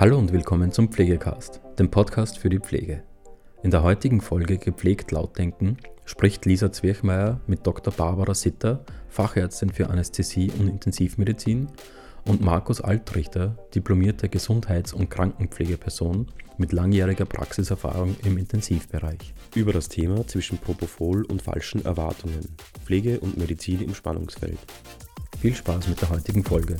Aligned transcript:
Hallo 0.00 0.16
und 0.16 0.32
willkommen 0.32 0.72
zum 0.72 0.90
Pflegecast, 0.90 1.60
dem 1.78 1.90
Podcast 1.90 2.38
für 2.38 2.48
die 2.48 2.58
Pflege. 2.58 3.02
In 3.62 3.70
der 3.70 3.82
heutigen 3.82 4.22
Folge 4.22 4.56
Gepflegt 4.56 5.10
Lautdenken 5.10 5.76
spricht 6.06 6.46
Lisa 6.46 6.72
Zwirchmeier 6.72 7.38
mit 7.46 7.66
Dr. 7.66 7.92
Barbara 7.92 8.32
Sitter, 8.32 8.82
Fachärztin 9.10 9.68
für 9.68 9.90
Anästhesie 9.90 10.50
und 10.58 10.68
Intensivmedizin, 10.68 11.66
und 12.24 12.40
Markus 12.40 12.80
Altrichter, 12.80 13.58
diplomierter 13.74 14.28
Gesundheits- 14.28 14.94
und 14.94 15.10
Krankenpflegeperson 15.10 16.28
mit 16.56 16.72
langjähriger 16.72 17.26
Praxiserfahrung 17.26 18.16
im 18.24 18.38
Intensivbereich. 18.38 19.34
Über 19.54 19.74
das 19.74 19.90
Thema 19.90 20.26
zwischen 20.26 20.56
Propofol 20.56 21.26
und 21.26 21.42
falschen 21.42 21.84
Erwartungen, 21.84 22.56
Pflege 22.86 23.20
und 23.20 23.36
Medizin 23.36 23.82
im 23.82 23.94
Spannungsfeld. 23.94 24.58
Viel 25.40 25.54
Spaß 25.54 25.88
mit 25.88 26.00
der 26.00 26.08
heutigen 26.08 26.42
Folge. 26.42 26.78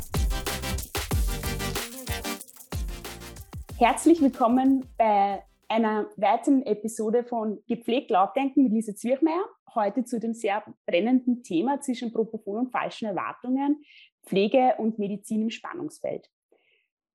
Herzlich 3.80 4.20
willkommen 4.20 4.84
bei 4.98 5.43
einer 5.66 6.11
weiteren 6.16 6.66
Episode 6.66 7.25
von 7.25 7.65
Gepflegt 7.66 8.11
Lautdenken 8.11 8.65
mit 8.65 8.75
Lisa 8.75 8.95
Zwirchmeier. 8.95 9.43
Heute 9.75 10.05
zu 10.05 10.20
dem 10.20 10.34
sehr 10.34 10.62
brennenden 10.84 11.43
Thema 11.43 11.80
zwischen 11.80 12.12
Propofol 12.12 12.59
und 12.59 12.73
falschen 12.73 13.06
Erwartungen, 13.09 13.83
Pflege 14.27 14.75
und 14.77 14.98
Medizin 14.98 15.41
im 15.41 15.48
Spannungsfeld. 15.48 16.29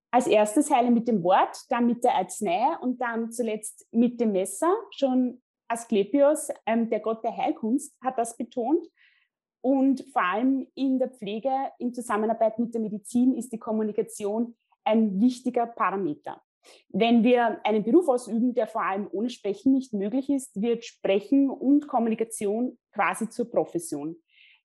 Als 0.09 0.25
erstes 0.25 0.71
heile 0.71 0.89
mit 0.89 1.07
dem 1.07 1.21
Wort, 1.21 1.55
dann 1.69 1.85
mit 1.85 2.03
der 2.03 2.15
Arznei 2.15 2.75
und 2.81 2.99
dann 2.99 3.31
zuletzt 3.31 3.87
mit 3.91 4.19
dem 4.19 4.31
Messer. 4.31 4.73
Schon 4.89 5.43
Asklepios, 5.67 6.49
ähm, 6.65 6.89
der 6.89 6.99
Gott 6.99 7.23
der 7.23 7.37
Heilkunst, 7.37 7.95
hat 8.03 8.17
das 8.17 8.37
betont. 8.37 8.87
Und 9.61 10.03
vor 10.11 10.23
allem 10.23 10.65
in 10.73 10.97
der 10.97 11.11
Pflege, 11.11 11.51
in 11.77 11.93
Zusammenarbeit 11.93 12.57
mit 12.57 12.73
der 12.73 12.81
Medizin, 12.81 13.35
ist 13.35 13.53
die 13.53 13.59
Kommunikation 13.59 14.55
ein 14.83 15.21
wichtiger 15.21 15.67
Parameter. 15.67 16.41
Wenn 16.89 17.23
wir 17.23 17.59
einen 17.65 17.83
Beruf 17.83 18.07
ausüben, 18.07 18.53
der 18.53 18.67
vor 18.67 18.83
allem 18.83 19.07
ohne 19.11 19.29
Sprechen 19.29 19.73
nicht 19.73 19.93
möglich 19.93 20.29
ist, 20.29 20.61
wird 20.61 20.85
Sprechen 20.85 21.49
und 21.49 21.87
Kommunikation 21.87 22.77
quasi 22.93 23.29
zur 23.29 23.49
Profession. 23.49 24.15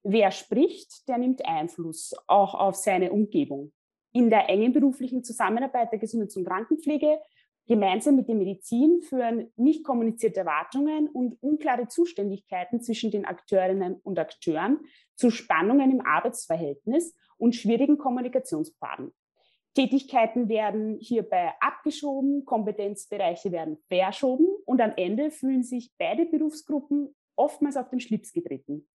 Wer 0.03 0.31
spricht, 0.31 1.09
der 1.09 1.19
nimmt 1.19 1.45
Einfluss 1.45 2.15
auch 2.27 2.55
auf 2.55 2.75
seine 2.75 3.13
Umgebung. 3.13 3.73
In 4.13 4.31
der 4.31 4.49
engen 4.49 4.73
beruflichen 4.73 5.23
Zusammenarbeit 5.23 5.93
der 5.93 5.99
Gesundheits- 5.99 6.37
und 6.37 6.47
Krankenpflege 6.47 7.21
gemeinsam 7.67 8.17
mit 8.17 8.29
der 8.29 8.35
Medizin 8.35 9.03
führen 9.03 9.53
nicht 9.57 9.85
kommunizierte 9.85 10.41
Erwartungen 10.41 11.09
und 11.09 11.41
unklare 11.41 11.87
Zuständigkeiten 11.87 12.81
zwischen 12.81 13.11
den 13.11 13.25
Akteurinnen 13.25 14.01
und 14.03 14.19
Akteuren 14.19 14.81
zu 15.15 15.31
Spannungen 15.31 15.93
im 15.93 16.01
Arbeitsverhältnis 16.01 17.15
und 17.37 17.55
schwierigen 17.55 17.99
Kommunikationspfaden. 17.99 19.13
Tätigkeiten 19.75 20.49
werden 20.49 20.99
hierbei 21.01 21.53
abgeschoben, 21.61 22.45
Kompetenzbereiche 22.45 23.53
werden 23.53 23.79
verschoben 23.89 24.47
und 24.65 24.81
am 24.81 24.93
Ende 24.97 25.31
fühlen 25.31 25.63
sich 25.63 25.93
beide 25.97 26.27
Berufsgruppen 26.27 27.15
oftmals 27.37 27.77
auf 27.77 27.89
den 27.89 28.01
Schlips 28.01 28.33
getreten. 28.33 28.87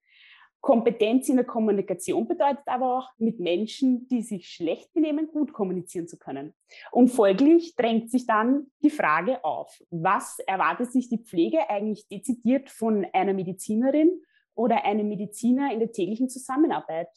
Kompetenz 0.66 1.30
in 1.30 1.36
der 1.36 1.46
Kommunikation 1.46 2.28
bedeutet 2.28 2.64
aber 2.66 2.98
auch, 2.98 3.10
mit 3.20 3.40
Menschen, 3.40 4.08
die 4.08 4.24
sich 4.24 4.50
schlecht 4.50 4.92
benehmen, 4.94 5.28
gut 5.32 5.54
kommunizieren 5.54 6.08
zu 6.08 6.18
können. 6.18 6.56
Und 6.92 7.10
folglich 7.10 7.76
drängt 7.76 8.10
sich 8.10 8.26
dann 8.26 8.72
die 8.82 8.90
Frage 8.90 9.46
auf, 9.46 9.80
was 9.92 10.40
erwartet 10.40 10.92
sich 10.92 11.08
die 11.08 11.20
Pflege 11.20 11.70
eigentlich 11.70 12.08
dezidiert 12.08 12.72
von 12.72 13.06
einer 13.14 13.34
Medizinerin 13.34 14.24
oder 14.56 14.84
einem 14.86 15.08
Mediziner 15.08 15.72
in 15.72 15.80
der 15.80 15.92
täglichen 15.92 16.30
Zusammenarbeit? 16.30 17.10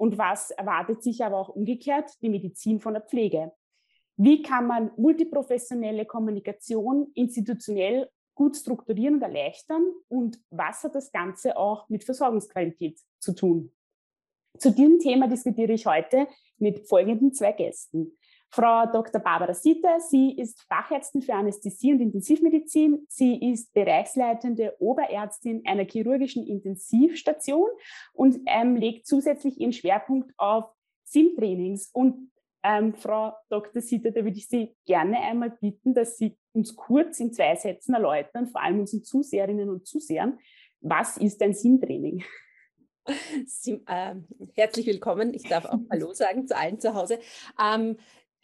Und 0.00 0.16
was 0.16 0.50
erwartet 0.50 1.02
sich 1.02 1.22
aber 1.22 1.36
auch 1.36 1.50
umgekehrt 1.50 2.10
die 2.22 2.30
Medizin 2.30 2.80
von 2.80 2.94
der 2.94 3.02
Pflege? 3.02 3.52
Wie 4.16 4.42
kann 4.42 4.66
man 4.66 4.90
multiprofessionelle 4.96 6.06
Kommunikation 6.06 7.10
institutionell 7.14 8.08
gut 8.40 8.56
strukturieren 8.56 9.16
und 9.16 9.22
erleichtern 9.22 9.84
und 10.08 10.40
was 10.48 10.82
hat 10.82 10.94
das 10.94 11.12
Ganze 11.12 11.58
auch 11.58 11.86
mit 11.90 12.04
Versorgungsqualität 12.04 12.98
zu 13.18 13.34
tun. 13.34 13.70
Zu 14.58 14.72
diesem 14.72 14.98
Thema 14.98 15.28
diskutiere 15.28 15.72
ich 15.72 15.84
heute 15.84 16.26
mit 16.56 16.88
folgenden 16.88 17.34
zwei 17.34 17.52
Gästen. 17.52 18.16
Frau 18.52 18.84
Dr. 18.86 19.20
Barbara 19.20 19.54
Sitter, 19.54 20.00
sie 20.00 20.32
ist 20.32 20.62
Fachärztin 20.62 21.22
für 21.22 21.34
Anästhesie 21.34 21.92
und 21.92 22.00
Intensivmedizin. 22.00 23.06
Sie 23.08 23.52
ist 23.52 23.72
bereichsleitende 23.72 24.74
Oberärztin 24.80 25.62
einer 25.64 25.84
chirurgischen 25.84 26.44
Intensivstation 26.44 27.68
und 28.12 28.40
ähm, 28.46 28.74
legt 28.74 29.06
zusätzlich 29.06 29.60
ihren 29.60 29.72
Schwerpunkt 29.72 30.32
auf 30.36 30.64
SIM-Trainings 31.04 31.90
und 31.92 32.32
ähm, 32.62 32.94
Frau 32.94 33.32
Dr. 33.48 33.80
Sitter, 33.80 34.10
da 34.10 34.24
würde 34.24 34.36
ich 34.36 34.48
Sie 34.48 34.74
gerne 34.84 35.20
einmal 35.20 35.50
bitten, 35.50 35.94
dass 35.94 36.18
Sie 36.18 36.36
uns 36.52 36.74
kurz 36.74 37.20
in 37.20 37.32
zwei 37.32 37.54
Sätzen 37.54 37.94
erläutern, 37.94 38.48
vor 38.48 38.60
allem 38.60 38.80
unseren 38.80 39.04
Zuseherinnen 39.04 39.70
und 39.70 39.86
Zusehern, 39.86 40.38
was 40.80 41.16
ist 41.16 41.40
ein 41.40 41.54
Sim-Training? 41.54 42.24
Sim, 43.46 43.82
äh, 43.86 44.14
herzlich 44.54 44.86
willkommen. 44.86 45.34
Ich 45.34 45.44
darf 45.44 45.64
auch 45.64 45.78
Hallo 45.90 46.12
sagen 46.12 46.46
zu 46.46 46.56
allen 46.56 46.80
zu 46.80 46.94
Hause. 46.94 47.18
Ähm, 47.62 47.92
äh, 47.92 47.96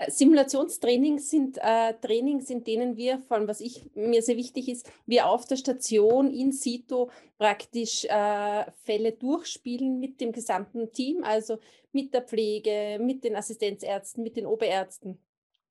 Simulationstrainings 0.08 1.30
sind 1.30 1.56
äh, 1.58 1.94
Trainings, 2.02 2.50
in 2.50 2.64
denen 2.64 2.96
wir, 2.96 3.18
vor 3.20 3.38
allem 3.38 3.48
was 3.48 3.60
ich, 3.60 3.82
mir 3.94 4.20
sehr 4.20 4.36
wichtig 4.36 4.68
ist, 4.68 4.90
wir 5.06 5.26
auf 5.26 5.46
der 5.46 5.56
Station 5.56 6.30
in 6.30 6.52
situ 6.52 7.08
praktisch 7.38 8.04
äh, 8.04 8.64
Fälle 8.84 9.12
durchspielen 9.12 9.98
mit 9.98 10.20
dem 10.20 10.32
gesamten 10.32 10.92
Team, 10.92 11.24
also 11.24 11.58
mit 11.92 12.12
der 12.12 12.22
Pflege, 12.22 12.98
mit 13.00 13.24
den 13.24 13.36
Assistenzärzten, 13.36 14.22
mit 14.22 14.36
den 14.36 14.44
Oberärzten. 14.44 15.18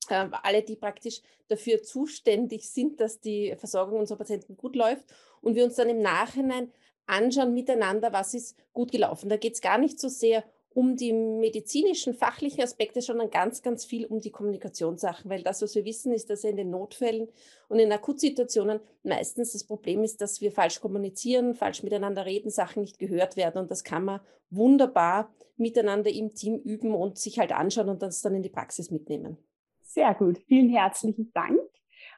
Äh, 0.10 0.28
alle, 0.42 0.64
die 0.64 0.76
praktisch 0.76 1.22
dafür 1.48 1.84
zuständig 1.84 2.68
sind, 2.70 3.00
dass 3.00 3.20
die 3.20 3.56
Versorgung 3.58 4.00
unserer 4.00 4.18
Patienten 4.18 4.58
gut 4.58 4.76
läuft 4.76 5.06
und 5.42 5.56
wir 5.56 5.64
uns 5.64 5.76
dann 5.76 5.90
im 5.90 6.02
Nachhinein 6.02 6.72
anschauen 7.06 7.54
miteinander, 7.54 8.12
was 8.12 8.34
ist 8.34 8.58
gut 8.74 8.92
gelaufen. 8.92 9.30
Da 9.30 9.38
geht 9.38 9.54
es 9.54 9.62
gar 9.62 9.78
nicht 9.78 10.00
so 10.00 10.08
sehr 10.08 10.44
um 10.76 10.98
die 10.98 11.14
medizinischen, 11.14 12.14
fachlichen 12.14 12.62
Aspekte, 12.62 13.02
sondern 13.02 13.30
ganz, 13.30 13.62
ganz 13.62 13.86
viel 13.86 14.06
um 14.06 14.20
die 14.20 14.30
Kommunikationssachen, 14.30 15.32
weil 15.32 15.42
das, 15.42 15.62
was 15.62 15.74
wir 15.74 15.86
wissen, 15.86 16.12
ist, 16.12 16.30
dass 16.30 16.44
in 16.44 16.58
den 16.58 16.70
Notfällen 16.70 17.30
und 17.70 17.80
in 17.80 17.90
Akutsituationen 17.94 18.82
meistens 19.02 19.54
das 19.54 19.64
Problem 19.64 20.04
ist, 20.04 20.20
dass 20.20 20.42
wir 20.42 20.52
falsch 20.52 20.82
kommunizieren, 20.82 21.56
falsch 21.56 21.82
miteinander 21.82 22.26
reden, 22.26 22.50
Sachen 22.50 22.82
nicht 22.82 23.00
gehört 23.00 23.38
werden 23.38 23.62
und 23.62 23.72
das 23.72 23.86
kann 23.86 24.04
man 24.04 24.20
wunderbar 24.50 25.34
miteinander 25.56 26.12
im 26.12 26.36
Team 26.36 26.58
üben 26.58 26.94
und 26.94 27.18
sich 27.18 27.40
halt 27.40 27.54
anschauen 27.54 27.88
und 27.88 28.02
das 28.02 28.22
dann 28.22 28.36
in 28.36 28.44
die 28.44 28.50
Praxis 28.50 28.92
mitnehmen. 28.92 29.38
Sehr 29.82 30.14
gut, 30.14 30.40
vielen 30.46 30.70
herzlichen 30.70 31.32
Dank. 31.32 31.62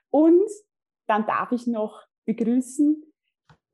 Und 0.10 0.50
dann 1.06 1.28
darf 1.28 1.52
ich 1.52 1.68
noch 1.68 2.02
begrüßen 2.26 3.04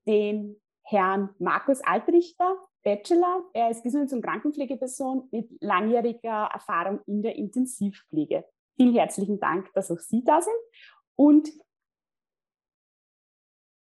den 0.05 0.61
Herrn 0.81 1.29
Markus 1.39 1.79
Altrichter. 1.79 2.57
Bachelor. 2.83 3.45
Er 3.53 3.69
ist 3.69 3.83
Gesundheits- 3.83 4.13
und 4.13 4.21
Krankenpflegeperson 4.21 5.29
mit 5.31 5.49
langjähriger 5.61 6.49
Erfahrung 6.53 6.99
in 7.07 7.21
der 7.21 7.35
Intensivpflege. 7.35 8.45
Vielen 8.75 8.93
herzlichen 8.93 9.39
Dank, 9.39 9.71
dass 9.73 9.91
auch 9.91 9.99
Sie 9.99 10.23
da 10.23 10.41
sind. 10.41 10.55
Und 11.15 11.49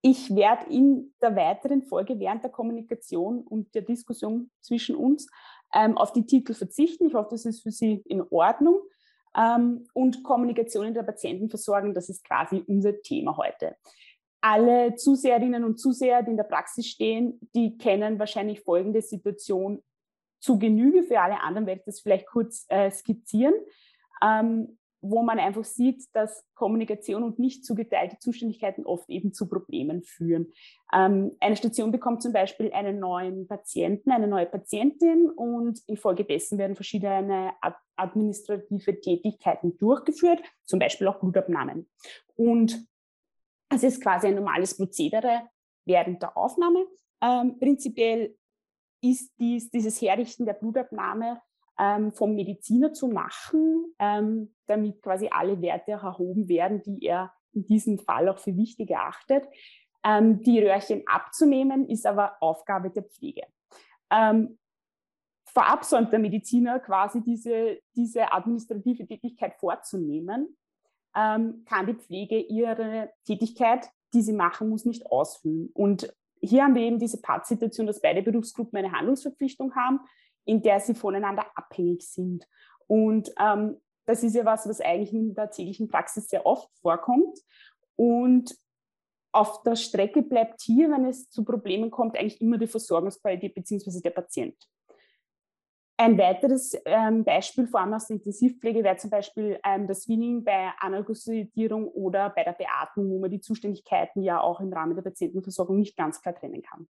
ich 0.02 0.34
werde 0.34 0.66
in 0.70 1.14
der 1.22 1.34
weiteren 1.36 1.82
Folge 1.82 2.18
während 2.18 2.42
der 2.42 2.50
Kommunikation 2.50 3.42
und 3.42 3.72
der 3.74 3.82
Diskussion 3.82 4.50
zwischen 4.60 4.96
uns 4.96 5.30
ähm, 5.72 5.96
auf 5.96 6.12
die 6.12 6.26
Titel 6.26 6.54
verzichten. 6.54 7.06
Ich 7.06 7.14
hoffe, 7.14 7.30
das 7.30 7.46
ist 7.46 7.62
für 7.62 7.70
Sie 7.70 8.02
in 8.06 8.22
Ordnung. 8.30 8.80
Ähm, 9.34 9.86
und 9.94 10.22
Kommunikation 10.24 10.86
in 10.86 10.94
der 10.94 11.04
Patientenversorgung, 11.04 11.94
das 11.94 12.08
ist 12.08 12.24
quasi 12.24 12.62
unser 12.66 13.00
Thema 13.00 13.36
heute 13.36 13.76
alle 14.42 14.96
Zuseherinnen 14.96 15.64
und 15.64 15.78
Zuseher, 15.78 16.22
die 16.22 16.32
in 16.32 16.36
der 16.36 16.44
Praxis 16.44 16.86
stehen, 16.86 17.40
die 17.54 17.78
kennen 17.78 18.18
wahrscheinlich 18.18 18.60
folgende 18.60 19.00
Situation 19.00 19.82
zu 20.40 20.58
Genüge. 20.58 21.04
Für 21.04 21.20
alle 21.20 21.40
anderen 21.40 21.66
werde 21.66 21.80
ich 21.80 21.86
das 21.86 22.00
vielleicht 22.00 22.26
kurz 22.26 22.66
äh, 22.68 22.90
skizzieren, 22.90 23.54
ähm, 24.20 24.78
wo 25.00 25.22
man 25.22 25.38
einfach 25.38 25.64
sieht, 25.64 26.04
dass 26.12 26.44
Kommunikation 26.54 27.22
und 27.22 27.38
nicht 27.38 27.64
zugeteilte 27.64 28.18
Zuständigkeiten 28.18 28.84
oft 28.84 29.08
eben 29.08 29.32
zu 29.32 29.48
Problemen 29.48 30.02
führen. 30.02 30.52
Ähm, 30.92 31.36
eine 31.38 31.56
Station 31.56 31.92
bekommt 31.92 32.22
zum 32.22 32.32
Beispiel 32.32 32.72
einen 32.72 32.98
neuen 32.98 33.46
Patienten, 33.46 34.10
eine 34.10 34.26
neue 34.26 34.46
Patientin 34.46 35.30
und 35.30 35.80
infolgedessen 35.86 36.58
werden 36.58 36.74
verschiedene 36.74 37.52
administrative 37.94 39.00
Tätigkeiten 39.00 39.78
durchgeführt, 39.78 40.42
zum 40.64 40.80
Beispiel 40.80 41.06
auch 41.06 41.20
Blutabnahmen. 41.20 41.88
Und 42.34 42.91
es 43.72 43.82
ist 43.82 44.02
quasi 44.02 44.28
ein 44.28 44.34
normales 44.34 44.76
Prozedere 44.76 45.48
während 45.84 46.22
der 46.22 46.36
Aufnahme. 46.36 46.86
Ähm, 47.20 47.58
prinzipiell 47.58 48.36
ist 49.02 49.32
dies, 49.38 49.70
dieses 49.70 50.00
Herrichten 50.00 50.46
der 50.46 50.54
Blutabnahme 50.54 51.40
ähm, 51.78 52.12
vom 52.12 52.34
Mediziner 52.34 52.92
zu 52.92 53.08
machen, 53.08 53.94
ähm, 53.98 54.54
damit 54.66 55.02
quasi 55.02 55.28
alle 55.30 55.60
Werte 55.60 55.92
erhoben 55.92 56.48
werden, 56.48 56.82
die 56.82 57.04
er 57.04 57.32
in 57.52 57.66
diesem 57.66 57.98
Fall 57.98 58.28
auch 58.28 58.38
für 58.38 58.56
wichtig 58.56 58.90
erachtet. 58.90 59.44
Ähm, 60.04 60.42
die 60.42 60.60
Röhrchen 60.60 61.02
abzunehmen 61.06 61.88
ist 61.88 62.06
aber 62.06 62.36
Aufgabe 62.40 62.90
der 62.90 63.04
Pflege. 63.04 63.42
Ähm, 64.10 64.58
vorab 65.46 65.84
sollte 65.84 66.12
der 66.12 66.18
Mediziner 66.18 66.80
quasi 66.80 67.22
diese, 67.22 67.80
diese 67.94 68.32
administrative 68.32 69.06
Tätigkeit 69.06 69.54
vorzunehmen 69.54 70.56
ähm, 71.14 71.64
kann 71.66 71.86
die 71.86 71.94
Pflege 71.94 72.38
ihre 72.38 73.10
Tätigkeit, 73.26 73.88
die 74.14 74.22
sie 74.22 74.32
machen 74.32 74.68
muss, 74.68 74.84
nicht 74.84 75.06
ausfüllen. 75.06 75.70
Und 75.74 76.12
hier 76.40 76.64
haben 76.64 76.74
wir 76.74 76.82
eben 76.82 76.98
diese 76.98 77.20
Pattsituation, 77.20 77.86
dass 77.86 78.00
beide 78.00 78.22
Berufsgruppen 78.22 78.78
eine 78.78 78.92
Handlungsverpflichtung 78.92 79.74
haben, 79.74 80.00
in 80.44 80.62
der 80.62 80.80
sie 80.80 80.94
voneinander 80.94 81.46
abhängig 81.54 82.02
sind. 82.02 82.46
Und 82.86 83.30
ähm, 83.38 83.80
das 84.06 84.22
ist 84.22 84.34
ja 84.34 84.44
was, 84.44 84.68
was 84.68 84.80
eigentlich 84.80 85.12
in 85.12 85.34
der 85.34 85.50
täglichen 85.50 85.88
Praxis 85.88 86.28
sehr 86.28 86.44
oft 86.44 86.68
vorkommt. 86.80 87.38
Und 87.96 88.54
auf 89.32 89.62
der 89.62 89.76
Strecke 89.76 90.22
bleibt 90.22 90.60
hier, 90.60 90.90
wenn 90.90 91.06
es 91.06 91.30
zu 91.30 91.44
Problemen 91.44 91.90
kommt, 91.90 92.18
eigentlich 92.18 92.40
immer 92.40 92.58
die 92.58 92.66
Versorgungsqualität 92.66 93.54
bzw. 93.54 94.00
der 94.00 94.10
Patient. 94.10 94.56
Ein 96.02 96.18
weiteres 96.18 96.76
ähm, 96.84 97.22
Beispiel, 97.22 97.68
vor 97.68 97.78
allem 97.78 97.94
aus 97.94 98.08
der 98.08 98.16
Intensivpflege, 98.16 98.82
wäre 98.82 98.96
zum 98.96 99.08
Beispiel 99.08 99.60
ähm, 99.64 99.86
das 99.86 100.08
Winning 100.08 100.42
bei 100.42 100.72
Analgosidierung 100.80 101.86
oder 101.86 102.28
bei 102.30 102.42
der 102.42 102.54
Beatmung, 102.54 103.08
wo 103.08 103.20
man 103.20 103.30
die 103.30 103.40
Zuständigkeiten 103.40 104.20
ja 104.20 104.40
auch 104.40 104.58
im 104.58 104.72
Rahmen 104.72 104.96
der 104.96 105.02
Patientenversorgung 105.02 105.78
nicht 105.78 105.96
ganz 105.96 106.20
klar 106.20 106.34
trennen 106.34 106.60
kann. 106.60 106.88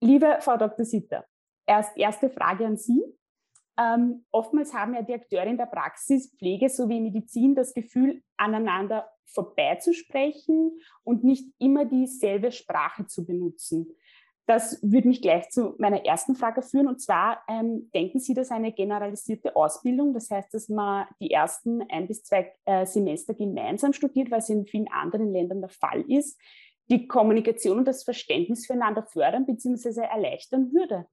Liebe 0.00 0.38
Frau 0.40 0.56
Dr. 0.56 0.84
Sitter, 0.84 1.24
erst 1.66 1.96
erste 1.96 2.30
Frage 2.30 2.66
an 2.66 2.76
Sie. 2.76 3.04
Ähm, 3.78 4.24
oftmals 4.32 4.74
haben 4.74 4.94
ja 4.94 5.02
die 5.02 5.14
Akteure 5.14 5.46
in 5.46 5.56
der 5.56 5.66
Praxis, 5.66 6.34
Pflege 6.36 6.68
sowie 6.68 7.00
Medizin 7.00 7.54
das 7.54 7.74
Gefühl, 7.74 8.24
aneinander 8.36 9.08
vorbeizusprechen 9.26 10.80
und 11.04 11.22
nicht 11.22 11.54
immer 11.60 11.84
dieselbe 11.84 12.50
Sprache 12.50 13.06
zu 13.06 13.24
benutzen. 13.24 13.94
Das 14.46 14.78
würde 14.82 15.08
mich 15.08 15.22
gleich 15.22 15.48
zu 15.48 15.74
meiner 15.78 16.04
ersten 16.04 16.36
Frage 16.36 16.60
führen. 16.60 16.86
Und 16.86 17.00
zwar, 17.00 17.42
ähm, 17.48 17.90
denken 17.94 18.18
Sie, 18.20 18.34
dass 18.34 18.50
eine 18.50 18.72
generalisierte 18.72 19.56
Ausbildung, 19.56 20.12
das 20.12 20.30
heißt, 20.30 20.52
dass 20.52 20.68
man 20.68 21.06
die 21.20 21.30
ersten 21.30 21.82
ein 21.90 22.06
bis 22.06 22.24
zwei 22.24 22.52
äh, 22.66 22.84
Semester 22.84 23.32
gemeinsam 23.32 23.94
studiert, 23.94 24.30
was 24.30 24.50
in 24.50 24.66
vielen 24.66 24.88
anderen 24.88 25.32
Ländern 25.32 25.60
der 25.60 25.70
Fall 25.70 26.02
ist, 26.10 26.38
die 26.90 27.08
Kommunikation 27.08 27.78
und 27.78 27.88
das 27.88 28.04
Verständnis 28.04 28.66
füreinander 28.66 29.04
fördern 29.04 29.46
bzw. 29.46 30.02
erleichtern 30.02 30.72
würde? 30.72 31.06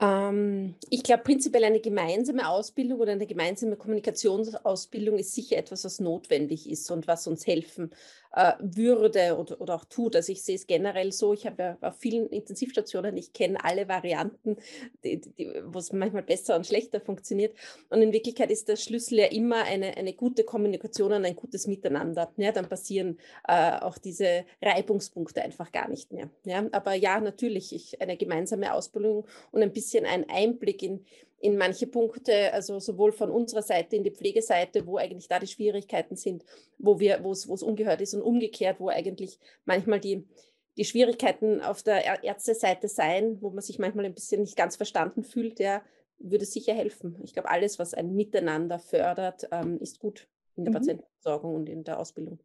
Ähm, 0.00 0.74
ich 0.90 1.02
glaube, 1.02 1.22
prinzipiell 1.22 1.64
eine 1.64 1.80
gemeinsame 1.80 2.48
Ausbildung 2.48 3.00
oder 3.00 3.12
eine 3.12 3.26
gemeinsame 3.26 3.76
Kommunikationsausbildung 3.76 5.18
ist 5.18 5.34
sicher 5.34 5.56
etwas, 5.56 5.84
was 5.84 6.00
notwendig 6.00 6.68
ist 6.68 6.90
und 6.90 7.06
was 7.06 7.26
uns 7.26 7.46
helfen 7.46 7.90
äh, 8.34 8.52
würde 8.58 9.36
oder, 9.38 9.60
oder 9.60 9.74
auch 9.76 9.84
tut. 9.84 10.16
Also 10.16 10.32
ich 10.32 10.42
sehe 10.42 10.56
es 10.56 10.66
generell 10.66 11.12
so, 11.12 11.32
ich 11.32 11.46
habe 11.46 11.62
ja 11.62 11.78
auf 11.80 11.96
vielen 11.98 12.26
Intensivstationen, 12.28 13.16
ich 13.16 13.32
kenne 13.32 13.62
alle 13.62 13.88
Varianten, 13.88 14.56
wo 15.64 15.78
es 15.78 15.92
manchmal 15.92 16.22
besser 16.22 16.56
und 16.56 16.66
schlechter 16.66 17.00
funktioniert. 17.00 17.56
Und 17.90 18.02
in 18.02 18.12
Wirklichkeit 18.12 18.50
ist 18.50 18.68
der 18.68 18.76
Schlüssel 18.76 19.18
ja 19.18 19.26
immer 19.26 19.64
eine, 19.64 19.96
eine 19.96 20.12
gute 20.12 20.44
Kommunikation 20.44 21.12
und 21.12 21.24
ein 21.24 21.36
gutes 21.36 21.66
Miteinander. 21.66 22.32
Ja, 22.36 22.52
dann 22.52 22.68
passieren 22.68 23.18
äh, 23.46 23.78
auch 23.78 23.98
diese 23.98 24.44
Reibungspunkte 24.60 25.42
einfach 25.42 25.70
gar 25.70 25.88
nicht 25.88 26.12
mehr. 26.12 26.28
Ja, 26.44 26.66
aber 26.72 26.94
ja, 26.94 27.20
natürlich, 27.20 27.74
ich, 27.74 28.00
eine 28.00 28.16
gemeinsame 28.16 28.72
Ausbildung 28.74 29.26
und 29.52 29.62
ein 29.62 29.72
bisschen 29.72 29.83
ein 29.92 30.28
Einblick 30.28 30.82
in, 30.82 31.04
in 31.40 31.58
manche 31.58 31.86
Punkte, 31.86 32.52
also 32.52 32.78
sowohl 32.78 33.12
von 33.12 33.30
unserer 33.30 33.62
Seite 33.62 33.96
in 33.96 34.04
die 34.04 34.10
Pflegeseite, 34.10 34.86
wo 34.86 34.96
eigentlich 34.96 35.28
da 35.28 35.38
die 35.38 35.46
Schwierigkeiten 35.46 36.16
sind, 36.16 36.44
wo 36.78 36.98
wir, 37.00 37.22
wo 37.22 37.32
es, 37.32 37.48
wo 37.48 37.54
es 37.54 37.62
ungehört 37.62 38.00
ist 38.00 38.14
und 38.14 38.22
umgekehrt, 38.22 38.80
wo 38.80 38.88
eigentlich 38.88 39.38
manchmal 39.64 40.00
die, 40.00 40.26
die 40.76 40.84
Schwierigkeiten 40.84 41.60
auf 41.60 41.82
der 41.82 42.24
Ärzteseite 42.24 42.88
sein, 42.88 43.38
wo 43.42 43.50
man 43.50 43.60
sich 43.60 43.78
manchmal 43.78 44.06
ein 44.06 44.14
bisschen 44.14 44.40
nicht 44.40 44.56
ganz 44.56 44.76
verstanden 44.76 45.22
fühlt, 45.22 45.60
ja, 45.60 45.82
würde 46.18 46.44
sicher 46.44 46.74
helfen. 46.74 47.20
Ich 47.24 47.32
glaube, 47.32 47.50
alles, 47.50 47.78
was 47.78 47.94
ein 47.94 48.14
Miteinander 48.14 48.78
fördert, 48.78 49.48
ähm, 49.52 49.78
ist 49.80 49.98
gut 49.98 50.28
in 50.56 50.64
der 50.64 50.72
mhm. 50.72 50.76
Patientenversorgung 50.76 51.54
und 51.54 51.68
in 51.68 51.84
der 51.84 51.98
Ausbildung. 51.98 52.38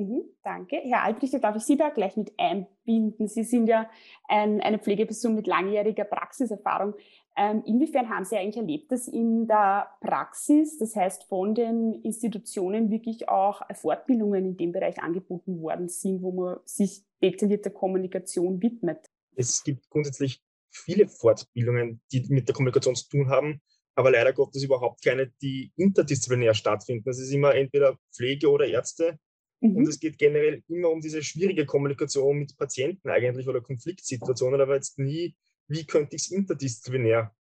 Mhm, 0.00 0.22
danke. 0.42 0.76
Herr 0.76 1.02
Albrecht, 1.04 1.44
darf 1.44 1.56
ich 1.56 1.62
Sie 1.62 1.76
da 1.76 1.90
gleich 1.90 2.16
mit 2.16 2.32
einbinden? 2.38 3.28
Sie 3.28 3.44
sind 3.44 3.66
ja 3.66 3.90
ein, 4.28 4.62
eine 4.62 4.78
Pflegeperson 4.78 5.34
mit 5.34 5.46
langjähriger 5.46 6.04
Praxiserfahrung. 6.04 6.94
Ähm, 7.36 7.62
inwiefern 7.66 8.08
haben 8.08 8.24
Sie 8.24 8.38
eigentlich 8.38 8.56
erlebt, 8.56 8.90
dass 8.90 9.08
in 9.08 9.46
der 9.46 9.88
Praxis, 10.00 10.78
das 10.78 10.96
heißt 10.96 11.24
von 11.24 11.54
den 11.54 11.92
Institutionen, 12.02 12.90
wirklich 12.90 13.28
auch 13.28 13.60
Fortbildungen 13.74 14.46
in 14.46 14.56
dem 14.56 14.72
Bereich 14.72 15.02
angeboten 15.02 15.60
worden 15.60 15.90
sind, 15.90 16.22
wo 16.22 16.32
man 16.32 16.60
sich 16.64 17.04
detaillierter 17.22 17.70
Kommunikation 17.70 18.62
widmet? 18.62 19.10
Es 19.36 19.62
gibt 19.62 19.90
grundsätzlich 19.90 20.42
viele 20.70 21.08
Fortbildungen, 21.08 22.00
die 22.10 22.24
mit 22.30 22.48
der 22.48 22.54
Kommunikation 22.54 22.96
zu 22.96 23.06
tun 23.10 23.28
haben, 23.28 23.60
aber 23.96 24.10
leider 24.10 24.32
Gottes 24.32 24.64
überhaupt 24.64 25.04
keine, 25.04 25.30
die 25.42 25.72
interdisziplinär 25.76 26.54
stattfinden. 26.54 27.04
Das 27.04 27.18
ist 27.18 27.32
immer 27.32 27.54
entweder 27.54 27.98
Pflege 28.14 28.50
oder 28.50 28.66
Ärzte. 28.66 29.18
Mhm. 29.60 29.76
Und 29.76 29.88
es 29.88 30.00
geht 30.00 30.18
generell 30.18 30.62
immer 30.68 30.90
um 30.90 31.00
diese 31.00 31.22
schwierige 31.22 31.66
Kommunikation 31.66 32.38
mit 32.38 32.56
Patienten 32.56 33.08
eigentlich 33.08 33.46
oder 33.48 33.60
Konfliktsituationen, 33.60 34.60
aber 34.60 34.74
jetzt 34.74 34.98
nie 34.98 35.34
wie 35.70 35.86
könnte 35.86 36.16
ich 36.16 36.22
es 36.22 36.30
interdisziplinär 36.32 37.34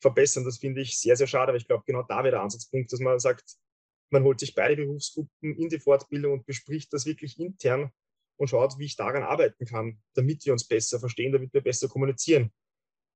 verbessern. 0.00 0.44
Das 0.44 0.58
finde 0.58 0.82
ich 0.82 0.98
sehr, 0.98 1.16
sehr 1.16 1.26
schade, 1.26 1.48
aber 1.48 1.56
ich 1.56 1.66
glaube, 1.66 1.84
genau 1.86 2.02
da 2.02 2.18
wäre 2.18 2.32
der 2.32 2.42
Ansatzpunkt, 2.42 2.92
dass 2.92 3.00
man 3.00 3.18
sagt, 3.18 3.56
man 4.10 4.24
holt 4.24 4.40
sich 4.40 4.54
beide 4.54 4.76
Berufsgruppen 4.76 5.56
in 5.56 5.68
die 5.70 5.78
Fortbildung 5.78 6.34
und 6.34 6.46
bespricht 6.46 6.92
das 6.92 7.06
wirklich 7.06 7.38
intern 7.40 7.90
und 8.36 8.48
schaut, 8.48 8.78
wie 8.78 8.84
ich 8.84 8.96
daran 8.96 9.22
arbeiten 9.22 9.64
kann, 9.64 10.02
damit 10.14 10.44
wir 10.44 10.52
uns 10.52 10.68
besser 10.68 11.00
verstehen, 11.00 11.32
damit 11.32 11.54
wir 11.54 11.62
besser 11.62 11.88
kommunizieren. 11.88 12.52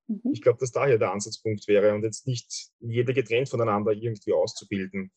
Mhm. 0.08 0.32
Ich 0.32 0.40
glaube, 0.40 0.58
dass 0.58 0.72
daher 0.72 0.96
der 0.96 1.12
Ansatzpunkt 1.12 1.68
wäre 1.68 1.94
und 1.94 2.02
jetzt 2.02 2.26
nicht 2.26 2.70
jeder 2.80 3.12
getrennt 3.12 3.50
voneinander 3.50 3.92
irgendwie 3.92 4.32
auszubilden. 4.32 5.12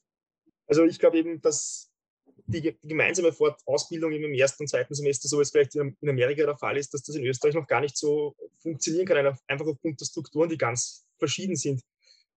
Also 0.68 0.84
ich 0.84 1.00
glaube 1.00 1.18
eben, 1.18 1.42
dass 1.42 1.89
die, 2.50 2.62
die 2.62 2.78
gemeinsame 2.88 3.34
Ausbildung 3.66 4.12
im 4.12 4.34
ersten 4.34 4.64
und 4.64 4.68
zweiten 4.68 4.94
Semester, 4.94 5.28
so 5.28 5.38
wie 5.38 5.42
es 5.42 5.52
vielleicht 5.52 5.76
in 5.76 5.96
Amerika 6.02 6.46
der 6.46 6.58
Fall 6.58 6.78
ist, 6.78 6.94
dass 6.94 7.04
das 7.04 7.16
in 7.16 7.26
Österreich 7.26 7.54
noch 7.54 7.68
gar 7.68 7.82
nicht 7.82 7.98
so 7.98 8.36
funktionieren 8.62 9.06
kann, 9.06 9.38
einfach 9.48 9.68
aufgrund 9.68 10.00
der 10.00 10.06
Strukturen, 10.06 10.50
die 10.50 10.58
ganz 10.58 11.06
verschieden 11.18 11.56
sind. 11.56 11.82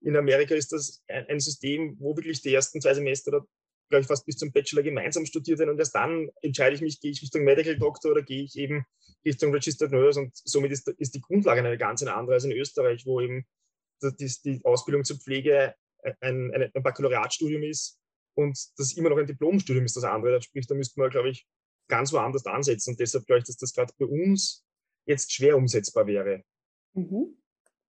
In 0.02 0.16
Amerika 0.16 0.56
ist 0.56 0.72
das 0.72 1.04
ein 1.08 1.40
System, 1.40 1.98
wo 2.00 2.16
wirklich 2.16 2.42
die 2.42 2.54
ersten 2.54 2.82
zwei 2.82 2.94
Semester 2.94 3.46
glaube 3.90 4.02
ich 4.02 4.08
fast 4.08 4.26
bis 4.26 4.38
zum 4.38 4.52
Bachelor 4.52 4.84
gemeinsam 4.84 5.26
studiert 5.26 5.60
werden 5.60 5.72
und 5.72 5.80
erst 5.80 5.96
dann 5.96 6.30
entscheide 6.42 6.76
ich 6.76 6.82
mich, 6.82 7.02
gehe 7.02 7.12
ich 7.12 7.22
Richtung 7.22 7.44
Medical 7.44 7.78
Doctor 7.78 8.12
oder 8.12 8.22
gehe 8.22 8.44
ich 8.44 8.56
eben 8.56 8.86
Richtung 9.26 9.52
Registered 9.52 9.92
Nurse 9.92 10.20
und 10.20 10.32
somit 10.34 10.72
ist, 10.72 10.88
ist 10.88 11.16
die 11.16 11.22
Grundlage 11.22 11.62
eine 11.62 11.78
ganz 11.78 12.04
andere 12.04 12.36
als 12.36 12.44
in 12.44 12.52
Österreich, 12.52 13.06
wo 13.06 13.20
eben 13.20 13.46
die, 14.02 14.32
die 14.46 14.62
Ausbildung 14.64 15.04
zur 15.04 15.18
Pflege 15.18 15.74
ein, 16.22 16.54
ein, 16.54 16.72
ein 16.74 16.84
Baccalaureatstudium 16.84 17.64
ist 17.64 17.99
und 18.36 18.58
das 18.78 18.94
immer 18.94 19.10
noch 19.10 19.18
ein 19.18 19.28
Diplomstudium 19.28 19.86
ist 19.86 19.96
das 19.96 20.04
andere. 20.04 20.42
Sprich, 20.42 20.68
da 20.68 20.76
müsste 20.76 21.00
man, 21.00 21.10
glaube 21.10 21.30
ich, 21.30 21.48
ganz 21.88 22.14
woanders 22.14 22.46
ansetzen. 22.46 22.92
Und 22.92 23.00
deshalb 23.00 23.26
glaube 23.26 23.40
ich, 23.40 23.46
dass 23.46 23.58
das 23.58 23.74
gerade 23.74 23.94
bei 23.98 24.06
uns 24.06 24.66
jetzt 25.06 25.34
schwer 25.34 25.58
umsetzbar 25.58 26.08
wäre. 26.08 26.44
Mhm. 26.94 27.38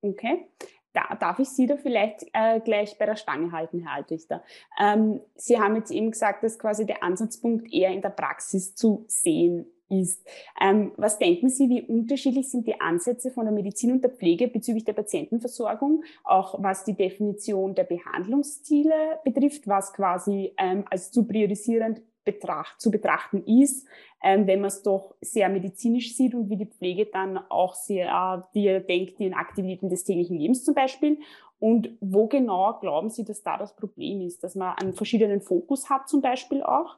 Okay. 0.01 0.47
Da, 0.93 1.17
darf 1.17 1.41
ich 1.41 1.49
Sie 1.49 1.67
da 1.67 1.77
vielleicht 1.77 2.25
äh, 2.33 2.61
gleich 2.61 2.97
bei 2.99 3.07
der 3.07 3.17
Stange 3.17 3.51
halten, 3.51 3.81
Herr 3.81 3.95
Altrichter? 3.95 4.45
Ähm, 4.79 5.21
Sie 5.35 5.59
haben 5.59 5.75
jetzt 5.75 5.91
eben 5.91 6.13
gesagt, 6.13 6.45
dass 6.45 6.59
quasi 6.59 6.87
der 6.87 7.03
Ansatzpunkt 7.03 7.73
eher 7.73 7.91
in 7.91 8.01
der 8.01 8.11
Praxis 8.11 8.77
zu 8.77 9.05
sehen 9.09 9.67
ist. 10.01 10.27
Ähm, 10.61 10.93
was 10.97 11.19
denken 11.19 11.49
Sie, 11.49 11.69
wie 11.69 11.83
unterschiedlich 11.83 12.51
sind 12.51 12.67
die 12.67 12.81
Ansätze 12.81 13.31
von 13.31 13.45
der 13.45 13.55
Medizin 13.55 13.93
und 13.93 14.03
der 14.03 14.11
Pflege 14.11 14.49
bezüglich 14.49 14.85
der 14.85 14.93
Patientenversorgung, 14.93 16.05
auch 16.25 16.63
was 16.63 16.85
die 16.85 16.95
Definition 16.95 17.75
der 17.75 17.85
Behandlungsziele 17.85 19.21
betrifft, 19.25 19.67
was 19.67 19.93
quasi 19.93 20.53
ähm, 20.59 20.85
als 20.91 21.11
zu 21.11 21.27
priorisierend 21.27 22.03
betracht, 22.25 22.81
zu 22.81 22.91
betrachten 22.91 23.45
ist, 23.45 23.87
ähm, 24.23 24.47
wenn 24.47 24.61
man 24.61 24.69
es 24.69 24.83
doch 24.83 25.15
sehr 25.21 25.49
medizinisch 25.49 26.17
sieht 26.17 26.35
und 26.35 26.49
wie 26.49 26.57
die 26.57 26.67
Pflege 26.67 27.07
dann 27.07 27.39
auch 27.51 27.75
sehr, 27.75 28.49
die 28.55 28.81
denkt 28.87 29.21
in 29.21 29.35
Aktivitäten 29.35 29.91
des 29.91 30.05
täglichen 30.05 30.39
Lebens 30.39 30.65
zum 30.65 30.75
Beispiel. 30.75 31.19
Und 31.61 31.91
wo 32.01 32.27
genau 32.27 32.79
glauben 32.81 33.11
Sie, 33.11 33.25
dass 33.25 33.43
da 33.43 33.57
das 33.57 33.77
Problem 33.77 34.21
ist, 34.21 34.43
dass 34.43 34.55
man 34.55 34.77
einen 34.77 34.93
verschiedenen 34.93 35.41
Fokus 35.41 35.89
hat 35.89 36.09
zum 36.09 36.21
Beispiel 36.21 36.63
auch? 36.63 36.97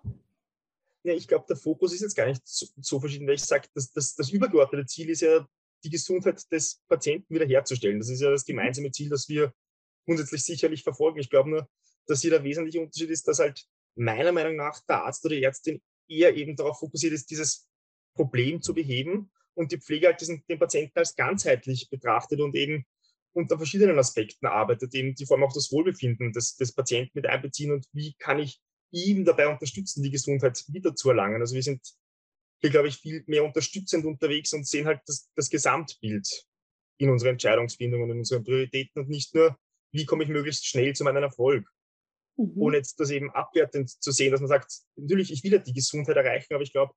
Ja, 1.06 1.14
ich 1.14 1.28
glaube, 1.28 1.44
der 1.48 1.56
Fokus 1.56 1.92
ist 1.92 2.00
jetzt 2.00 2.16
gar 2.16 2.26
nicht 2.26 2.42
so, 2.44 2.66
so 2.80 2.98
verschieden, 2.98 3.28
weil 3.28 3.36
ich 3.36 3.44
sage, 3.44 3.68
das, 3.74 3.92
das, 3.92 4.16
das 4.16 4.30
übergeordnete 4.30 4.86
Ziel 4.86 5.08
ist 5.08 5.20
ja, 5.20 5.46
die 5.84 5.90
Gesundheit 5.90 6.42
des 6.50 6.82
Patienten 6.88 7.32
wiederherzustellen. 7.32 8.00
Das 8.00 8.08
ist 8.08 8.20
ja 8.20 8.28
das 8.28 8.44
gemeinsame 8.44 8.90
Ziel, 8.90 9.08
das 9.08 9.28
wir 9.28 9.52
grundsätzlich 10.04 10.42
sicherlich 10.42 10.82
verfolgen. 10.82 11.20
Ich 11.20 11.30
glaube 11.30 11.50
nur, 11.50 11.68
dass 12.06 12.22
hier 12.22 12.30
der 12.30 12.42
wesentliche 12.42 12.80
Unterschied 12.80 13.10
ist, 13.10 13.28
dass 13.28 13.38
halt 13.38 13.64
meiner 13.94 14.32
Meinung 14.32 14.56
nach 14.56 14.80
der 14.88 15.04
Arzt 15.04 15.24
oder 15.24 15.36
die 15.36 15.44
Ärztin 15.44 15.80
eher 16.08 16.34
eben 16.34 16.56
darauf 16.56 16.80
fokussiert 16.80 17.12
ist, 17.12 17.30
dieses 17.30 17.68
Problem 18.16 18.62
zu 18.62 18.74
beheben 18.74 19.30
und 19.54 19.70
die 19.70 19.78
Pflege 19.78 20.08
halt 20.08 20.20
diesen, 20.20 20.44
den 20.48 20.58
Patienten 20.58 20.98
als 20.98 21.14
ganzheitlich 21.14 21.88
betrachtet 21.88 22.40
und 22.40 22.56
eben 22.56 22.84
unter 23.32 23.58
verschiedenen 23.58 23.98
Aspekten 23.98 24.46
arbeitet, 24.46 24.92
eben 24.92 25.14
die 25.14 25.24
vor 25.24 25.36
allem 25.36 25.44
auch 25.44 25.52
das 25.52 25.70
Wohlbefinden 25.70 26.32
des, 26.32 26.56
des 26.56 26.74
Patienten 26.74 27.12
mit 27.14 27.26
einbeziehen 27.26 27.70
und 27.70 27.86
wie 27.92 28.14
kann 28.18 28.40
ich 28.40 28.60
ihm 28.90 29.24
dabei 29.24 29.48
unterstützen, 29.48 30.02
die 30.02 30.10
Gesundheit 30.10 30.64
wiederzuerlangen. 30.68 31.40
Also 31.40 31.54
wir 31.54 31.62
sind 31.62 31.80
hier, 32.60 32.70
glaube 32.70 32.88
ich, 32.88 32.96
viel 32.96 33.22
mehr 33.26 33.44
unterstützend 33.44 34.04
unterwegs 34.06 34.52
und 34.52 34.66
sehen 34.66 34.86
halt 34.86 35.00
das, 35.06 35.28
das 35.34 35.50
Gesamtbild 35.50 36.46
in 36.98 37.10
unserer 37.10 37.30
Entscheidungsfindung 37.30 38.02
und 38.02 38.10
in 38.10 38.18
unseren 38.18 38.44
Prioritäten 38.44 39.02
und 39.02 39.08
nicht 39.08 39.34
nur, 39.34 39.58
wie 39.92 40.06
komme 40.06 40.24
ich 40.24 40.30
möglichst 40.30 40.66
schnell 40.66 40.94
zu 40.94 41.04
meinem 41.04 41.22
Erfolg. 41.22 41.68
Mhm. 42.36 42.52
Ohne 42.56 42.76
jetzt 42.78 42.98
das 43.00 43.10
eben 43.10 43.30
abwertend 43.30 43.90
zu 43.90 44.10
sehen, 44.12 44.32
dass 44.32 44.40
man 44.40 44.48
sagt, 44.48 44.72
natürlich, 44.96 45.30
ich 45.30 45.44
will 45.44 45.52
ja 45.52 45.58
die 45.58 45.74
Gesundheit 45.74 46.16
erreichen, 46.16 46.54
aber 46.54 46.62
ich 46.62 46.72
glaube, 46.72 46.94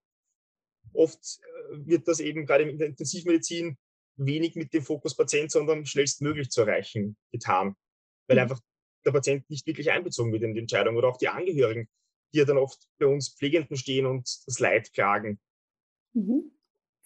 oft 0.94 1.20
äh, 1.20 1.86
wird 1.86 2.08
das 2.08 2.20
eben 2.20 2.46
gerade 2.46 2.70
in 2.70 2.78
der 2.78 2.88
Intensivmedizin 2.88 3.78
wenig 4.16 4.56
mit 4.56 4.74
dem 4.74 4.84
Fokus 4.84 5.16
Patient, 5.16 5.52
sondern 5.52 5.86
schnellstmöglich 5.86 6.50
zu 6.50 6.62
erreichen 6.62 7.18
getan. 7.32 7.76
Weil 8.28 8.38
mhm. 8.38 8.44
einfach 8.44 8.60
der 9.06 9.12
Patient 9.12 9.50
nicht 9.50 9.66
wirklich 9.68 9.92
einbezogen 9.92 10.32
wird 10.32 10.44
in 10.44 10.54
die 10.54 10.60
Entscheidung 10.60 10.98
oder 10.98 11.08
auch 11.08 11.18
die 11.18 11.30
Angehörigen, 11.30 11.88
die 12.34 12.40
ja 12.40 12.46
dann 12.46 12.58
oft 12.58 12.80
bei 12.98 13.06
uns 13.06 13.30
Pflegenden 13.30 13.78
stehen 13.78 14.06
und 14.06 14.28
das 14.46 14.60
Leid 14.60 14.94
klagen. 14.94 15.40
Mhm. 16.14 16.52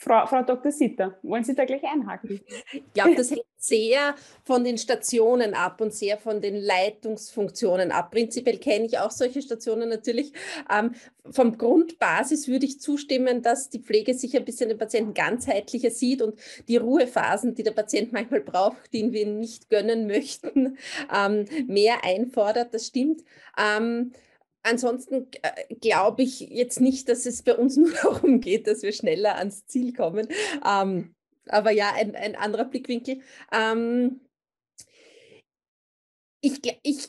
Frau, 0.03 0.25
Frau 0.27 0.43
Dr. 0.43 0.71
Sitter, 0.71 1.17
wollen 1.23 1.45
Sie 1.45 1.55
da 1.55 1.63
gleich 1.63 1.83
einhaken? 1.83 2.41
Ich 2.73 2.83
glaube, 2.93 3.15
das 3.15 3.31
hängt 3.31 3.45
sehr 3.57 4.15
von 4.43 4.65
den 4.65 4.77
Stationen 4.77 5.53
ab 5.53 5.79
und 5.79 5.93
sehr 5.93 6.17
von 6.17 6.41
den 6.41 6.57
Leitungsfunktionen 6.57 7.93
ab. 7.93 8.11
Prinzipiell 8.11 8.57
kenne 8.57 8.85
ich 8.85 8.99
auch 8.99 9.11
solche 9.11 9.41
Stationen 9.41 9.87
natürlich. 9.87 10.33
Ähm, 10.69 10.91
vom 11.31 11.57
Grundbasis 11.57 12.49
würde 12.49 12.65
ich 12.65 12.81
zustimmen, 12.81 13.41
dass 13.41 13.69
die 13.69 13.79
Pflege 13.79 14.13
sich 14.13 14.35
ein 14.35 14.43
bisschen 14.43 14.67
den 14.67 14.77
Patienten 14.77 15.13
ganzheitlicher 15.13 15.91
sieht 15.91 16.21
und 16.21 16.37
die 16.67 16.75
Ruhephasen, 16.75 17.55
die 17.55 17.63
der 17.63 17.71
Patient 17.71 18.11
manchmal 18.11 18.41
braucht, 18.41 18.91
die 18.91 19.09
wir 19.13 19.25
nicht 19.25 19.69
gönnen 19.69 20.05
möchten, 20.05 20.77
ähm, 21.15 21.45
mehr 21.67 22.03
einfordert. 22.03 22.73
Das 22.73 22.87
stimmt. 22.87 23.23
Ähm, 23.57 24.11
Ansonsten 24.63 25.27
äh, 25.41 25.75
glaube 25.75 26.23
ich 26.23 26.39
jetzt 26.39 26.79
nicht, 26.79 27.09
dass 27.09 27.25
es 27.25 27.43
bei 27.43 27.55
uns 27.55 27.77
nur 27.77 27.91
darum 27.91 28.39
geht, 28.39 28.67
dass 28.67 28.81
wir 28.81 28.93
schneller 28.93 29.35
ans 29.35 29.65
Ziel 29.67 29.93
kommen. 29.93 30.27
Ähm, 30.65 31.13
aber 31.49 31.71
ja, 31.71 31.93
ein, 31.93 32.15
ein 32.15 32.35
anderer 32.35 32.65
Blickwinkel. 32.65 33.21
Ähm, 33.51 34.21
ich, 36.41 36.61
ich, 36.83 37.07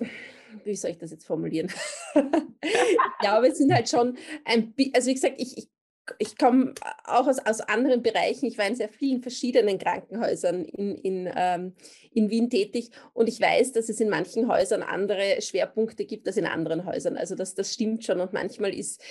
wie 0.64 0.76
soll 0.76 0.92
ich 0.92 0.98
das 0.98 1.10
jetzt 1.10 1.26
formulieren? 1.26 1.70
ich 2.14 3.18
glaube, 3.20 3.48
es 3.48 3.58
sind 3.58 3.72
halt 3.72 3.88
schon 3.88 4.16
ein, 4.44 4.74
also 4.94 5.08
wie 5.08 5.14
gesagt, 5.14 5.34
ich, 5.38 5.58
ich 5.58 5.68
ich 6.18 6.36
komme 6.36 6.74
auch 7.04 7.26
aus, 7.26 7.38
aus 7.38 7.60
anderen 7.60 8.02
Bereichen. 8.02 8.46
Ich 8.46 8.58
war 8.58 8.66
in 8.66 8.76
sehr 8.76 8.88
vielen 8.88 9.22
verschiedenen 9.22 9.78
Krankenhäusern 9.78 10.64
in, 10.64 10.96
in, 10.96 11.32
ähm, 11.34 11.74
in 12.12 12.30
Wien 12.30 12.50
tätig 12.50 12.90
und 13.12 13.28
ich 13.28 13.40
weiß, 13.40 13.72
dass 13.72 13.88
es 13.88 14.00
in 14.00 14.10
manchen 14.10 14.48
Häusern 14.48 14.82
andere 14.82 15.40
Schwerpunkte 15.40 16.04
gibt 16.04 16.26
als 16.26 16.36
in 16.36 16.46
anderen 16.46 16.84
Häusern. 16.84 17.16
Also 17.16 17.34
das, 17.34 17.54
das 17.54 17.72
stimmt 17.72 18.04
schon 18.04 18.20
und 18.20 18.32
manchmal 18.32 18.74
ist 18.74 19.02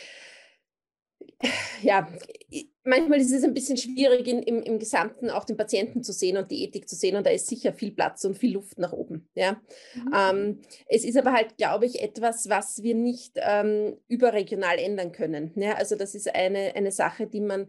ja, 1.81 2.07
manchmal 2.83 3.19
ist 3.19 3.31
es 3.31 3.43
ein 3.43 3.53
bisschen 3.53 3.77
schwierig, 3.77 4.27
in, 4.27 4.43
im, 4.43 4.61
im 4.61 4.79
Gesamten 4.79 5.29
auch 5.29 5.45
den 5.45 5.57
Patienten 5.57 6.03
zu 6.03 6.11
sehen 6.11 6.37
und 6.37 6.51
die 6.51 6.63
Ethik 6.63 6.87
zu 6.87 6.95
sehen. 6.95 7.15
Und 7.15 7.25
da 7.25 7.31
ist 7.31 7.47
sicher 7.47 7.73
viel 7.73 7.91
Platz 7.91 8.23
und 8.25 8.37
viel 8.37 8.53
Luft 8.53 8.79
nach 8.79 8.93
oben. 8.93 9.29
Ja? 9.35 9.61
Mhm. 9.95 10.13
Ähm, 10.15 10.61
es 10.87 11.03
ist 11.03 11.17
aber 11.17 11.33
halt, 11.33 11.57
glaube 11.57 11.85
ich, 11.85 12.01
etwas, 12.01 12.49
was 12.49 12.83
wir 12.83 12.95
nicht 12.95 13.33
ähm, 13.37 13.97
überregional 14.07 14.77
ändern 14.77 15.11
können. 15.11 15.51
Ja? 15.55 15.73
Also 15.75 15.95
das 15.95 16.15
ist 16.15 16.33
eine, 16.33 16.75
eine 16.75 16.91
Sache, 16.91 17.27
die 17.27 17.41
man 17.41 17.67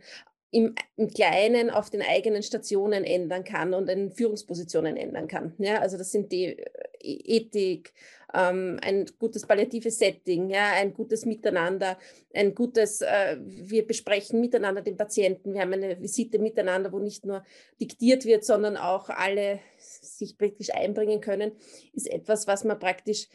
im, 0.51 0.75
im, 0.97 1.09
Kleinen 1.09 1.71
auf 1.71 1.91
den 1.91 2.03
eigenen 2.03 2.45
Stationen 2.45 3.03
ändern 3.03 3.43
kann 3.43 3.75
und 3.75 3.89
in 3.91 4.13
Führungspositionen 4.13 4.97
ändern 4.97 5.27
kann. 5.27 5.53
Ja, 5.59 5.81
also 5.81 5.99
das 5.99 6.13
sind 6.13 6.31
die 6.31 6.57
äh, 6.57 6.65
Ethik, 7.01 7.93
ähm, 8.35 8.79
ein 8.83 9.07
gutes 9.19 9.47
palliatives 9.47 9.99
Setting, 9.99 10.51
ja, 10.51 10.73
ein 10.73 10.93
gutes 10.93 11.25
Miteinander, 11.25 11.99
ein 12.35 12.55
gutes, 12.55 13.01
äh, 13.01 13.39
wir 13.41 13.87
besprechen 13.87 14.41
miteinander 14.41 14.83
den 14.83 14.97
Patienten, 14.97 15.55
wir 15.55 15.61
haben 15.61 15.73
eine 15.73 16.01
Visite 16.03 16.39
miteinander, 16.39 16.93
wo 16.93 16.99
nicht 16.99 17.25
nur 17.25 17.45
diktiert 17.81 18.25
wird, 18.25 18.45
sondern 18.45 18.77
auch 18.77 19.09
alle 19.09 19.61
sich 19.79 20.37
praktisch 20.37 20.75
einbringen 20.75 21.21
können, 21.21 21.53
ist 21.93 22.11
etwas, 22.11 22.47
was 22.47 22.65
man 22.65 22.79
praktisch 22.79 23.29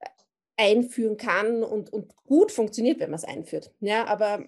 äh, 0.00 0.08
einführen 0.56 1.16
kann 1.16 1.62
und, 1.62 1.92
und 1.92 2.16
gut 2.24 2.50
funktioniert, 2.50 2.98
wenn 3.00 3.10
man 3.10 3.18
es 3.18 3.24
einführt. 3.24 3.72
Ja, 3.80 4.06
aber 4.06 4.44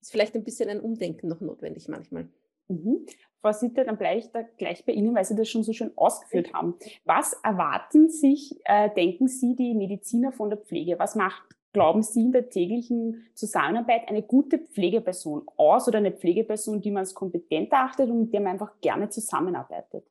ist 0.00 0.12
vielleicht 0.12 0.34
ein 0.34 0.44
bisschen 0.44 0.70
ein 0.70 0.80
Umdenken 0.80 1.28
noch 1.28 1.40
notwendig 1.40 1.88
manchmal. 1.88 2.28
Mhm. 2.68 3.06
Frau 3.46 3.52
Sitter, 3.52 3.84
dann 3.84 3.96
bleibe 3.96 4.18
ich 4.18 4.32
da 4.32 4.42
gleich 4.42 4.84
bei 4.84 4.92
Ihnen, 4.92 5.14
weil 5.14 5.24
Sie 5.24 5.36
das 5.36 5.48
schon 5.48 5.62
so 5.62 5.72
schön 5.72 5.92
ausgeführt 5.96 6.52
haben. 6.52 6.74
Was 7.04 7.34
erwarten 7.44 8.10
sich, 8.10 8.56
äh, 8.64 8.90
denken 8.90 9.28
Sie, 9.28 9.54
die 9.54 9.72
Mediziner 9.74 10.32
von 10.32 10.50
der 10.50 10.58
Pflege? 10.58 10.98
Was 10.98 11.14
macht, 11.14 11.44
glauben 11.72 12.02
Sie, 12.02 12.22
in 12.22 12.32
der 12.32 12.50
täglichen 12.50 13.24
Zusammenarbeit 13.34 14.08
eine 14.08 14.22
gute 14.22 14.58
Pflegeperson 14.58 15.46
aus 15.56 15.86
oder 15.86 15.98
eine 15.98 16.10
Pflegeperson, 16.10 16.80
die 16.80 16.90
man 16.90 17.02
als 17.02 17.14
kompetent 17.14 17.72
achtet 17.72 18.10
und 18.10 18.18
mit 18.18 18.32
der 18.32 18.40
man 18.40 18.54
einfach 18.54 18.80
gerne 18.80 19.10
zusammenarbeitet? 19.10 20.04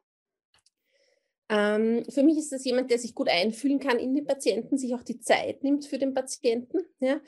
Ähm, 1.49 2.05
für 2.07 2.23
mich 2.23 2.37
ist 2.37 2.53
das 2.53 2.63
jemand, 2.63 2.89
der 2.89 2.99
sich 2.99 3.13
gut 3.13 3.27
einfühlen 3.27 3.79
kann 3.79 3.99
in 3.99 4.15
den 4.15 4.25
Patienten, 4.25 4.77
sich 4.77 4.95
auch 4.95 5.03
die 5.03 5.19
Zeit 5.19 5.61
nimmt 5.61 5.85
für 5.85 5.97
den 5.97 6.13
Patienten. 6.13 6.79
Ja? 6.99 7.19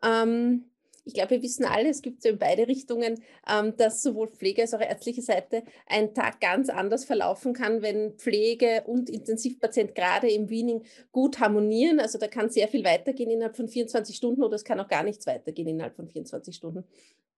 Ähm, 0.00 0.70
ich 1.06 1.14
glaube, 1.14 1.30
wir 1.30 1.42
wissen 1.42 1.64
alle, 1.64 1.88
es 1.88 2.02
gibt 2.02 2.20
so 2.20 2.28
in 2.28 2.38
beide 2.38 2.66
Richtungen, 2.66 3.22
ähm, 3.48 3.76
dass 3.76 4.02
sowohl 4.02 4.28
Pflege 4.28 4.62
als 4.62 4.74
auch 4.74 4.80
ärztliche 4.80 5.22
Seite 5.22 5.62
ein 5.86 6.14
Tag 6.14 6.40
ganz 6.40 6.68
anders 6.68 7.04
verlaufen 7.04 7.52
kann, 7.52 7.80
wenn 7.80 8.14
Pflege 8.18 8.82
und 8.86 9.08
Intensivpatient 9.08 9.94
gerade 9.94 10.28
im 10.28 10.50
Wiening 10.50 10.82
gut 11.12 11.38
harmonieren. 11.38 12.00
Also 12.00 12.18
da 12.18 12.26
kann 12.26 12.50
sehr 12.50 12.66
viel 12.66 12.84
weitergehen 12.84 13.30
innerhalb 13.30 13.56
von 13.56 13.68
24 13.68 14.16
Stunden 14.16 14.42
oder 14.42 14.56
es 14.56 14.64
kann 14.64 14.80
auch 14.80 14.88
gar 14.88 15.04
nichts 15.04 15.28
weitergehen 15.28 15.68
innerhalb 15.68 15.94
von 15.94 16.08
24 16.08 16.56
Stunden. 16.56 16.84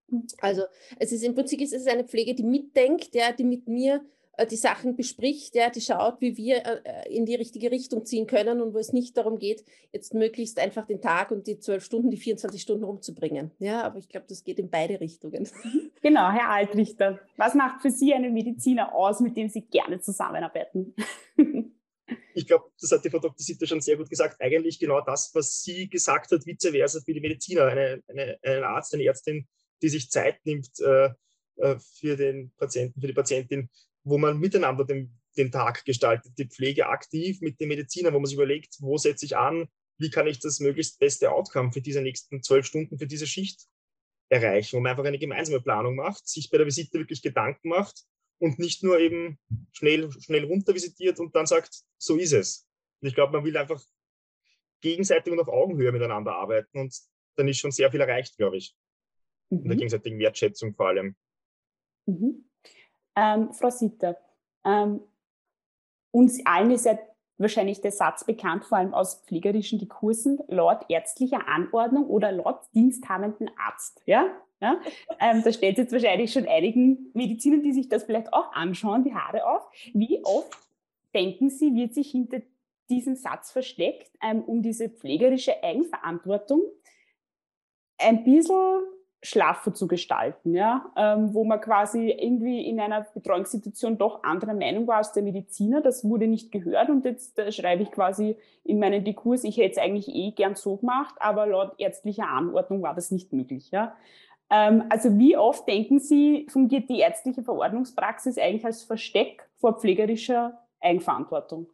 Mhm. 0.08 0.26
Also 0.40 0.62
es 0.98 1.12
ist 1.12 1.22
im 1.22 1.34
Prinzip 1.34 1.60
ist 1.60 1.74
es 1.74 1.86
eine 1.86 2.04
Pflege, 2.04 2.34
die 2.34 2.44
mitdenkt, 2.44 3.14
ja, 3.14 3.32
die 3.32 3.44
mit 3.44 3.68
mir 3.68 4.02
die 4.44 4.56
Sachen 4.56 4.96
bespricht, 4.96 5.54
ja, 5.54 5.70
die 5.70 5.80
schaut, 5.80 6.20
wie 6.20 6.36
wir 6.36 6.64
äh, 6.64 6.80
äh, 6.84 7.16
in 7.16 7.26
die 7.26 7.34
richtige 7.34 7.70
Richtung 7.70 8.04
ziehen 8.04 8.26
können 8.26 8.60
und 8.60 8.74
wo 8.74 8.78
es 8.78 8.92
nicht 8.92 9.16
darum 9.16 9.38
geht, 9.38 9.64
jetzt 9.92 10.14
möglichst 10.14 10.58
einfach 10.58 10.86
den 10.86 11.00
Tag 11.00 11.30
und 11.30 11.46
die 11.46 11.58
zwölf 11.58 11.84
Stunden, 11.84 12.10
die 12.10 12.16
24 12.16 12.60
Stunden 12.60 12.84
rumzubringen. 12.84 13.50
Ja, 13.58 13.82
aber 13.82 13.98
ich 13.98 14.08
glaube, 14.08 14.26
das 14.28 14.44
geht 14.44 14.58
in 14.58 14.70
beide 14.70 15.00
Richtungen. 15.00 15.48
Genau, 16.00 16.30
Herr 16.30 16.50
Altrichter, 16.50 17.18
was 17.36 17.54
macht 17.54 17.82
für 17.82 17.90
Sie 17.90 18.14
einen 18.14 18.32
Mediziner 18.32 18.94
aus, 18.94 19.18
mit 19.18 19.36
dem 19.36 19.48
Sie 19.48 19.62
gerne 19.62 20.00
zusammenarbeiten? 20.00 20.94
Ich 22.34 22.46
glaube, 22.46 22.70
das 22.80 22.92
hat 22.92 23.04
die 23.04 23.10
Frau 23.10 23.18
Dr. 23.18 23.34
Sitter 23.36 23.66
schon 23.66 23.80
sehr 23.80 23.96
gut 23.96 24.08
gesagt. 24.08 24.40
Eigentlich 24.40 24.78
genau 24.78 25.00
das, 25.00 25.30
was 25.34 25.60
sie 25.60 25.88
gesagt 25.88 26.30
hat, 26.30 26.46
vice 26.46 26.70
versa 26.70 27.00
für 27.04 27.12
die 27.12 27.20
Mediziner. 27.20 27.64
Eine, 27.64 28.02
eine, 28.06 28.38
ein 28.42 28.64
Arzt, 28.64 28.94
eine 28.94 29.04
Ärztin, 29.04 29.46
die 29.82 29.88
sich 29.88 30.08
Zeit 30.08 30.38
nimmt 30.44 30.70
äh, 30.80 31.10
für 32.00 32.16
den 32.16 32.52
Patienten, 32.56 33.00
für 33.00 33.08
die 33.08 33.12
Patientin, 33.12 33.68
wo 34.08 34.18
man 34.18 34.38
miteinander 34.38 34.84
den, 34.84 35.18
den 35.36 35.50
Tag 35.50 35.84
gestaltet, 35.84 36.32
die 36.38 36.46
Pflege 36.46 36.86
aktiv 36.86 37.40
mit 37.40 37.60
den 37.60 37.68
Medizinern, 37.68 38.14
wo 38.14 38.18
man 38.18 38.26
sich 38.26 38.36
überlegt, 38.36 38.76
wo 38.80 38.96
setze 38.96 39.26
ich 39.26 39.36
an, 39.36 39.68
wie 39.98 40.10
kann 40.10 40.26
ich 40.26 40.38
das 40.38 40.60
möglichst 40.60 40.98
beste 40.98 41.30
Outcome 41.30 41.72
für 41.72 41.80
diese 41.80 42.00
nächsten 42.00 42.42
zwölf 42.42 42.66
Stunden, 42.66 42.98
für 42.98 43.06
diese 43.06 43.26
Schicht 43.26 43.66
erreichen, 44.28 44.76
wo 44.76 44.80
man 44.80 44.90
einfach 44.90 45.04
eine 45.04 45.18
gemeinsame 45.18 45.60
Planung 45.60 45.96
macht, 45.96 46.26
sich 46.28 46.50
bei 46.50 46.58
der 46.58 46.66
Visite 46.66 46.98
wirklich 46.98 47.22
Gedanken 47.22 47.68
macht 47.68 48.04
und 48.38 48.58
nicht 48.58 48.82
nur 48.82 48.98
eben 48.98 49.38
schnell, 49.72 50.10
schnell 50.20 50.44
runter 50.44 50.74
visitiert 50.74 51.18
und 51.18 51.34
dann 51.34 51.46
sagt, 51.46 51.82
so 51.98 52.16
ist 52.16 52.32
es. 52.32 52.66
Und 53.00 53.08
ich 53.08 53.14
glaube, 53.14 53.32
man 53.32 53.44
will 53.44 53.56
einfach 53.56 53.82
gegenseitig 54.80 55.32
und 55.32 55.40
auf 55.40 55.48
Augenhöhe 55.48 55.92
miteinander 55.92 56.32
arbeiten 56.32 56.78
und 56.78 56.96
dann 57.36 57.48
ist 57.48 57.58
schon 57.58 57.72
sehr 57.72 57.90
viel 57.90 58.00
erreicht, 58.00 58.36
glaube 58.36 58.56
ich. 58.56 58.74
Mhm. 59.50 59.58
In 59.58 59.64
der 59.64 59.74
mhm. 59.74 59.78
gegenseitigen 59.78 60.18
Wertschätzung 60.18 60.74
vor 60.74 60.88
allem. 60.88 61.16
Mhm. 62.06 62.47
Ähm, 63.18 63.52
Frau 63.52 63.70
Sitter, 63.70 64.16
ähm, 64.64 65.00
uns 66.12 66.44
allen 66.46 66.70
ist 66.70 66.86
ja 66.86 66.98
wahrscheinlich 67.36 67.80
der 67.80 67.92
Satz 67.92 68.24
bekannt, 68.24 68.64
vor 68.64 68.78
allem 68.78 68.94
aus 68.94 69.22
pflegerischen 69.26 69.78
Diskursen, 69.78 70.38
laut 70.48 70.84
ärztlicher 70.88 71.48
Anordnung 71.48 72.06
oder 72.06 72.32
laut 72.32 72.60
diensthabenden 72.74 73.50
Arzt. 73.56 74.02
Ja? 74.06 74.26
Ja? 74.60 74.80
Ähm, 75.20 75.42
da 75.44 75.52
stellt 75.52 75.78
jetzt 75.78 75.92
wahrscheinlich 75.92 76.32
schon 76.32 76.46
einigen 76.46 77.10
Medizinern, 77.14 77.62
die 77.62 77.72
sich 77.72 77.88
das 77.88 78.04
vielleicht 78.04 78.32
auch 78.32 78.52
anschauen, 78.52 79.04
die 79.04 79.14
Haare 79.14 79.46
auf. 79.46 79.68
Wie 79.94 80.20
oft 80.24 80.56
denken 81.14 81.50
Sie, 81.50 81.74
wird 81.74 81.94
sich 81.94 82.10
hinter 82.10 82.40
diesem 82.90 83.16
Satz 83.16 83.50
versteckt, 83.50 84.10
ähm, 84.22 84.42
um 84.42 84.62
diese 84.62 84.88
pflegerische 84.88 85.62
Eigenverantwortung 85.62 86.62
ein 87.98 88.24
bisschen 88.24 88.80
schlaffer 89.20 89.74
zu 89.74 89.88
gestalten, 89.88 90.54
ja, 90.54 90.92
ähm, 90.96 91.34
wo 91.34 91.44
man 91.44 91.60
quasi 91.60 92.10
irgendwie 92.10 92.64
in 92.66 92.78
einer 92.78 93.06
Betreuungssituation 93.14 93.98
doch 93.98 94.22
anderer 94.22 94.54
Meinung 94.54 94.86
war 94.86 94.98
als 94.98 95.12
der 95.12 95.24
Mediziner. 95.24 95.80
Das 95.80 96.04
wurde 96.04 96.28
nicht 96.28 96.52
gehört 96.52 96.88
und 96.88 97.04
jetzt 97.04 97.38
äh, 97.38 97.50
schreibe 97.50 97.82
ich 97.82 97.90
quasi 97.90 98.36
in 98.62 98.78
meinen 98.78 99.04
Dekurs, 99.04 99.42
ich 99.42 99.56
hätte 99.56 99.72
es 99.72 99.78
eigentlich 99.78 100.08
eh 100.08 100.30
gern 100.30 100.54
so 100.54 100.76
gemacht, 100.76 101.14
aber 101.18 101.46
laut 101.46 101.72
ärztlicher 101.78 102.28
Anordnung 102.28 102.82
war 102.82 102.94
das 102.94 103.10
nicht 103.10 103.32
möglich, 103.32 103.70
ja. 103.72 103.96
Ähm, 104.50 104.84
also 104.88 105.18
wie 105.18 105.36
oft 105.36 105.66
denken 105.66 105.98
Sie, 105.98 106.46
fungiert 106.48 106.88
die 106.88 107.00
ärztliche 107.00 107.42
Verordnungspraxis 107.42 108.38
eigentlich 108.38 108.64
als 108.64 108.84
Versteck 108.84 109.48
vor 109.56 109.78
pflegerischer 109.78 110.58
Eigenverantwortung? 110.80 111.66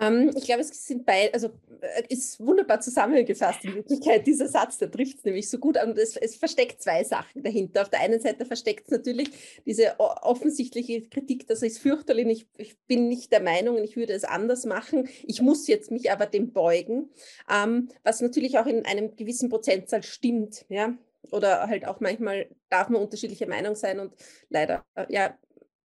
Ähm, 0.00 0.30
ich 0.34 0.44
glaube, 0.44 0.62
es 0.62 0.86
sind 0.86 1.04
beide, 1.04 1.34
also 1.34 1.48
äh, 1.80 2.02
ist 2.08 2.40
wunderbar 2.40 2.80
zusammengefasst 2.80 3.64
in 3.64 3.74
Wirklichkeit, 3.74 4.26
dieser 4.26 4.48
Satz, 4.48 4.78
der 4.78 4.90
trifft 4.90 5.18
es 5.18 5.24
nämlich 5.24 5.50
so 5.50 5.58
gut. 5.58 5.76
Und 5.82 5.98
es, 5.98 6.16
es, 6.16 6.36
versteckt 6.36 6.82
zwei 6.82 7.04
Sachen 7.04 7.42
dahinter. 7.42 7.82
Auf 7.82 7.90
der 7.90 8.00
einen 8.00 8.20
Seite 8.20 8.46
versteckt 8.46 8.86
es 8.86 8.92
natürlich 8.92 9.30
diese 9.66 9.98
offensichtliche 9.98 11.02
Kritik, 11.08 11.46
das 11.46 11.62
ist 11.62 11.78
fürchterlich, 11.78 12.26
ich, 12.26 12.46
ich, 12.56 12.78
bin 12.86 13.08
nicht 13.08 13.30
der 13.30 13.42
Meinung 13.42 13.76
und 13.76 13.84
ich 13.84 13.96
würde 13.96 14.14
es 14.14 14.24
anders 14.24 14.64
machen. 14.64 15.08
Ich 15.24 15.42
muss 15.42 15.66
jetzt 15.66 15.90
mich 15.90 16.10
aber 16.10 16.26
dem 16.26 16.52
beugen, 16.52 17.10
ähm, 17.50 17.88
was 18.02 18.20
natürlich 18.20 18.58
auch 18.58 18.66
in 18.66 18.86
einem 18.86 19.16
gewissen 19.16 19.50
Prozentzahl 19.50 20.02
stimmt. 20.02 20.64
Ja? 20.68 20.94
Oder 21.30 21.66
halt 21.66 21.86
auch 21.86 22.00
manchmal 22.00 22.48
darf 22.70 22.88
man 22.88 23.02
unterschiedlicher 23.02 23.46
Meinung 23.46 23.74
sein 23.74 24.00
und 24.00 24.14
leider, 24.48 24.84
äh, 24.94 25.06
ja, 25.10 25.36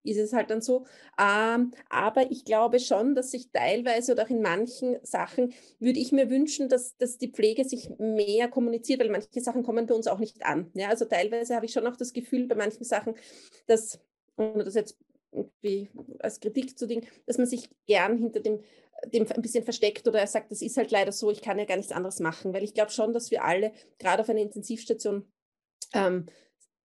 ist 0.06 0.18
es 0.18 0.34
halt 0.34 0.50
dann 0.50 0.62
so. 0.62 0.86
Ähm, 1.20 1.72
aber 1.90 2.32
ich 2.32 2.46
glaube 2.46 2.80
schon, 2.80 3.16
dass 3.16 3.32
sich 3.32 3.52
teilweise 3.52 4.14
oder 4.14 4.24
auch 4.24 4.30
in 4.30 4.42
manchen 4.42 4.98
Sachen 5.04 5.54
würde 5.80 6.00
ich 6.00 6.12
mir 6.12 6.30
wünschen, 6.30 6.70
dass, 6.70 6.96
dass 6.98 7.18
die 7.18 7.32
Pflege 7.32 7.66
sich 7.66 7.90
mehr 7.98 8.48
kommuniziert, 8.48 9.00
weil 9.00 9.10
manche 9.10 9.42
Sachen 9.42 9.64
kommen 9.64 9.86
bei 9.88 9.96
uns 9.96 10.08
auch 10.08 10.20
nicht 10.20 10.46
an. 10.46 10.72
Ja, 10.74 10.90
also 10.90 11.06
teilweise 11.06 11.56
habe 11.56 11.66
ich 11.66 11.74
schon 11.74 11.88
auch 11.88 11.98
das 11.98 12.14
Gefühl 12.14 12.48
bei 12.48 12.56
manchen 12.56 12.84
Sachen, 12.84 13.16
dass, 13.68 14.00
ohne 14.38 14.64
das 14.64 14.76
jetzt 14.76 14.98
irgendwie 15.32 15.90
als 16.20 16.40
Kritik 16.40 16.78
zu 16.78 16.88
dingen, 16.88 17.06
dass 17.26 17.38
man 17.38 17.48
sich 17.48 17.70
gern 17.88 18.18
hinter 18.18 18.40
dem 18.40 18.62
dem 19.08 19.28
ein 19.30 19.42
bisschen 19.42 19.64
versteckt 19.64 20.08
oder 20.08 20.20
er 20.20 20.28
sagt, 20.28 20.52
das 20.52 20.62
ist 20.62 20.78
halt 20.78 20.92
leider 20.92 21.12
so, 21.12 21.30
ich 21.30 21.42
kann 21.42 21.60
ja 21.60 21.66
gar 21.66 21.78
nichts 21.78 21.92
anderes 21.92 22.20
machen, 22.20 22.54
weil 22.54 22.64
ich 22.64 22.74
glaube 22.74 22.92
schon, 22.92 23.14
dass 23.14 23.30
wir 23.32 23.44
alle 23.44 23.74
gerade 24.00 24.22
auf 24.22 24.30
einer 24.30 24.40
Intensivstation 24.40 25.26
ähm, 25.94 26.28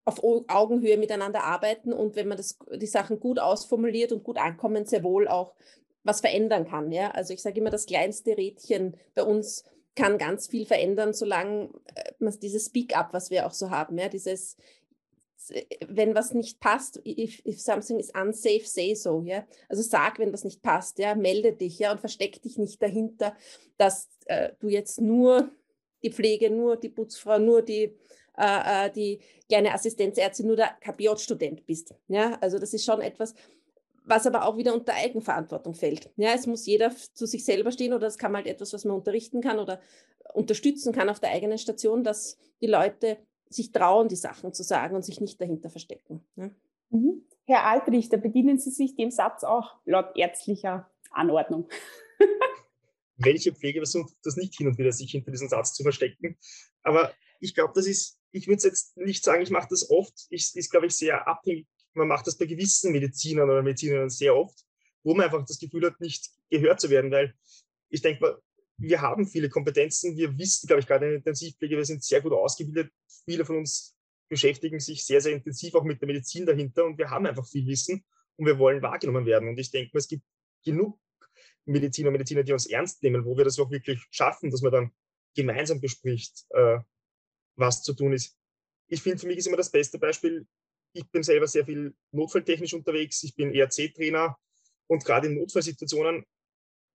auf 0.05 0.23
Augenhöhe 0.23 0.97
miteinander 0.97 1.45
arbeiten 1.45 1.93
und 1.93 2.17
wenn 2.17 2.29
man 2.29 2.37
das, 2.37 2.59
die 2.75 2.87
Sachen 2.87 3.21
gut 3.21 3.39
ausformuliert 3.39 4.13
und 4.13 4.25
gut 4.25 4.39
ankommen, 4.39 4.87
sehr 4.87 5.05
wohl 5.05 5.29
auch 5.29 5.55
was 6.03 6.21
verändern 6.21 6.67
kann. 6.67 6.91
Ja? 6.91 7.11
Also 7.11 7.35
ich 7.35 7.43
sage 7.43 7.61
immer, 7.61 7.71
das 7.71 7.87
kleinste 7.87 8.37
Rädchen 8.37 8.97
bei 9.15 9.23
uns 9.23 9.65
kann 9.95 10.19
ganz 10.19 10.47
viel 10.47 10.67
verändern, 10.67 11.13
solange 11.13 11.71
äh, 11.95 12.13
man 12.19 12.39
dieses 12.41 12.67
Speak-up, 12.67 13.13
was 13.13 13.31
wir 13.31 13.47
auch 13.47 13.53
so 13.53 13.71
haben, 13.71 13.99
ja, 13.99 14.09
dieses 14.09 14.57
wenn 15.89 16.15
was 16.15 16.35
nicht 16.35 16.61
passt, 16.61 17.01
if, 17.07 17.45
if 17.47 17.61
something 17.61 17.99
is 17.99 18.11
unsafe, 18.11 18.65
say 18.65 18.95
so, 18.95 19.23
ja. 19.25 19.47
Also 19.69 19.83
sag, 19.83 20.19
wenn 20.19 20.33
was 20.33 20.45
nicht 20.45 20.63
passt, 20.63 20.99
ja, 20.99 21.15
melde 21.15 21.53
dich, 21.53 21.79
ja, 21.79 21.93
und 21.93 22.01
versteck 22.01 22.43
dich 22.43 22.59
nicht 22.59 22.83
dahinter, 22.83 23.35
dass 23.77 24.09
äh, 24.27 24.51
du 24.61 24.69
jetzt 24.69 25.01
nur 25.01 25.51
die 26.03 26.13
Pflege, 26.13 26.51
nur 26.51 26.77
die 26.77 26.89
Putzfrau, 26.89 27.39
nur 27.39 27.63
die 27.63 27.95
äh, 28.41 28.87
äh, 28.87 28.91
die 28.91 29.21
kleine 29.49 29.75
Assistenzärztin 29.75 30.47
nur 30.47 30.57
der 30.57 30.77
KPJ-Student 30.81 31.67
bist. 31.67 31.95
Ja, 32.09 32.39
also 32.41 32.59
das 32.59 32.73
ist 32.73 32.85
schon 32.85 33.01
etwas, 33.01 33.35
was 34.05 34.27
aber 34.27 34.47
auch 34.47 34.57
wieder 34.57 34.75
unter 34.75 34.95
Eigenverantwortung 34.95 35.75
fällt. 35.75 36.11
Ja, 36.17 36.33
es 36.35 36.47
muss 36.47 36.67
jeder 36.67 36.93
zu 37.15 37.27
sich 37.27 37.45
selber 37.45 37.71
stehen 37.71 37.93
oder 37.93 38.07
es 38.07 38.19
kann 38.19 38.35
halt 38.35 38.47
etwas, 38.47 38.73
was 38.73 38.85
man 38.85 38.97
unterrichten 38.97 39.41
kann 39.41 39.59
oder 39.59 39.81
unterstützen 40.33 40.93
kann 40.93 41.09
auf 41.09 41.21
der 41.21 41.31
eigenen 41.31 41.59
Station, 41.59 42.05
dass 42.05 42.39
die 42.61 42.67
Leute 42.67 43.19
sich 43.49 43.73
trauen, 43.73 44.09
die 44.09 44.17
Sachen 44.17 44.53
zu 44.53 44.63
sagen 44.63 44.95
und 44.95 45.05
sich 45.05 45.21
nicht 45.21 45.41
dahinter 45.41 45.71
verstecken. 45.71 46.25
Ja. 46.37 46.51
Mhm. 46.91 47.27
Herr 47.47 47.67
Altrichter, 47.67 48.17
bedienen 48.17 48.59
Sie 48.59 48.71
sich 48.71 48.95
dem 48.95 49.11
Satz 49.11 49.43
auch 49.43 49.77
laut 49.85 50.17
ärztlicher 50.17 50.89
Anordnung? 51.11 51.69
Welche 53.17 53.53
Pflege 53.53 53.81
versucht 53.81 54.15
das 54.23 54.37
nicht 54.37 54.57
hin 54.57 54.69
und 54.69 54.79
wieder, 54.79 54.93
sich 54.93 55.11
hinter 55.11 55.31
diesem 55.31 55.49
Satz 55.49 55.75
zu 55.75 55.83
verstecken? 55.83 56.39
Aber 56.83 57.13
ich 57.41 57.55
glaube, 57.55 57.73
das 57.75 57.87
ist 57.87 58.20
ich 58.33 58.47
würde 58.47 58.63
jetzt 58.63 58.97
nicht 58.97 59.25
sagen, 59.25 59.43
ich 59.43 59.51
mache 59.51 59.69
das 59.71 59.91
oft, 59.91 60.27
ich, 60.31 60.55
ist, 60.55 60.71
glaube 60.71 60.87
ich, 60.87 60.95
sehr 60.95 61.27
abhängig. 61.27 61.67
Man 61.95 62.09
macht 62.09 62.27
das 62.27 62.39
bei 62.39 62.47
gewissen 62.47 62.93
Medizinern 62.93 63.51
oder 63.51 63.63
Medizinerinnen 63.63 64.11
sehr 64.11 64.37
oft, 64.37 64.65
wo 65.03 65.15
man 65.15 65.25
einfach 65.25 65.45
das 65.45 65.59
Gefühl 65.59 65.87
hat, 65.87 66.01
nicht 66.01 66.31
gehört 66.49 66.81
zu 66.81 66.91
werden, 66.91 67.11
weil 67.11 67.35
ich 67.89 68.03
denke 68.03 68.41
wir 68.81 69.03
haben 69.03 69.27
viele 69.27 69.51
Kompetenzen, 69.51 70.17
wir 70.17 70.37
wissen, 70.39 70.67
glaube 70.67 70.81
ich, 70.81 70.87
gerade 70.87 71.05
in 71.05 71.11
der 71.11 71.19
Intensivpflege, 71.19 71.77
wir 71.77 71.85
sind 71.85 72.03
sehr 72.03 72.23
gut 72.23 72.33
ausgebildet. 72.33 72.91
Viele 73.27 73.45
von 73.45 73.59
uns 73.59 73.95
beschäftigen 74.29 74.81
sich 74.81 75.05
sehr, 75.05 75.21
sehr 75.21 75.35
intensiv 75.35 75.75
auch 75.75 75.85
mit 75.85 76.01
der 76.01 76.07
Medizin 76.07 76.47
dahinter 76.47 76.87
und 76.87 76.97
wir 76.97 77.11
haben 77.11 77.27
einfach 77.27 77.47
viel 77.47 77.67
Wissen 77.67 78.03
und 78.37 78.47
wir 78.47 78.59
wollen 78.59 78.81
wahrgenommen 78.81 79.27
werden. 79.27 79.49
Und 79.49 79.59
ich 79.59 79.71
denke 79.71 79.99
es 79.99 80.09
gibt 80.09 80.25
genug 80.65 80.99
Mediziner 81.67 82.09
und 82.09 82.15
Mediziner, 82.15 82.43
die 82.43 82.53
uns 82.53 82.67
ernst 82.67 83.03
nehmen, 83.03 83.25
wo 83.25 83.37
wir 83.37 83.45
das 83.45 83.59
auch 83.59 83.71
wirklich 83.71 84.03
schaffen, 84.11 84.51
dass 84.51 84.63
man 84.63 84.73
dann 84.73 84.93
gemeinsam 85.35 85.81
bespricht, 85.81 86.47
äh, 86.51 86.79
was 87.61 87.83
zu 87.83 87.93
tun 87.95 88.13
ist. 88.13 88.37
Ich 88.89 89.03
finde, 89.03 89.19
für 89.19 89.27
mich 89.27 89.39
ist 89.39 89.47
immer 89.47 89.57
das 89.57 89.71
beste 89.71 89.99
Beispiel, 89.99 90.47
ich 90.93 91.09
bin 91.11 91.23
selber 91.23 91.47
sehr 91.47 91.65
viel 91.65 91.95
notfalltechnisch 92.11 92.75
unterwegs, 92.75 93.23
ich 93.23 93.35
bin 93.37 93.55
ERC-Trainer 93.55 94.37
und 94.89 95.05
gerade 95.05 95.29
in 95.29 95.37
Notfallsituationen 95.37 96.25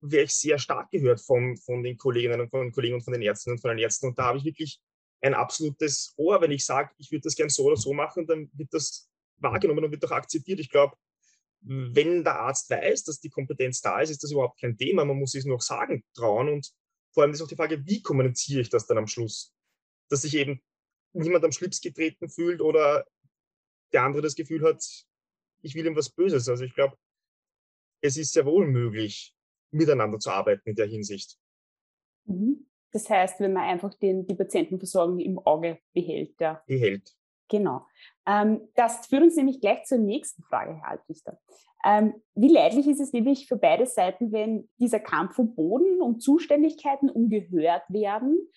wäre 0.01 0.25
ich 0.25 0.35
sehr 0.35 0.59
stark 0.59 0.91
gehört 0.91 1.21
von, 1.21 1.55
von 1.57 1.81
den 1.81 1.97
Kolleginnen 1.97 2.41
und 2.41 2.49
von 2.49 2.61
den 2.61 2.71
Kollegen 2.71 2.95
und 2.95 3.03
von 3.03 3.13
den 3.13 3.21
Ärzten 3.21 3.51
und 3.51 3.61
von 3.61 3.69
den 3.69 3.79
Ärzten. 3.79 4.07
Und 4.07 4.19
da 4.19 4.25
habe 4.25 4.37
ich 4.37 4.43
wirklich 4.43 4.79
ein 5.21 5.33
absolutes 5.33 6.13
Ohr, 6.17 6.41
wenn 6.41 6.51
ich 6.51 6.65
sage, 6.65 6.91
ich 6.97 7.11
würde 7.11 7.23
das 7.23 7.35
gern 7.35 7.49
so 7.49 7.63
oder 7.63 7.77
so 7.77 7.93
machen, 7.93 8.27
dann 8.27 8.49
wird 8.53 8.73
das 8.73 9.09
wahrgenommen 9.37 9.83
und 9.83 9.91
wird 9.91 10.05
auch 10.05 10.11
akzeptiert. 10.11 10.59
Ich 10.59 10.69
glaube, 10.69 10.95
wenn 11.61 12.23
der 12.23 12.39
Arzt 12.39 12.69
weiß, 12.69 13.03
dass 13.05 13.19
die 13.19 13.29
Kompetenz 13.29 13.81
da 13.81 13.99
ist, 13.99 14.11
ist 14.11 14.23
das 14.23 14.31
überhaupt 14.31 14.59
kein 14.59 14.77
Thema. 14.77 15.03
Man 15.03 15.17
muss 15.17 15.33
es 15.33 15.45
nur 15.45 15.59
sagen 15.61 16.03
trauen. 16.13 16.49
Und 16.49 16.71
vor 17.11 17.23
allem 17.23 17.31
ist 17.31 17.41
auch 17.41 17.47
die 17.47 17.55
Frage, 17.55 17.83
wie 17.85 18.01
kommuniziere 18.01 18.61
ich 18.61 18.69
das 18.69 18.85
dann 18.85 18.99
am 18.99 19.07
Schluss? 19.07 19.53
Dass 20.09 20.21
sich 20.21 20.35
eben 20.35 20.61
niemand 21.13 21.43
am 21.43 21.51
Schlips 21.51 21.81
getreten 21.81 22.29
fühlt 22.29 22.61
oder 22.61 23.05
der 23.93 24.03
andere 24.03 24.21
das 24.21 24.35
Gefühl 24.35 24.63
hat, 24.63 24.83
ich 25.61 25.75
will 25.75 25.85
ihm 25.85 25.95
was 25.95 26.09
Böses. 26.09 26.47
Also 26.49 26.63
ich 26.63 26.73
glaube, 26.73 26.97
es 28.01 28.17
ist 28.17 28.33
sehr 28.33 28.45
wohl 28.45 28.67
möglich, 28.67 29.33
miteinander 29.71 30.19
zu 30.19 30.29
arbeiten 30.29 30.69
in 30.69 30.75
der 30.75 30.87
Hinsicht. 30.87 31.37
Mhm. 32.25 32.67
Das 32.91 33.09
heißt, 33.09 33.39
wenn 33.39 33.53
man 33.53 33.63
einfach 33.63 33.93
den, 33.95 34.25
die 34.25 34.35
Patientenversorgung 34.35 35.19
im 35.19 35.39
Auge 35.39 35.79
behält. 35.93 36.39
Ja. 36.39 36.63
Behält. 36.65 37.13
Genau. 37.49 37.85
Ähm, 38.25 38.69
das 38.75 39.07
führt 39.07 39.23
uns 39.23 39.35
nämlich 39.35 39.59
gleich 39.59 39.83
zur 39.83 39.97
nächsten 39.97 40.43
Frage, 40.43 40.75
Herr 40.75 40.91
Altrichter. 40.91 41.39
Ähm, 41.83 42.15
wie 42.33 42.47
leidlich 42.47 42.87
ist 42.87 42.99
es 42.99 43.13
nämlich 43.13 43.47
für 43.47 43.57
beide 43.57 43.85
Seiten, 43.85 44.31
wenn 44.31 44.69
dieser 44.79 44.99
Kampf 44.99 45.37
um 45.37 45.53
Boden 45.53 46.01
und 46.01 46.21
Zuständigkeiten 46.21 47.09
umgehört 47.09 47.83
werden, 47.89 48.49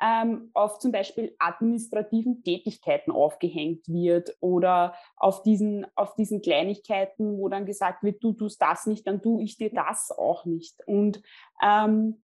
ähm, 0.00 0.50
auf 0.52 0.78
zum 0.78 0.92
Beispiel 0.92 1.34
administrativen 1.38 2.42
Tätigkeiten 2.42 3.10
aufgehängt 3.10 3.88
wird 3.88 4.36
oder 4.40 4.94
auf 5.16 5.42
diesen, 5.42 5.86
auf 5.94 6.14
diesen 6.14 6.42
Kleinigkeiten, 6.42 7.38
wo 7.38 7.48
dann 7.48 7.66
gesagt 7.66 8.02
wird, 8.02 8.22
du 8.22 8.32
tust 8.32 8.60
das 8.60 8.86
nicht, 8.86 9.06
dann 9.06 9.22
tue 9.22 9.42
ich 9.42 9.56
dir 9.56 9.72
das 9.72 10.10
auch 10.10 10.44
nicht. 10.44 10.86
Und 10.86 11.22
ähm, 11.62 12.22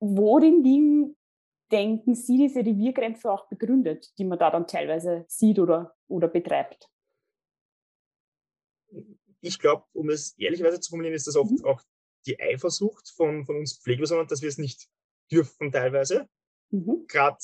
worin 0.00 0.64
liegen, 0.64 1.16
denken 1.70 2.14
Sie, 2.14 2.36
diese 2.36 2.60
Reviergrenze 2.60 3.30
auch 3.30 3.48
begründet, 3.48 4.12
die 4.18 4.24
man 4.24 4.38
da 4.38 4.50
dann 4.50 4.66
teilweise 4.66 5.24
sieht 5.28 5.58
oder, 5.58 5.94
oder 6.08 6.28
betreibt? 6.28 6.90
Ich 9.40 9.58
glaube, 9.58 9.84
um 9.92 10.10
es 10.10 10.36
ehrlicherweise 10.38 10.80
zu 10.80 10.90
formulieren, 10.90 11.14
ist 11.14 11.26
das 11.26 11.36
oft 11.36 11.50
mhm. 11.50 11.64
auch 11.64 11.82
die 12.26 12.38
Eifersucht 12.40 13.08
von, 13.08 13.44
von 13.46 13.56
uns 13.56 13.78
Pflegepersonen, 13.78 14.26
dass 14.26 14.42
wir 14.42 14.48
es 14.48 14.58
nicht 14.58 14.88
dürfen 15.32 15.72
teilweise. 15.72 16.28
Mhm. 16.70 17.06
Gerade 17.08 17.38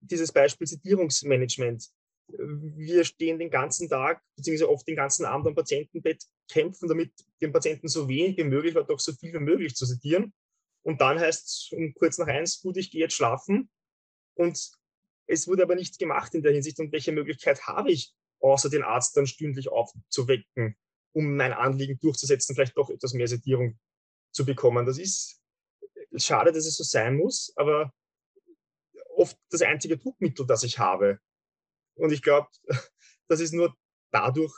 dieses 0.00 0.32
Beispiel 0.32 0.66
Sedierungsmanagement. 0.66 1.88
Wir 2.28 3.04
stehen 3.04 3.38
den 3.38 3.50
ganzen 3.50 3.88
Tag, 3.88 4.20
beziehungsweise 4.36 4.70
oft 4.70 4.86
den 4.88 4.96
ganzen 4.96 5.24
Abend 5.24 5.46
am 5.46 5.54
Patientenbett, 5.54 6.24
kämpfen 6.50 6.88
damit, 6.88 7.12
dem 7.40 7.52
Patienten 7.52 7.88
so 7.88 8.08
wenig 8.08 8.36
wie 8.36 8.44
möglich, 8.44 8.76
aber 8.76 8.84
doch 8.84 8.98
so 8.98 9.12
viel 9.12 9.32
wie 9.32 9.38
möglich 9.38 9.76
zu 9.76 9.86
sedieren. 9.86 10.32
Und 10.82 11.00
dann 11.00 11.18
heißt 11.18 11.46
es 11.46 11.68
um 11.72 11.94
kurz 11.94 12.18
nach 12.18 12.26
eins, 12.26 12.60
gut, 12.60 12.76
ich 12.76 12.90
gehe 12.90 13.00
jetzt 13.00 13.14
schlafen. 13.14 13.70
Und 14.34 14.70
es 15.28 15.48
wurde 15.48 15.62
aber 15.62 15.74
nichts 15.74 15.98
gemacht 15.98 16.34
in 16.34 16.42
der 16.42 16.52
Hinsicht. 16.52 16.78
Und 16.78 16.92
welche 16.92 17.12
Möglichkeit 17.12 17.66
habe 17.66 17.90
ich, 17.90 18.12
außer 18.40 18.70
den 18.70 18.82
Arzt 18.82 19.16
dann 19.16 19.26
stündlich 19.26 19.68
aufzuwecken, 19.68 20.76
um 21.12 21.36
mein 21.36 21.52
Anliegen 21.52 21.98
durchzusetzen, 22.00 22.54
vielleicht 22.54 22.76
doch 22.76 22.90
etwas 22.90 23.14
mehr 23.14 23.28
Sedierung 23.28 23.78
zu 24.32 24.44
bekommen? 24.44 24.86
Das 24.86 24.98
ist 24.98 25.40
schade, 26.16 26.52
dass 26.52 26.66
es 26.66 26.76
so 26.76 26.84
sein 26.84 27.16
muss, 27.16 27.52
aber 27.56 27.92
oft 29.16 29.36
das 29.50 29.62
einzige 29.62 29.98
Druckmittel, 29.98 30.46
das 30.46 30.62
ich 30.62 30.78
habe. 30.78 31.18
Und 31.94 32.12
ich 32.12 32.22
glaube, 32.22 32.48
das 33.28 33.40
ist 33.40 33.52
nur 33.52 33.74
dadurch 34.12 34.54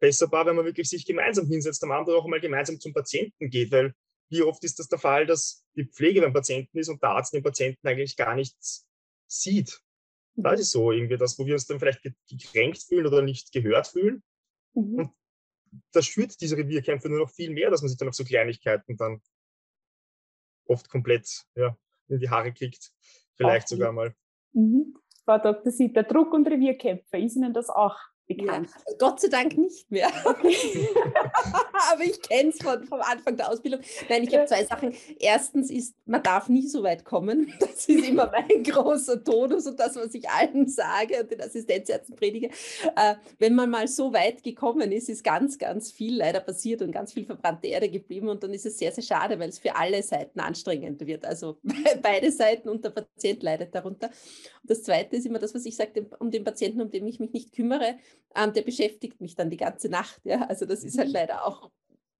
besserbar, 0.00 0.46
wenn 0.46 0.56
man 0.56 0.64
wirklich 0.64 0.88
sich 0.88 1.06
gemeinsam 1.06 1.46
hinsetzt, 1.46 1.82
am 1.84 1.92
Abend 1.92 2.10
auch 2.10 2.26
mal 2.26 2.40
gemeinsam 2.40 2.80
zum 2.80 2.92
Patienten 2.92 3.50
geht, 3.50 3.70
weil 3.70 3.94
wie 4.30 4.42
oft 4.42 4.64
ist 4.64 4.78
das 4.78 4.88
der 4.88 4.98
Fall, 4.98 5.26
dass 5.26 5.64
die 5.76 5.84
Pflege 5.84 6.22
beim 6.22 6.32
Patienten 6.32 6.78
ist 6.78 6.88
und 6.88 7.02
der 7.02 7.10
Arzt 7.10 7.34
den 7.34 7.42
Patienten 7.42 7.86
eigentlich 7.86 8.16
gar 8.16 8.34
nichts 8.34 8.86
sieht. 9.26 9.80
Das 10.34 10.58
ist 10.58 10.70
so 10.70 10.90
irgendwie 10.90 11.18
das, 11.18 11.38
wo 11.38 11.46
wir 11.46 11.54
uns 11.54 11.66
dann 11.66 11.78
vielleicht 11.78 12.00
gekränkt 12.28 12.82
fühlen 12.82 13.06
oder 13.06 13.22
nicht 13.22 13.52
gehört 13.52 13.88
fühlen. 13.88 14.22
Mhm. 14.74 14.94
Und 14.94 15.10
das 15.92 16.06
schürt 16.06 16.40
diese 16.40 16.56
Revierkämpfe 16.56 17.08
nur 17.08 17.18
noch 17.18 17.30
viel 17.30 17.50
mehr, 17.50 17.70
dass 17.70 17.82
man 17.82 17.90
sich 17.90 17.98
dann 17.98 18.08
auf 18.08 18.14
so 18.14 18.24
Kleinigkeiten 18.24 18.96
dann 18.96 19.20
oft 20.72 20.88
komplett 20.88 21.44
ja, 21.54 21.76
in 22.08 22.18
die 22.18 22.30
Haare 22.30 22.52
kriegt. 22.52 22.92
Vielleicht 23.36 23.66
auch 23.66 23.70
sogar 23.70 23.92
mal. 23.92 24.14
Mhm. 24.52 24.94
Frau 25.24 25.38
Dr. 25.38 25.70
Sitter, 25.70 26.02
Druck- 26.02 26.32
und 26.32 26.48
Revierkämpfe, 26.48 27.18
ist 27.18 27.36
Ihnen 27.36 27.54
das 27.54 27.70
auch 27.70 27.96
bekannt? 28.26 28.70
Ja, 28.86 28.94
Gott 28.98 29.20
sei 29.20 29.28
Dank 29.28 29.56
nicht 29.56 29.90
mehr. 29.90 30.08
Aber 31.92 32.02
ich 32.02 32.20
kenne 32.22 32.50
es 32.50 32.58
von, 32.62 32.84
vom 32.84 33.00
Anfang 33.00 33.36
der 33.36 33.50
Ausbildung. 33.50 33.80
Nein, 34.08 34.24
ich 34.24 34.34
habe 34.34 34.46
zwei 34.46 34.64
Sachen. 34.64 34.94
Erstens 35.18 35.70
ist, 35.70 35.94
man 36.06 36.22
darf 36.22 36.48
nie 36.48 36.66
so 36.66 36.82
weit 36.82 37.04
kommen. 37.04 37.52
Das 37.62 37.88
ist 37.88 38.08
immer 38.08 38.30
mein 38.30 38.62
großer 38.62 39.22
Tonus 39.24 39.66
und 39.66 39.78
das, 39.78 39.96
was 39.96 40.14
ich 40.14 40.28
allen 40.28 40.68
sage 40.68 41.20
und 41.20 41.30
den 41.30 41.40
Assistenzärzten 41.40 42.14
predige. 42.14 42.48
Äh, 42.96 43.14
wenn 43.38 43.54
man 43.54 43.70
mal 43.70 43.88
so 43.88 44.12
weit 44.12 44.42
gekommen 44.42 44.92
ist, 44.92 45.08
ist 45.08 45.24
ganz, 45.24 45.58
ganz 45.58 45.90
viel 45.90 46.16
leider 46.16 46.40
passiert 46.40 46.82
und 46.82 46.92
ganz 46.92 47.12
viel 47.12 47.24
verbrannte 47.24 47.68
Erde 47.68 47.88
geblieben. 47.88 48.28
Und 48.28 48.42
dann 48.42 48.52
ist 48.52 48.66
es 48.66 48.78
sehr, 48.78 48.92
sehr 48.92 49.02
schade, 49.02 49.38
weil 49.38 49.48
es 49.48 49.58
für 49.58 49.74
alle 49.76 50.02
Seiten 50.02 50.40
anstrengend 50.40 51.04
wird. 51.06 51.24
Also 51.24 51.58
beide 52.02 52.30
Seiten 52.30 52.68
und 52.68 52.84
der 52.84 52.90
Patient 52.90 53.42
leidet 53.42 53.74
darunter. 53.74 54.08
Und 54.62 54.70
das 54.70 54.82
Zweite 54.82 55.16
ist 55.16 55.26
immer 55.26 55.38
das, 55.38 55.54
was 55.54 55.64
ich 55.64 55.76
sage, 55.76 56.06
um 56.18 56.30
den 56.30 56.44
Patienten, 56.44 56.80
um 56.80 56.90
den 56.90 57.06
ich 57.06 57.20
mich 57.20 57.32
nicht 57.32 57.52
kümmere, 57.52 57.96
ähm, 58.34 58.52
der 58.52 58.62
beschäftigt 58.62 59.20
mich 59.20 59.34
dann 59.34 59.50
die 59.50 59.56
ganze 59.56 59.88
Nacht. 59.88 60.20
Ja? 60.24 60.42
Also 60.46 60.66
das 60.66 60.84
ist 60.84 60.98
halt 60.98 61.08
mhm. 61.08 61.14
leider 61.14 61.46
auch 61.46 61.70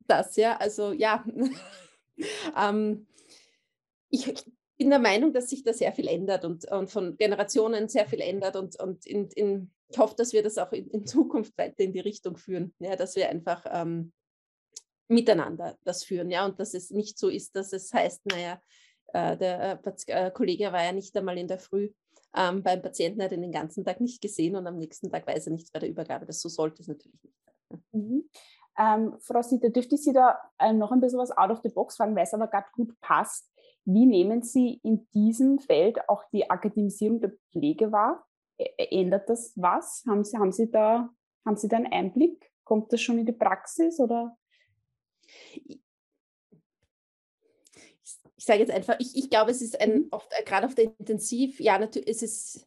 das, 0.07 0.37
ja. 0.37 0.57
Also 0.57 0.93
ja, 0.93 1.25
ähm, 2.57 3.07
ich 4.11 4.35
bin 4.77 4.91
der 4.91 4.99
Meinung, 4.99 5.33
dass 5.33 5.51
sich 5.51 5.63
da 5.63 5.73
sehr 5.73 5.93
viel 5.93 6.09
ändert 6.09 6.45
und, 6.45 6.71
und 6.71 6.91
von 6.91 7.17
Generationen 7.17 7.89
sehr 7.89 8.07
viel 8.07 8.21
ändert 8.21 8.57
und, 8.57 8.79
und 8.81 9.07
in, 9.07 9.29
in, 9.31 9.71
ich 9.89 9.99
hoffe, 9.99 10.15
dass 10.17 10.33
wir 10.33 10.43
das 10.43 10.59
auch 10.59 10.73
in, 10.73 10.89
in, 10.89 11.07
Zukunft 11.07 11.57
weiter 11.57 11.81
in 11.81 11.93
die 11.93 12.01
Richtung 12.01 12.37
führen, 12.37 12.75
ja, 12.79 12.97
dass 12.97 13.17
wir 13.17 13.29
einfach 13.29 13.65
ähm, 13.71 14.13
miteinander 15.09 15.79
das 15.85 16.05
führen, 16.05 16.31
ja, 16.31 16.45
und 16.45 16.59
dass 16.59 16.75
es 16.75 16.91
nicht 16.91 17.19
so 17.19 17.29
ist, 17.29 17.55
dass 17.55 17.73
es 17.73 17.93
heißt, 17.93 18.27
naja, 18.27 18.61
äh, 19.13 19.37
der 19.37 19.81
äh, 20.07 20.31
Kollege 20.31 20.73
war 20.73 20.83
ja 20.85 20.93
nicht 20.93 21.17
einmal 21.17 21.39
in 21.39 21.49
der 21.49 21.59
Früh 21.59 21.91
ähm, 22.35 22.63
beim 22.63 22.83
Patienten, 22.83 23.23
hat 23.23 23.33
ihn 23.33 23.43
den 23.43 23.53
ganzen 23.53 23.85
Tag 23.85 24.01
nicht 24.01 24.23
gesehen 24.23 24.57
und 24.57 24.67
am 24.67 24.79
nächsten 24.79 25.11
Tag 25.11 25.27
weiß 25.27 25.47
er 25.47 25.53
nichts 25.53 25.71
bei 25.71 25.79
der 25.79 25.89
Übergabe. 25.89 26.27
Das 26.27 26.41
so 26.41 26.49
sollte 26.49 26.83
es 26.83 26.89
natürlich 26.89 27.23
nicht 27.23 27.39
sein. 27.45 27.83
Mhm. 27.93 28.29
Ähm, 28.79 29.15
Frau 29.21 29.43
Sitter, 29.43 29.71
dürfte 29.71 29.97
ich 29.97 30.03
Sie 30.03 30.13
da 30.13 30.39
äh, 30.59 30.73
noch 30.73 30.93
ein 30.93 31.01
bisschen 31.01 31.19
was 31.19 31.37
out 31.37 31.51
of 31.51 31.61
the 31.63 31.69
box 31.69 31.97
fragen, 31.97 32.17
weil 32.17 32.25
es 32.25 32.35
aber 32.35 32.49
gerade 32.49 32.69
gut 32.73 32.99
passt. 33.01 33.51
Wie 33.85 34.07
nehmen 34.07 34.43
Sie 34.43 34.81
in 34.83 35.09
diesem 35.13 35.59
Feld 35.59 36.09
auch 36.09 36.25
die 36.33 36.49
Akademisierung 36.49 37.21
der 37.21 37.33
Pflege 37.51 37.93
wahr? 37.93 38.27
Ändert 38.77 39.29
das 39.29 39.53
was? 39.57 40.05
Haben 40.07 40.25
Sie, 40.25 40.39
haben 40.39 40.53
Sie, 40.53 40.71
da, 40.71 41.11
haben 41.45 41.57
Sie 41.57 41.69
da 41.69 41.77
einen 41.77 41.93
Einblick? 41.93 42.51
Kommt 42.65 42.93
das 42.93 43.01
schon 43.01 43.19
in 43.19 43.27
die 43.27 43.33
Praxis 43.33 43.99
oder? 43.99 44.37
Ich 48.43 48.47
sage 48.47 48.59
jetzt 48.59 48.73
einfach, 48.73 48.97
ich, 48.99 49.17
ich 49.17 49.31
glaube, 49.31 49.53
es 49.53 49.63
ist 49.63 49.81
ein, 49.81 49.93
mhm. 49.93 50.09
oft, 50.11 50.29
äh, 50.37 50.43
gerade 50.43 50.67
auf 50.67 50.75
der 50.75 50.87
Intensiv, 50.99 51.61
ja, 51.61 51.79
natürlich 51.79 52.09
ist 52.09 52.25
es, 52.25 52.67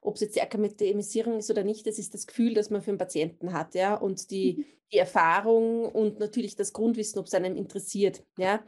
ob 0.00 0.14
es 0.14 0.20
jetzt 0.20 0.36
die 0.36 0.40
Akademisierung 0.40 1.38
ist 1.38 1.50
oder 1.50 1.64
nicht, 1.64 1.84
das 1.84 1.98
ist 1.98 2.14
das 2.14 2.28
Gefühl, 2.28 2.54
das 2.54 2.70
man 2.70 2.80
für 2.80 2.92
einen 2.92 2.98
Patienten 2.98 3.52
hat, 3.52 3.74
ja, 3.74 3.96
und 3.96 4.30
die, 4.30 4.54
mhm. 4.58 4.64
die 4.92 4.98
Erfahrung 4.98 5.86
und 5.86 6.20
natürlich 6.20 6.54
das 6.54 6.72
Grundwissen, 6.72 7.18
ob 7.18 7.26
es 7.26 7.34
einem 7.34 7.56
interessiert, 7.56 8.22
ja. 8.38 8.62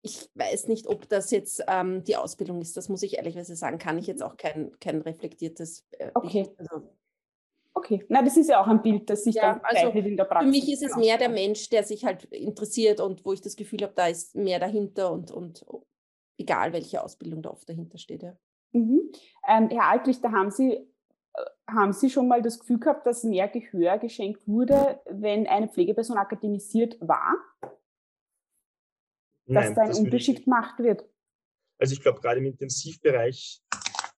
Ich 0.00 0.30
weiß 0.34 0.68
nicht, 0.68 0.86
ob 0.86 1.08
das 1.08 1.32
jetzt 1.32 1.64
ähm, 1.66 2.04
die 2.04 2.14
Ausbildung 2.14 2.60
ist, 2.60 2.76
das 2.76 2.88
muss 2.88 3.02
ich 3.02 3.16
ehrlicherweise 3.16 3.56
sagen, 3.56 3.78
kann 3.78 3.98
ich 3.98 4.06
jetzt 4.06 4.22
auch 4.22 4.36
kein, 4.36 4.70
kein 4.78 5.00
reflektiertes. 5.00 5.84
Äh, 5.98 6.12
okay. 6.14 6.50
Also, 6.56 6.88
Okay, 7.84 8.02
na 8.08 8.22
das 8.22 8.38
ist 8.38 8.48
ja 8.48 8.62
auch 8.62 8.66
ein 8.66 8.80
Bild, 8.80 9.10
das 9.10 9.24
sich 9.24 9.34
ja, 9.34 9.52
dann 9.52 9.60
also 9.62 9.90
in 9.90 10.16
der 10.16 10.24
Praxis. 10.24 10.46
Für 10.46 10.50
mich 10.50 10.72
ist 10.72 10.82
es 10.82 10.96
mehr 10.96 11.18
der 11.18 11.28
Mensch, 11.28 11.68
der 11.68 11.84
sich 11.84 12.06
halt 12.06 12.24
interessiert 12.32 12.98
und 12.98 13.26
wo 13.26 13.34
ich 13.34 13.42
das 13.42 13.56
Gefühl 13.56 13.82
habe, 13.82 13.92
da 13.94 14.06
ist 14.06 14.34
mehr 14.34 14.58
dahinter 14.58 15.12
und, 15.12 15.30
und 15.30 15.66
egal 16.38 16.72
welche 16.72 17.02
Ausbildung 17.02 17.42
da 17.42 17.50
oft 17.50 17.68
dahinter 17.68 17.98
steht. 17.98 18.22
Ja. 18.22 18.38
Mhm. 18.72 19.12
Ähm, 19.46 19.68
Herr 19.68 19.90
Altlich, 19.90 20.18
da 20.22 20.32
haben 20.32 20.50
Sie, 20.50 20.72
äh, 20.72 21.44
haben 21.68 21.92
Sie 21.92 22.08
schon 22.08 22.26
mal 22.26 22.40
das 22.40 22.58
Gefühl 22.58 22.80
gehabt, 22.80 23.06
dass 23.06 23.22
mehr 23.22 23.48
Gehör 23.48 23.98
geschenkt 23.98 24.48
wurde, 24.48 25.02
wenn 25.04 25.46
eine 25.46 25.68
Pflegeperson 25.68 26.16
akademisiert 26.16 26.96
war? 27.02 27.34
Nein, 29.46 29.62
dass 29.62 29.74
da 29.74 29.82
ein 29.82 29.88
das 29.88 29.98
Unterschied 30.00 30.44
gemacht 30.44 30.78
wird? 30.78 31.04
Also 31.78 31.92
ich 31.92 32.00
glaube, 32.00 32.22
gerade 32.22 32.40
im 32.40 32.46
Intensivbereich 32.46 33.62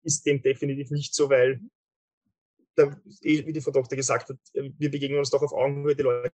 ist 0.03 0.27
dem 0.27 0.42
definitiv 0.42 0.90
nicht 0.90 1.14
so, 1.14 1.31
weil 1.31 1.62
da, 2.75 2.97
wie 3.21 3.53
die 3.53 3.61
Frau 3.61 3.71
Doktor 3.71 3.97
gesagt 3.97 4.29
hat, 4.29 4.39
äh, 4.55 4.71
wir 4.79 4.91
begegnen 4.91 5.19
uns 5.19 5.31
doch 5.31 5.43
auf 5.43 5.53
Augenhöhe. 5.53 5.97
Die 5.97 6.03
Leute 6.03 6.33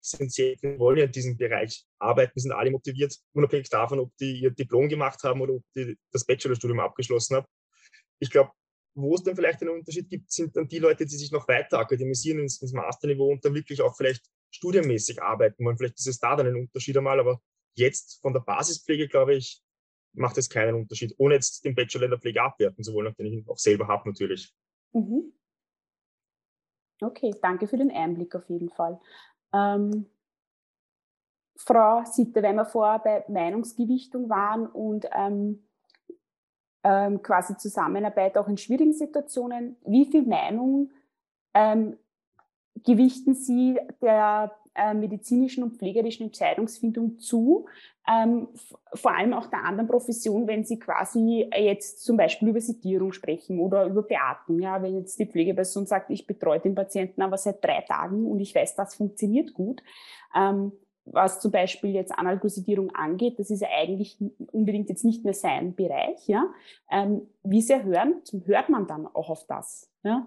sind 0.00 0.32
sehr, 0.32 0.56
wollen 0.78 0.98
ja 0.98 1.04
in 1.04 1.12
diesem 1.12 1.36
Bereich 1.36 1.84
arbeiten, 1.98 2.38
sind 2.38 2.52
alle 2.52 2.70
motiviert, 2.70 3.16
unabhängig 3.32 3.68
davon, 3.70 4.00
ob 4.00 4.16
die 4.18 4.40
ihr 4.40 4.50
Diplom 4.50 4.88
gemacht 4.88 5.22
haben 5.22 5.40
oder 5.40 5.54
ob 5.54 5.64
die 5.74 5.96
das 6.12 6.26
Bachelorstudium 6.26 6.80
abgeschlossen 6.80 7.36
haben. 7.36 7.46
Ich 8.18 8.30
glaube, 8.30 8.50
wo 8.94 9.14
es 9.14 9.22
dann 9.22 9.34
vielleicht 9.34 9.60
einen 9.60 9.70
Unterschied 9.70 10.08
gibt, 10.08 10.30
sind 10.30 10.54
dann 10.56 10.68
die 10.68 10.78
Leute, 10.78 11.04
die 11.04 11.16
sich 11.16 11.32
noch 11.32 11.48
weiter 11.48 11.78
akademisieren 11.78 12.40
ins, 12.40 12.60
ins 12.62 12.72
Masterniveau 12.72 13.30
und 13.32 13.44
dann 13.44 13.54
wirklich 13.54 13.80
auch 13.80 13.96
vielleicht 13.96 14.24
studienmäßig 14.50 15.20
arbeiten 15.20 15.64
wollen. 15.64 15.76
Vielleicht 15.76 15.98
ist 15.98 16.06
es 16.06 16.18
da 16.18 16.36
dann 16.36 16.46
ein 16.46 16.56
Unterschied 16.56 16.96
einmal, 16.96 17.18
aber 17.18 17.40
jetzt 17.74 18.20
von 18.22 18.32
der 18.32 18.40
Basispflege, 18.40 19.08
glaube 19.08 19.34
ich, 19.34 19.60
macht 20.12 20.38
es 20.38 20.48
keinen 20.48 20.76
Unterschied, 20.76 21.12
ohne 21.18 21.34
jetzt 21.34 21.64
den 21.64 21.74
Bachelor 21.74 22.04
in 22.04 22.10
der 22.10 22.20
Pflege 22.20 22.40
abwerten 22.40 22.84
zu 22.84 22.92
wollen, 22.92 23.12
den 23.18 23.26
ich 23.26 23.48
auch 23.48 23.58
selber 23.58 23.88
habe 23.88 24.08
natürlich. 24.08 24.52
Mhm. 24.92 25.32
Okay, 27.00 27.34
danke 27.42 27.66
für 27.66 27.76
den 27.76 27.90
Einblick 27.90 28.34
auf 28.34 28.48
jeden 28.48 28.70
Fall. 28.70 29.00
Ähm, 29.52 30.06
Frau 31.56 32.04
Sitte, 32.04 32.42
wenn 32.42 32.56
wir 32.56 32.64
vorher 32.64 32.98
bei 32.98 33.24
Meinungsgewichtung 33.28 34.28
waren 34.28 34.66
und 34.66 35.06
ähm, 35.12 35.64
ähm, 36.82 37.22
quasi 37.22 37.56
Zusammenarbeit 37.56 38.36
auch 38.36 38.48
in 38.48 38.56
schwierigen 38.56 38.92
Situationen, 38.92 39.76
wie 39.86 40.04
viel 40.04 40.22
Meinung 40.22 40.90
ähm, 41.54 41.96
gewichten 42.82 43.34
Sie 43.34 43.78
der 44.02 44.54
äh, 44.74 44.94
medizinischen 44.94 45.64
und 45.64 45.76
pflegerischen 45.76 46.26
Entscheidungsfindung 46.26 47.18
zu, 47.18 47.66
ähm, 48.06 48.48
vor 48.92 49.16
allem 49.16 49.32
auch 49.32 49.46
der 49.46 49.64
anderen 49.64 49.88
Profession, 49.88 50.46
wenn 50.46 50.64
Sie 50.64 50.78
quasi 50.78 51.48
jetzt 51.56 52.04
zum 52.04 52.16
Beispiel 52.16 52.48
über 52.48 52.60
Sedierung 52.60 53.12
sprechen 53.12 53.58
oder 53.60 53.86
über 53.86 54.02
Beatmung. 54.02 54.60
Ja, 54.60 54.82
wenn 54.82 54.98
jetzt 54.98 55.18
die 55.18 55.26
Pflegeperson 55.26 55.86
sagt, 55.86 56.10
ich 56.10 56.26
betreue 56.26 56.60
den 56.60 56.74
Patienten 56.74 57.22
aber 57.22 57.38
seit 57.38 57.64
drei 57.64 57.80
Tagen 57.80 58.26
und 58.26 58.40
ich 58.40 58.54
weiß, 58.54 58.74
das 58.74 58.94
funktioniert 58.94 59.54
gut. 59.54 59.82
Ähm, 60.34 60.72
was 61.06 61.40
zum 61.40 61.50
Beispiel 61.50 61.90
jetzt 61.90 62.12
Analgosidierung 62.12 62.94
angeht, 62.94 63.38
das 63.38 63.50
ist 63.50 63.60
ja 63.60 63.68
eigentlich 63.76 64.18
unbedingt 64.52 64.88
jetzt 64.88 65.04
nicht 65.04 65.24
mehr 65.24 65.34
sein 65.34 65.74
Bereich. 65.74 66.26
Ja? 66.26 66.46
Ähm, 66.90 67.22
wie 67.42 67.60
sehr 67.60 67.84
hören, 67.84 68.22
hört 68.46 68.68
man 68.68 68.86
dann 68.86 69.06
auch 69.06 69.28
auf 69.28 69.46
das? 69.46 69.90
Ja? 70.02 70.26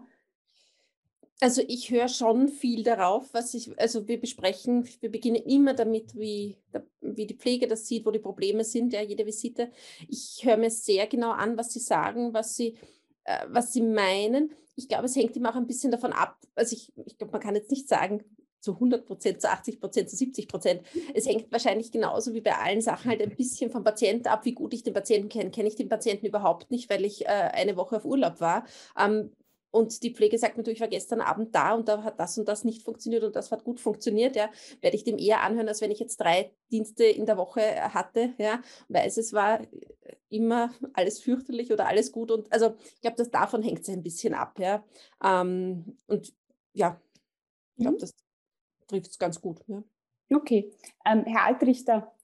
Also 1.39 1.61
ich 1.67 1.91
höre 1.91 2.07
schon 2.07 2.47
viel 2.47 2.83
darauf, 2.83 3.31
was 3.33 3.53
ich, 3.53 3.69
also 3.79 4.07
wir 4.07 4.19
besprechen, 4.19 4.87
wir 5.01 5.11
beginnen 5.11 5.35
immer 5.35 5.75
damit, 5.75 6.15
wie, 6.15 6.57
wie 7.01 7.27
die 7.27 7.35
Pflege 7.35 7.67
das 7.67 7.87
sieht, 7.87 8.07
wo 8.07 8.11
die 8.11 8.17
Probleme 8.19 8.63
sind, 8.63 8.91
ja, 8.91 9.01
jede 9.01 9.25
Visite. 9.25 9.69
Ich 10.07 10.39
höre 10.43 10.57
mir 10.57 10.71
sehr 10.71 11.05
genau 11.05 11.31
an, 11.31 11.55
was 11.55 11.71
sie 11.71 11.79
sagen, 11.79 12.33
was 12.33 12.55
sie, 12.55 12.75
äh, 13.25 13.45
was 13.49 13.71
sie 13.71 13.83
meinen. 13.83 14.51
Ich 14.75 14.87
glaube, 14.87 15.05
es 15.05 15.15
hängt 15.15 15.37
immer 15.37 15.51
auch 15.51 15.55
ein 15.55 15.67
bisschen 15.67 15.91
davon 15.91 16.11
ab. 16.11 16.39
Also 16.55 16.75
ich, 16.75 16.91
ich 17.05 17.19
glaube, 17.19 17.33
man 17.33 17.41
kann 17.41 17.55
jetzt 17.55 17.69
nicht 17.69 17.87
sagen, 17.87 18.23
zu 18.59 18.73
100 18.73 19.05
Prozent, 19.05 19.39
zu 19.39 19.49
80 19.49 19.79
Prozent, 19.79 20.09
zu 20.09 20.15
70 20.15 20.47
Prozent. 20.47 20.81
Es 21.13 21.27
hängt 21.27 21.51
wahrscheinlich 21.51 21.91
genauso 21.91 22.33
wie 22.33 22.41
bei 22.41 22.55
allen 22.55 22.81
Sachen 22.81 23.09
halt 23.09 23.21
ein 23.21 23.35
bisschen 23.35 23.69
vom 23.69 23.83
Patienten 23.83 24.27
ab, 24.27 24.43
wie 24.45 24.53
gut 24.53 24.73
ich 24.73 24.83
den 24.83 24.93
Patienten 24.95 25.29
kenne. 25.29 25.51
Kenne 25.51 25.67
ich 25.67 25.75
den 25.75 25.87
Patienten 25.87 26.25
überhaupt 26.25 26.71
nicht, 26.71 26.89
weil 26.89 27.05
ich 27.05 27.25
äh, 27.25 27.29
eine 27.29 27.77
Woche 27.77 27.97
auf 27.97 28.05
Urlaub 28.05 28.41
war. 28.41 28.65
Ähm, 28.99 29.31
und 29.77 30.01
die 30.01 30.13
Pflege 30.13 30.37
sagt 30.37 30.57
natürlich, 30.57 30.77
ich 30.77 30.81
war 30.81 30.87
gestern 30.87 31.21
Abend 31.21 31.53
da 31.53 31.73
und 31.75 31.87
da 31.87 32.03
hat 32.03 32.19
das 32.19 32.37
und 32.37 32.47
das 32.47 32.63
nicht 32.63 32.81
funktioniert 32.81 33.23
und 33.23 33.35
das 33.35 33.51
hat 33.51 33.63
gut 33.63 33.79
funktioniert, 33.79 34.35
ja, 34.35 34.49
werde 34.81 34.95
ich 34.95 35.03
dem 35.03 35.17
eher 35.17 35.41
anhören, 35.41 35.67
als 35.67 35.81
wenn 35.81 35.91
ich 35.91 35.99
jetzt 35.99 36.17
drei 36.17 36.51
Dienste 36.71 37.03
in 37.05 37.25
der 37.25 37.37
Woche 37.37 37.61
hatte, 37.93 38.33
ja, 38.39 38.61
weil 38.89 39.07
es 39.07 39.33
war 39.33 39.61
immer 40.29 40.73
alles 40.93 41.19
fürchterlich 41.19 41.71
oder 41.71 41.87
alles 41.87 42.11
gut 42.11 42.31
und 42.31 42.51
also 42.51 42.75
ich 42.95 43.01
glaube, 43.01 43.17
dass 43.17 43.29
davon 43.29 43.61
hängt 43.61 43.81
es 43.81 43.89
ein 43.89 44.03
bisschen 44.03 44.33
ab, 44.33 44.59
ja. 44.59 44.83
Ähm, 45.23 45.97
und 46.07 46.33
ja, 46.73 46.99
ich 47.75 47.83
glaube, 47.83 47.97
mhm. 47.97 48.01
das 48.01 48.15
trifft 48.87 49.11
es 49.11 49.19
ganz 49.19 49.39
gut. 49.39 49.61
Ja. 49.67 49.83
Okay. 50.33 50.71
Ähm, 51.05 51.23
Herr 51.25 51.45
Altrichter, 51.45 52.15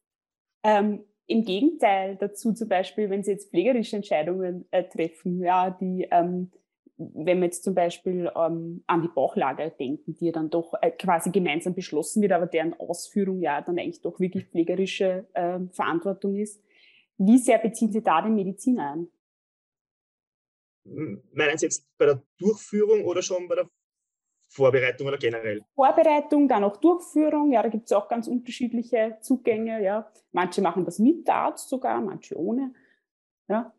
ähm, 0.63 1.05
im 1.27 1.45
Gegenteil 1.45 2.17
dazu 2.17 2.53
zum 2.53 2.67
Beispiel, 2.67 3.09
wenn 3.09 3.23
Sie 3.23 3.31
jetzt 3.31 3.49
pflegerische 3.49 3.95
Entscheidungen 3.95 4.65
äh, 4.71 4.83
treffen, 4.83 5.41
ja, 5.41 5.69
die 5.69 6.07
ähm, 6.11 6.51
wenn 6.97 7.39
wir 7.39 7.45
jetzt 7.45 7.63
zum 7.63 7.73
Beispiel 7.73 8.32
ähm, 8.36 8.84
an 8.88 9.01
die 9.01 9.08
Bauchlage 9.08 9.73
denken, 9.79 10.15
die 10.15 10.27
ja 10.27 10.32
dann 10.32 10.49
doch 10.49 10.73
äh, 10.82 10.91
quasi 10.91 11.32
gemeinsam 11.32 11.73
beschlossen 11.73 12.21
wird, 12.21 12.32
aber 12.32 12.45
deren 12.45 12.73
Ausführung 12.79 13.41
ja 13.41 13.62
dann 13.62 13.79
eigentlich 13.79 14.01
doch 14.01 14.19
wirklich 14.19 14.45
pflegerische 14.45 15.27
äh, 15.34 15.60
Verantwortung 15.71 16.36
ist. 16.36 16.62
Wie 17.17 17.38
sehr 17.38 17.58
beziehen 17.58 17.91
Sie 17.91 18.03
da 18.03 18.21
den 18.21 18.36
Medizin 18.36 18.79
ein? 18.79 19.08
Meinen 20.86 21.58
Sie 21.58 21.65
jetzt 21.65 21.88
bei 21.97 22.06
der 22.06 22.21
Durchführung 22.38 23.06
oder 23.06 23.21
schon 23.21 23.47
bei 23.47 23.56
der 23.56 23.69
Vorbereitung 24.49 25.08
oder 25.08 25.17
generell? 25.17 25.63
Vorbereitung, 25.75 26.47
dann 26.47 26.63
auch 26.63 26.77
Durchführung. 26.77 27.51
Ja, 27.51 27.63
da 27.63 27.69
gibt 27.69 27.86
es 27.86 27.91
auch 27.91 28.08
ganz 28.08 28.27
unterschiedliche 28.27 29.17
Zugänge. 29.21 29.82
Ja, 29.82 30.12
manche 30.32 30.62
machen 30.62 30.86
das 30.86 30.99
mit 30.99 31.27
Arzt 31.29 31.69
sogar, 31.69 32.01
manche 32.01 32.38
ohne. 32.38 32.73
Ja. 33.47 33.73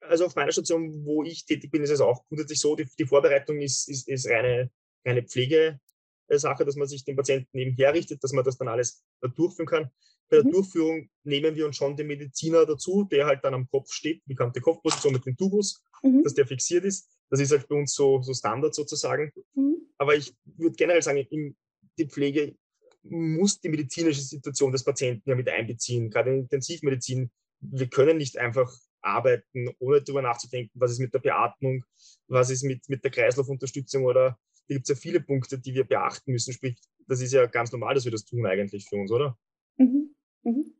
Also 0.00 0.26
auf 0.26 0.36
meiner 0.36 0.52
Station, 0.52 1.04
wo 1.04 1.22
ich 1.24 1.44
tätig 1.44 1.70
bin, 1.70 1.82
ist 1.82 1.90
es 1.90 2.00
auch 2.00 2.26
grundsätzlich 2.28 2.60
so, 2.60 2.76
die, 2.76 2.86
die 2.98 3.06
Vorbereitung 3.06 3.60
ist, 3.60 3.88
ist, 3.88 4.08
ist 4.08 4.28
reine, 4.28 4.70
reine 5.04 5.22
Pflegesache, 5.22 6.64
dass 6.64 6.76
man 6.76 6.88
sich 6.88 7.04
den 7.04 7.16
Patienten 7.16 7.58
eben 7.58 7.74
herrichtet, 7.76 8.22
dass 8.22 8.32
man 8.32 8.44
das 8.44 8.58
dann 8.58 8.68
alles 8.68 9.04
durchführen 9.36 9.66
kann. 9.66 9.90
Bei 10.30 10.36
der 10.36 10.46
mhm. 10.46 10.52
Durchführung 10.52 11.10
nehmen 11.24 11.56
wir 11.56 11.66
uns 11.66 11.76
schon 11.76 11.96
den 11.96 12.06
Mediziner 12.06 12.66
dazu, 12.66 13.04
der 13.04 13.26
halt 13.26 13.44
dann 13.44 13.54
am 13.54 13.68
Kopf 13.68 13.92
steht, 13.92 14.22
bekannte 14.26 14.60
Kopfposition 14.60 15.14
mit 15.14 15.24
dem 15.24 15.36
Tubus, 15.36 15.82
mhm. 16.02 16.22
dass 16.22 16.34
der 16.34 16.46
fixiert 16.46 16.84
ist. 16.84 17.08
Das 17.30 17.40
ist 17.40 17.50
halt 17.50 17.66
bei 17.68 17.76
uns 17.76 17.94
so, 17.94 18.22
so 18.22 18.34
Standard 18.34 18.74
sozusagen. 18.74 19.32
Mhm. 19.54 19.76
Aber 19.96 20.14
ich 20.14 20.34
würde 20.44 20.76
generell 20.76 21.02
sagen, 21.02 21.18
in 21.18 21.56
die 21.98 22.06
Pflege 22.06 22.56
muss 23.02 23.60
die 23.60 23.68
medizinische 23.68 24.20
Situation 24.20 24.72
des 24.72 24.84
Patienten 24.84 25.28
ja 25.28 25.34
mit 25.34 25.48
einbeziehen, 25.48 26.10
gerade 26.10 26.30
in 26.30 26.40
Intensivmedizin. 26.40 27.30
Wir 27.60 27.88
können 27.88 28.18
nicht 28.18 28.38
einfach 28.38 28.70
arbeiten, 29.08 29.70
ohne 29.78 30.02
darüber 30.02 30.22
nachzudenken, 30.22 30.72
was 30.74 30.92
ist 30.92 31.00
mit 31.00 31.12
der 31.14 31.20
Beatmung, 31.20 31.84
was 32.26 32.50
ist 32.50 32.62
mit, 32.62 32.88
mit 32.88 33.02
der 33.04 33.10
Kreislaufunterstützung 33.10 34.04
oder 34.04 34.38
da 34.68 34.74
gibt 34.74 34.88
es 34.88 34.94
ja 34.94 35.00
viele 35.00 35.20
Punkte, 35.20 35.58
die 35.58 35.74
wir 35.74 35.84
beachten 35.84 36.30
müssen. 36.30 36.52
Sprich, 36.52 36.78
das 37.06 37.22
ist 37.22 37.32
ja 37.32 37.46
ganz 37.46 37.72
normal, 37.72 37.94
dass 37.94 38.04
wir 38.04 38.12
das 38.12 38.24
tun 38.24 38.44
eigentlich 38.46 38.86
für 38.86 38.96
uns, 38.96 39.10
oder? 39.10 39.38
Mhm. 39.78 40.14
Mhm. 40.42 40.74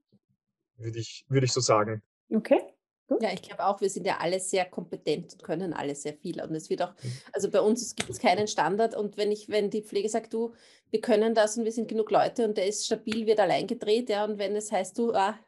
Würde, 0.77 0.99
ich, 0.99 1.25
würde 1.29 1.47
ich 1.47 1.53
so 1.53 1.61
sagen. 1.61 2.03
Okay. 2.29 2.61
Gut. 3.09 3.23
Ja, 3.23 3.33
ich 3.33 3.41
glaube 3.41 3.65
auch, 3.65 3.81
wir 3.81 3.89
sind 3.89 4.07
ja 4.07 4.19
alle 4.19 4.39
sehr 4.39 4.67
kompetent 4.67 5.33
und 5.33 5.43
können 5.43 5.73
alle 5.73 5.95
sehr 5.95 6.13
viel. 6.13 6.43
Und 6.43 6.55
es 6.55 6.69
wird 6.69 6.83
auch, 6.83 6.93
mhm. 7.03 7.13
also 7.33 7.51
bei 7.51 7.63
uns 7.63 7.97
gibt 7.97 8.11
es 8.11 8.19
keinen 8.19 8.47
Standard. 8.47 8.95
Und 8.95 9.17
wenn 9.17 9.33
ich, 9.33 9.49
wenn 9.49 9.71
die 9.71 9.83
Pflege 9.83 10.11
sagt, 10.11 10.35
du, 10.35 10.53
wir 10.91 11.01
können 11.01 11.35
das 11.35 11.57
und 11.57 11.65
wir 11.65 11.73
sind 11.73 11.89
genug 11.89 12.11
Leute 12.11 12.45
und 12.45 12.59
der 12.59 12.67
ist 12.67 12.85
stabil, 12.85 13.27
wird 13.27 13.41
allein 13.41 13.67
gedreht, 13.67 14.11
ja, 14.11 14.27
und 14.27 14.39
wenn 14.39 14.55
es 14.55 14.71
heißt, 14.71 14.99
du, 14.99 15.15
ah, 15.15 15.39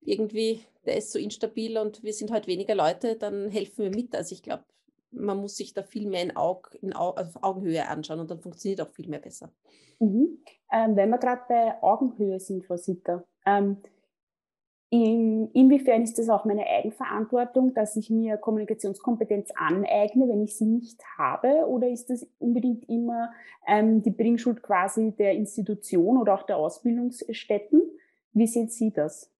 irgendwie, 0.00 0.64
der 0.86 0.96
ist 0.96 1.12
so 1.12 1.18
instabil 1.18 1.78
und 1.78 2.02
wir 2.02 2.12
sind 2.12 2.30
halt 2.30 2.46
weniger 2.46 2.74
Leute, 2.74 3.16
dann 3.16 3.48
helfen 3.48 3.84
wir 3.84 3.90
mit. 3.90 4.14
Also 4.14 4.34
ich 4.34 4.42
glaube, 4.42 4.64
man 5.10 5.38
muss 5.38 5.56
sich 5.56 5.74
da 5.74 5.82
viel 5.82 6.08
mehr 6.08 6.22
in, 6.22 6.36
Aug, 6.36 6.76
in 6.82 6.94
Au, 6.94 7.10
auf 7.10 7.42
Augenhöhe 7.42 7.86
anschauen 7.88 8.20
und 8.20 8.30
dann 8.30 8.40
funktioniert 8.40 8.80
auch 8.80 8.90
viel 8.90 9.08
mehr 9.08 9.20
besser. 9.20 9.52
Mhm. 10.00 10.38
Ähm, 10.72 10.96
wenn 10.96 11.10
wir 11.10 11.18
gerade 11.18 11.42
bei 11.48 11.82
Augenhöhe 11.82 12.40
sind, 12.40 12.64
Frau 12.64 12.76
Sitter, 12.76 13.24
ähm, 13.46 13.78
in, 14.90 15.50
inwiefern 15.52 16.02
ist 16.02 16.18
das 16.20 16.28
auch 16.28 16.44
meine 16.44 16.66
Eigenverantwortung, 16.66 17.74
dass 17.74 17.96
ich 17.96 18.10
mir 18.10 18.36
Kommunikationskompetenz 18.36 19.50
aneigne, 19.56 20.28
wenn 20.28 20.44
ich 20.44 20.56
sie 20.56 20.66
nicht 20.66 21.02
habe? 21.18 21.66
Oder 21.66 21.88
ist 21.88 22.10
das 22.10 22.24
unbedingt 22.38 22.88
immer 22.88 23.32
ähm, 23.66 24.02
die 24.02 24.12
Bringschuld 24.12 24.62
quasi 24.62 25.10
der 25.10 25.32
Institution 25.32 26.16
oder 26.16 26.34
auch 26.34 26.44
der 26.44 26.58
Ausbildungsstätten? 26.58 27.82
Wie 28.34 28.46
sehen 28.46 28.68
Sie 28.68 28.92
das? 28.92 29.33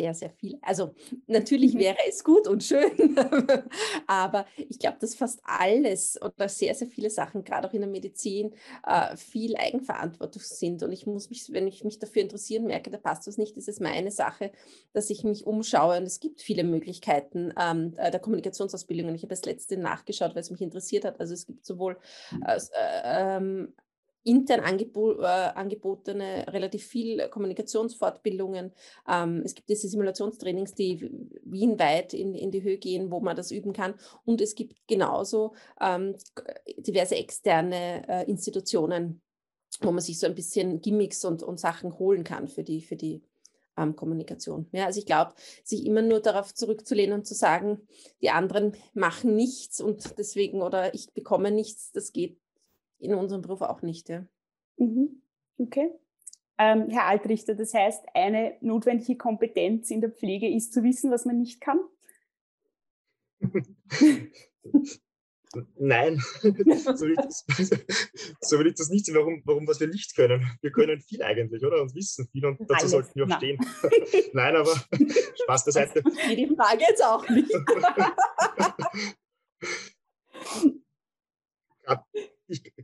Sehr, 0.00 0.14
sehr 0.14 0.30
viel. 0.30 0.58
Also 0.62 0.94
natürlich 1.26 1.74
mhm. 1.74 1.80
wäre 1.80 1.96
es 2.08 2.24
gut 2.24 2.48
und 2.48 2.62
schön, 2.64 2.90
aber 4.06 4.46
ich 4.56 4.78
glaube, 4.78 4.96
dass 4.98 5.14
fast 5.14 5.40
alles 5.44 6.20
oder 6.22 6.48
sehr, 6.48 6.74
sehr 6.74 6.88
viele 6.88 7.10
Sachen, 7.10 7.44
gerade 7.44 7.68
auch 7.68 7.74
in 7.74 7.82
der 7.82 7.90
Medizin, 7.90 8.54
äh, 8.86 9.14
viel 9.16 9.56
Eigenverantwortung 9.56 10.42
sind. 10.42 10.82
Und 10.82 10.92
ich 10.92 11.06
muss 11.06 11.28
mich, 11.28 11.52
wenn 11.52 11.66
ich 11.66 11.84
mich 11.84 11.98
dafür 11.98 12.22
interessieren 12.22 12.64
merke, 12.64 12.90
da 12.90 12.96
passt 12.96 13.26
was 13.26 13.36
nicht, 13.36 13.58
ist 13.58 13.68
es 13.68 13.78
meine 13.78 14.10
Sache, 14.10 14.52
dass 14.94 15.10
ich 15.10 15.22
mich 15.22 15.46
umschaue. 15.46 15.98
Und 15.98 16.04
es 16.04 16.20
gibt 16.20 16.40
viele 16.40 16.64
Möglichkeiten 16.64 17.52
ähm, 17.60 17.92
äh, 17.98 18.10
der 18.10 18.20
Kommunikationsausbildung. 18.20 19.10
Und 19.10 19.14
ich 19.16 19.22
habe 19.22 19.34
das 19.34 19.44
letzte 19.44 19.76
nachgeschaut, 19.76 20.34
weil 20.34 20.42
es 20.42 20.50
mich 20.50 20.62
interessiert 20.62 21.04
hat. 21.04 21.20
Also 21.20 21.34
es 21.34 21.46
gibt 21.46 21.66
sowohl 21.66 21.98
äh, 22.46 22.58
ähm, 23.04 23.74
intern 24.22 24.60
angebo 24.60 25.20
äh, 25.20 25.24
angebotene 25.24 26.46
relativ 26.48 26.84
viel 26.84 27.28
Kommunikationsfortbildungen. 27.28 28.72
Ähm, 29.08 29.42
es 29.44 29.54
gibt 29.54 29.68
diese 29.68 29.88
Simulationstrainings, 29.88 30.74
die 30.74 31.10
wienweit 31.42 32.14
in, 32.14 32.34
in 32.34 32.50
die 32.50 32.62
Höhe 32.62 32.78
gehen, 32.78 33.10
wo 33.10 33.20
man 33.20 33.36
das 33.36 33.50
üben 33.50 33.72
kann. 33.72 33.94
Und 34.24 34.40
es 34.40 34.54
gibt 34.54 34.76
genauso 34.86 35.54
ähm, 35.80 36.16
diverse 36.78 37.16
externe 37.16 38.08
äh, 38.08 38.30
Institutionen, 38.30 39.22
wo 39.80 39.90
man 39.92 40.02
sich 40.02 40.18
so 40.18 40.26
ein 40.26 40.34
bisschen 40.34 40.80
Gimmicks 40.80 41.24
und, 41.24 41.42
und 41.42 41.58
Sachen 41.58 41.98
holen 41.98 42.24
kann 42.24 42.48
für 42.48 42.64
die, 42.64 42.82
für 42.82 42.96
die 42.96 43.22
ähm, 43.76 43.96
Kommunikation. 43.96 44.68
Ja, 44.72 44.86
also 44.86 44.98
ich 44.98 45.06
glaube, 45.06 45.32
sich 45.64 45.86
immer 45.86 46.02
nur 46.02 46.20
darauf 46.20 46.54
zurückzulehnen 46.54 47.18
und 47.18 47.26
zu 47.26 47.34
sagen, 47.34 47.86
die 48.20 48.30
anderen 48.30 48.76
machen 48.92 49.34
nichts 49.34 49.80
und 49.80 50.18
deswegen 50.18 50.62
oder 50.62 50.94
ich 50.94 51.12
bekomme 51.12 51.50
nichts, 51.50 51.92
das 51.92 52.12
geht 52.12 52.38
in 53.00 53.14
unserem 53.14 53.42
Beruf 53.42 53.62
auch 53.62 53.82
nicht. 53.82 54.08
Ja. 54.08 54.24
Mhm. 54.76 55.22
Okay. 55.58 55.90
Ähm, 56.58 56.90
Herr 56.90 57.06
Altrichter, 57.06 57.54
das 57.54 57.72
heißt, 57.72 58.04
eine 58.14 58.56
notwendige 58.60 59.16
Kompetenz 59.16 59.90
in 59.90 60.00
der 60.00 60.10
Pflege 60.10 60.48
ist 60.48 60.72
zu 60.74 60.82
wissen, 60.82 61.10
was 61.10 61.24
man 61.24 61.38
nicht 61.38 61.60
kann? 61.60 61.80
Nein, 65.76 66.22
so, 66.42 67.00
will 67.00 67.12
ich 67.12 67.16
das, 67.16 67.44
so 68.40 68.58
will 68.58 68.68
ich 68.68 68.74
das 68.74 68.88
nicht 68.88 69.04
sehen. 69.06 69.16
Warum, 69.16 69.42
warum, 69.44 69.66
was 69.66 69.80
wir 69.80 69.88
nicht 69.88 70.14
können? 70.14 70.46
Wir 70.60 70.70
können 70.70 71.00
viel 71.00 71.22
eigentlich, 71.22 71.64
oder? 71.64 71.82
Und 71.82 71.94
wissen 71.94 72.28
viel 72.30 72.46
und 72.46 72.60
dazu 72.60 72.74
Alles. 72.74 72.90
sollten 72.90 73.14
wir 73.14 73.24
auch 73.24 73.28
Nein. 73.28 73.38
stehen. 73.38 73.58
Nein, 74.32 74.54
aber 74.54 74.76
Spaß 75.42 75.64
beiseite. 75.64 76.02
Die 76.02 76.54
Frage 76.54 76.84
jetzt 76.88 77.04
auch 77.04 77.28
nicht. 77.28 77.50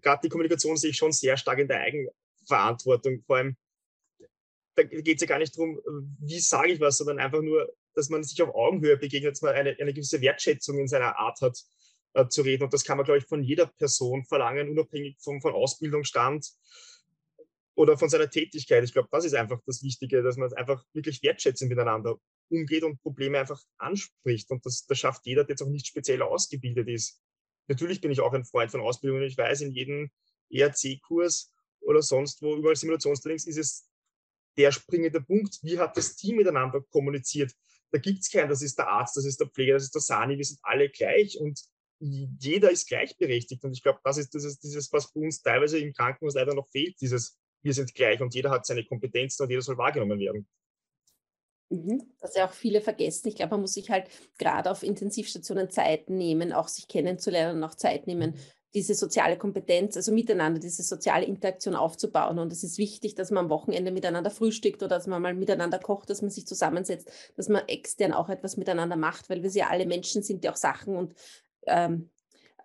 Gerade 0.01 0.21
die 0.25 0.29
Kommunikation 0.29 0.77
sehe 0.77 0.91
ich 0.91 0.97
schon 0.97 1.13
sehr 1.13 1.37
stark 1.37 1.59
in 1.59 1.69
der 1.69 1.81
Eigenverantwortung. 1.81 3.23
Vor 3.27 3.37
allem, 3.37 3.57
da 4.75 4.83
geht 4.83 5.17
es 5.17 5.21
ja 5.23 5.27
gar 5.27 5.39
nicht 5.39 5.57
darum, 5.57 5.81
wie 6.21 6.39
sage 6.41 6.73
ich 6.73 6.81
was, 6.81 6.99
sondern 6.99 7.19
einfach 7.19 7.43
nur, 7.43 7.73
dass 7.95 8.11
man 8.11 8.23
sich 8.23 8.41
auf 8.43 8.55
Augenhöhe 8.55 8.97
begegnet, 8.97 9.33
dass 9.33 9.43
man 9.43 9.55
eine, 9.55 9.77
eine 9.79 9.93
gewisse 9.93 10.21
Wertschätzung 10.21 10.79
in 10.79 10.89
seiner 10.89 11.19
Art 11.19 11.41
hat 11.41 11.59
äh, 12.13 12.29
zu 12.29 12.43
reden. 12.43 12.65
Und 12.65 12.75
das 12.75 12.85
kann 12.85 12.97
man, 12.97 13.05
glaube 13.05 13.19
ich, 13.19 13.27
von 13.27 13.43
jeder 13.43 13.67
Person 13.67 14.25
verlangen, 14.25 14.69
unabhängig 14.69 15.17
vom, 15.21 15.41
von 15.41 15.55
Ausbildungsstand 15.55 16.47
oder 17.75 17.97
von 17.99 18.09
seiner 18.09 18.29
Tätigkeit. 18.31 18.85
Ich 18.85 18.93
glaube, 18.93 19.09
das 19.11 19.25
ist 19.25 19.35
einfach 19.35 19.61
das 19.67 19.83
Wichtige, 19.83 20.23
dass 20.23 20.37
man 20.37 20.53
einfach 20.55 20.85
wirklich 20.93 21.23
wertschätzend 21.23 21.71
miteinander 21.71 22.19
umgeht 22.49 22.85
und 22.85 23.01
Probleme 23.03 23.39
einfach 23.39 23.61
anspricht. 23.79 24.51
Und 24.51 24.65
das, 24.65 24.87
das 24.87 24.99
schafft 24.99 25.27
jeder, 25.27 25.45
der 25.45 25.55
jetzt 25.55 25.63
auch 25.63 25.69
nicht 25.69 25.87
speziell 25.87 26.23
ausgebildet 26.23 26.89
ist. 26.89 27.21
Natürlich 27.69 28.01
bin 28.01 28.11
ich 28.11 28.21
auch 28.21 28.33
ein 28.33 28.45
Freund 28.45 28.71
von 28.71 28.81
Ausbildungen. 28.81 29.25
Ich 29.25 29.37
weiß, 29.37 29.63
in 29.63 29.73
jedem 29.73 30.11
ERC-Kurs 30.51 31.53
oder 31.81 32.03
sonst 32.03 32.43
wo, 32.43 32.57
überall 32.57 32.77
Simulationstrainings, 32.77 33.47
ist 33.47 33.59
es 33.59 33.89
der 34.57 34.73
springende 34.73 35.21
Punkt. 35.21 35.59
Wie 35.63 35.79
hat 35.79 35.97
das 35.97 36.17
Team 36.17 36.37
miteinander 36.37 36.81
kommuniziert? 36.91 37.53
Da 37.91 37.99
gibt 37.99 38.21
es 38.21 38.31
keinen, 38.31 38.49
das 38.49 38.63
ist 38.63 38.79
der 38.79 38.89
Arzt, 38.89 39.17
das 39.17 39.25
ist 39.25 39.41
der 39.41 39.49
Pfleger, 39.49 39.75
das 39.75 39.85
ist 39.85 39.95
der 39.95 40.03
Sani, 40.03 40.37
wir 40.37 40.45
sind 40.45 40.59
alle 40.63 40.89
gleich 40.89 41.39
und 41.39 41.61
jeder 41.99 42.71
ist 42.71 42.89
gleichberechtigt. 42.89 43.65
Und 43.65 43.73
ich 43.73 43.83
glaube, 43.83 44.01
das 44.05 44.19
ist 44.19 44.35
dieses, 44.35 44.59
dieses, 44.59 44.93
was 44.93 45.07
uns 45.13 45.41
teilweise 45.43 45.79
im 45.79 45.93
Krankenhaus 45.93 46.35
leider 46.35 46.55
noch 46.55 46.69
fehlt, 46.69 47.01
dieses 47.01 47.39
wir 47.63 47.75
sind 47.75 47.95
gleich 47.95 48.21
und 48.21 48.35
jeder 48.35 48.51
hat 48.51 48.65
seine 48.65 48.85
Kompetenzen 48.85 49.43
und 49.43 49.51
jeder 49.51 49.63
soll 49.63 49.77
wahrgenommen 49.77 50.19
werden. 50.21 50.47
Mhm. 51.69 52.03
Das 52.21 52.37
ja 52.37 52.47
auch 52.47 52.53
viele 52.53 52.81
vergessen. 52.81 53.29
Ich 53.29 53.37
glaube, 53.37 53.53
man 53.53 53.63
muss 53.63 53.75
sich 53.75 53.91
halt 53.91 54.09
gerade 54.39 54.71
auf 54.71 54.83
Intensivstationen 54.83 55.71
Zeit 55.71 56.09
nehmen, 56.11 56.53
auch 56.53 56.69
sich 56.69 56.87
kennenzulernen 56.87 57.59
und 57.59 57.65
auch 57.65 57.75
Zeit 57.75 58.07
nehmen, 58.07 58.37
diese 58.75 58.95
soziale 58.95 59.39
Kompetenz, 59.39 59.97
also 59.97 60.13
miteinander, 60.13 60.61
diese 60.61 60.83
soziale 60.83 61.25
Interaktion 61.25 61.75
aufzubauen. 61.75 62.39
Und 62.39 62.53
es 62.53 62.63
ist 62.63 62.79
wichtig, 62.79 63.15
dass 63.15 63.31
man 63.31 63.47
am 63.47 63.51
Wochenende 63.51 63.91
miteinander 63.91 64.31
frühstückt 64.31 64.83
oder 64.83 64.97
dass 64.97 65.07
man 65.07 65.23
mal 65.23 65.35
miteinander 65.35 65.79
kocht, 65.79 66.11
dass 66.11 66.21
man 66.21 66.31
sich 66.31 66.47
zusammensetzt, 66.47 67.11
dass 67.37 67.49
man 67.49 67.67
extern 67.69 68.13
auch 68.13 68.29
etwas 68.29 68.57
miteinander 68.57 68.97
macht, 68.97 69.31
weil 69.31 69.43
wir 69.43 69.51
ja 69.51 69.69
alle 69.69 69.87
Menschen 69.87 70.23
sind, 70.23 70.45
die 70.45 70.51
auch 70.51 70.57
Sachen 70.57 70.95
und 70.97 71.15
ähm, 71.67 72.11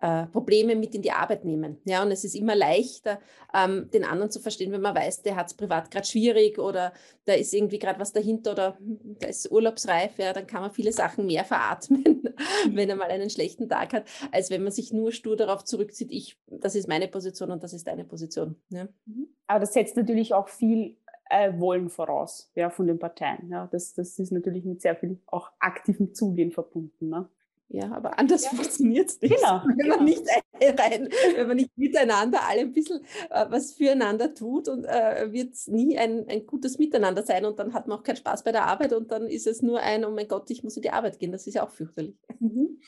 äh, 0.02 0.26
Probleme 0.26 0.74
mit 0.74 0.96
in 0.96 1.02
die 1.02 1.12
Arbeit 1.12 1.44
nehmen. 1.44 1.78
Ja, 1.84 2.02
und 2.02 2.10
es 2.10 2.24
ist 2.24 2.34
immer 2.34 2.56
leichter, 2.56 3.20
ähm, 3.54 3.88
den 3.94 4.04
anderen 4.04 4.32
zu 4.32 4.40
verstehen, 4.40 4.72
wenn 4.72 4.80
man 4.80 4.96
weiß, 4.96 5.22
der 5.22 5.36
hat 5.36 5.46
es 5.46 5.54
privat 5.54 5.92
gerade 5.92 6.06
schwierig 6.06 6.58
oder 6.58 6.92
da 7.24 7.34
ist 7.34 7.54
irgendwie 7.54 7.78
gerade 7.78 8.00
was 8.00 8.12
dahinter 8.12 8.50
oder 8.50 8.78
da 8.80 9.28
ist 9.28 9.50
urlaubsreif, 9.52 10.18
ja, 10.18 10.32
dann 10.32 10.48
kann 10.48 10.62
man 10.62 10.72
viele 10.72 10.92
Sachen 10.92 11.26
mehr 11.26 11.44
veratmen, 11.44 12.34
wenn 12.72 12.90
er 12.90 12.96
mal 12.96 13.10
einen 13.10 13.30
schlechten 13.30 13.68
Tag 13.68 13.92
hat, 13.92 14.04
als 14.32 14.50
wenn 14.50 14.64
man 14.64 14.72
sich 14.72 14.92
nur 14.92 15.12
stur 15.12 15.36
darauf 15.36 15.64
zurückzieht, 15.64 16.10
ich, 16.10 16.36
das 16.48 16.74
ist 16.74 16.88
meine 16.88 17.06
Position 17.06 17.52
und 17.52 17.62
das 17.62 17.72
ist 17.72 17.86
deine 17.86 18.04
Position. 18.04 18.56
Ja. 18.70 18.88
Mhm. 19.06 19.28
Aber 19.46 19.60
das 19.60 19.72
setzt 19.72 19.96
natürlich 19.96 20.34
auch 20.34 20.48
viel 20.48 20.96
äh, 21.30 21.52
Wollen 21.60 21.88
voraus 21.90 22.50
ja, 22.56 22.70
von 22.70 22.88
den 22.88 22.98
Parteien. 22.98 23.48
Ja. 23.50 23.68
Das, 23.70 23.94
das 23.94 24.18
ist 24.18 24.32
natürlich 24.32 24.64
mit 24.64 24.82
sehr 24.82 24.96
viel 24.96 25.20
auch 25.26 25.52
aktivem 25.60 26.12
Zugehen 26.12 26.50
verbunden. 26.50 27.08
Ne? 27.08 27.28
Ja, 27.72 27.90
aber 27.90 28.18
anders 28.18 28.44
ja. 28.44 28.50
funktioniert 28.50 29.08
es 29.08 29.20
nicht. 29.22 29.34
Genau, 29.34 29.62
wenn, 29.66 29.76
genau. 29.78 29.96
Man 29.96 30.04
nicht 30.04 30.22
rein, 30.60 31.08
wenn 31.34 31.48
man 31.48 31.56
nicht 31.56 31.70
miteinander 31.76 32.40
alle 32.46 32.60
ein 32.60 32.72
bisschen 32.72 33.00
äh, 33.30 33.46
was 33.48 33.72
füreinander 33.72 34.34
tut, 34.34 34.68
und 34.68 34.84
äh, 34.84 35.32
wird 35.32 35.54
es 35.54 35.68
nie 35.68 35.98
ein, 35.98 36.28
ein 36.28 36.46
gutes 36.46 36.78
Miteinander 36.78 37.22
sein 37.22 37.46
und 37.46 37.58
dann 37.58 37.72
hat 37.72 37.88
man 37.88 37.98
auch 37.98 38.02
keinen 38.02 38.16
Spaß 38.16 38.44
bei 38.44 38.52
der 38.52 38.66
Arbeit 38.66 38.92
und 38.92 39.10
dann 39.10 39.26
ist 39.26 39.46
es 39.46 39.62
nur 39.62 39.80
ein, 39.80 40.04
oh 40.04 40.10
mein 40.10 40.28
Gott, 40.28 40.50
ich 40.50 40.62
muss 40.62 40.76
in 40.76 40.82
die 40.82 40.90
Arbeit 40.90 41.18
gehen. 41.18 41.32
Das 41.32 41.46
ist 41.46 41.54
ja 41.54 41.64
auch 41.64 41.70
fürchterlich. 41.70 42.16
Mhm. 42.40 42.78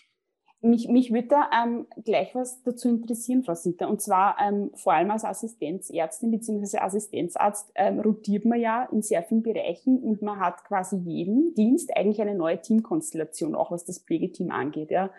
Mich, 0.64 0.88
mich 0.88 1.12
würde 1.12 1.28
da 1.28 1.50
ähm, 1.62 1.86
gleich 2.04 2.34
was 2.34 2.62
dazu 2.62 2.88
interessieren, 2.88 3.44
Frau 3.44 3.54
Sitter. 3.54 3.88
Und 3.88 4.00
zwar 4.00 4.36
ähm, 4.40 4.70
vor 4.74 4.94
allem 4.94 5.10
als 5.10 5.24
Assistenzärztin 5.24 6.30
bzw. 6.30 6.78
Assistenzarzt 6.78 7.70
ähm, 7.74 8.00
rotiert 8.00 8.44
man 8.44 8.58
ja 8.58 8.84
in 8.90 9.02
sehr 9.02 9.22
vielen 9.22 9.42
Bereichen 9.42 9.98
und 9.98 10.22
man 10.22 10.40
hat 10.40 10.64
quasi 10.64 10.96
jeden 10.96 11.54
Dienst 11.54 11.96
eigentlich 11.96 12.20
eine 12.20 12.34
neue 12.34 12.60
Teamkonstellation, 12.60 13.54
auch 13.54 13.70
was 13.70 13.84
das 13.84 13.98
Pflegeteam 13.98 14.50
angeht. 14.50 14.90
Ja. 14.90 15.10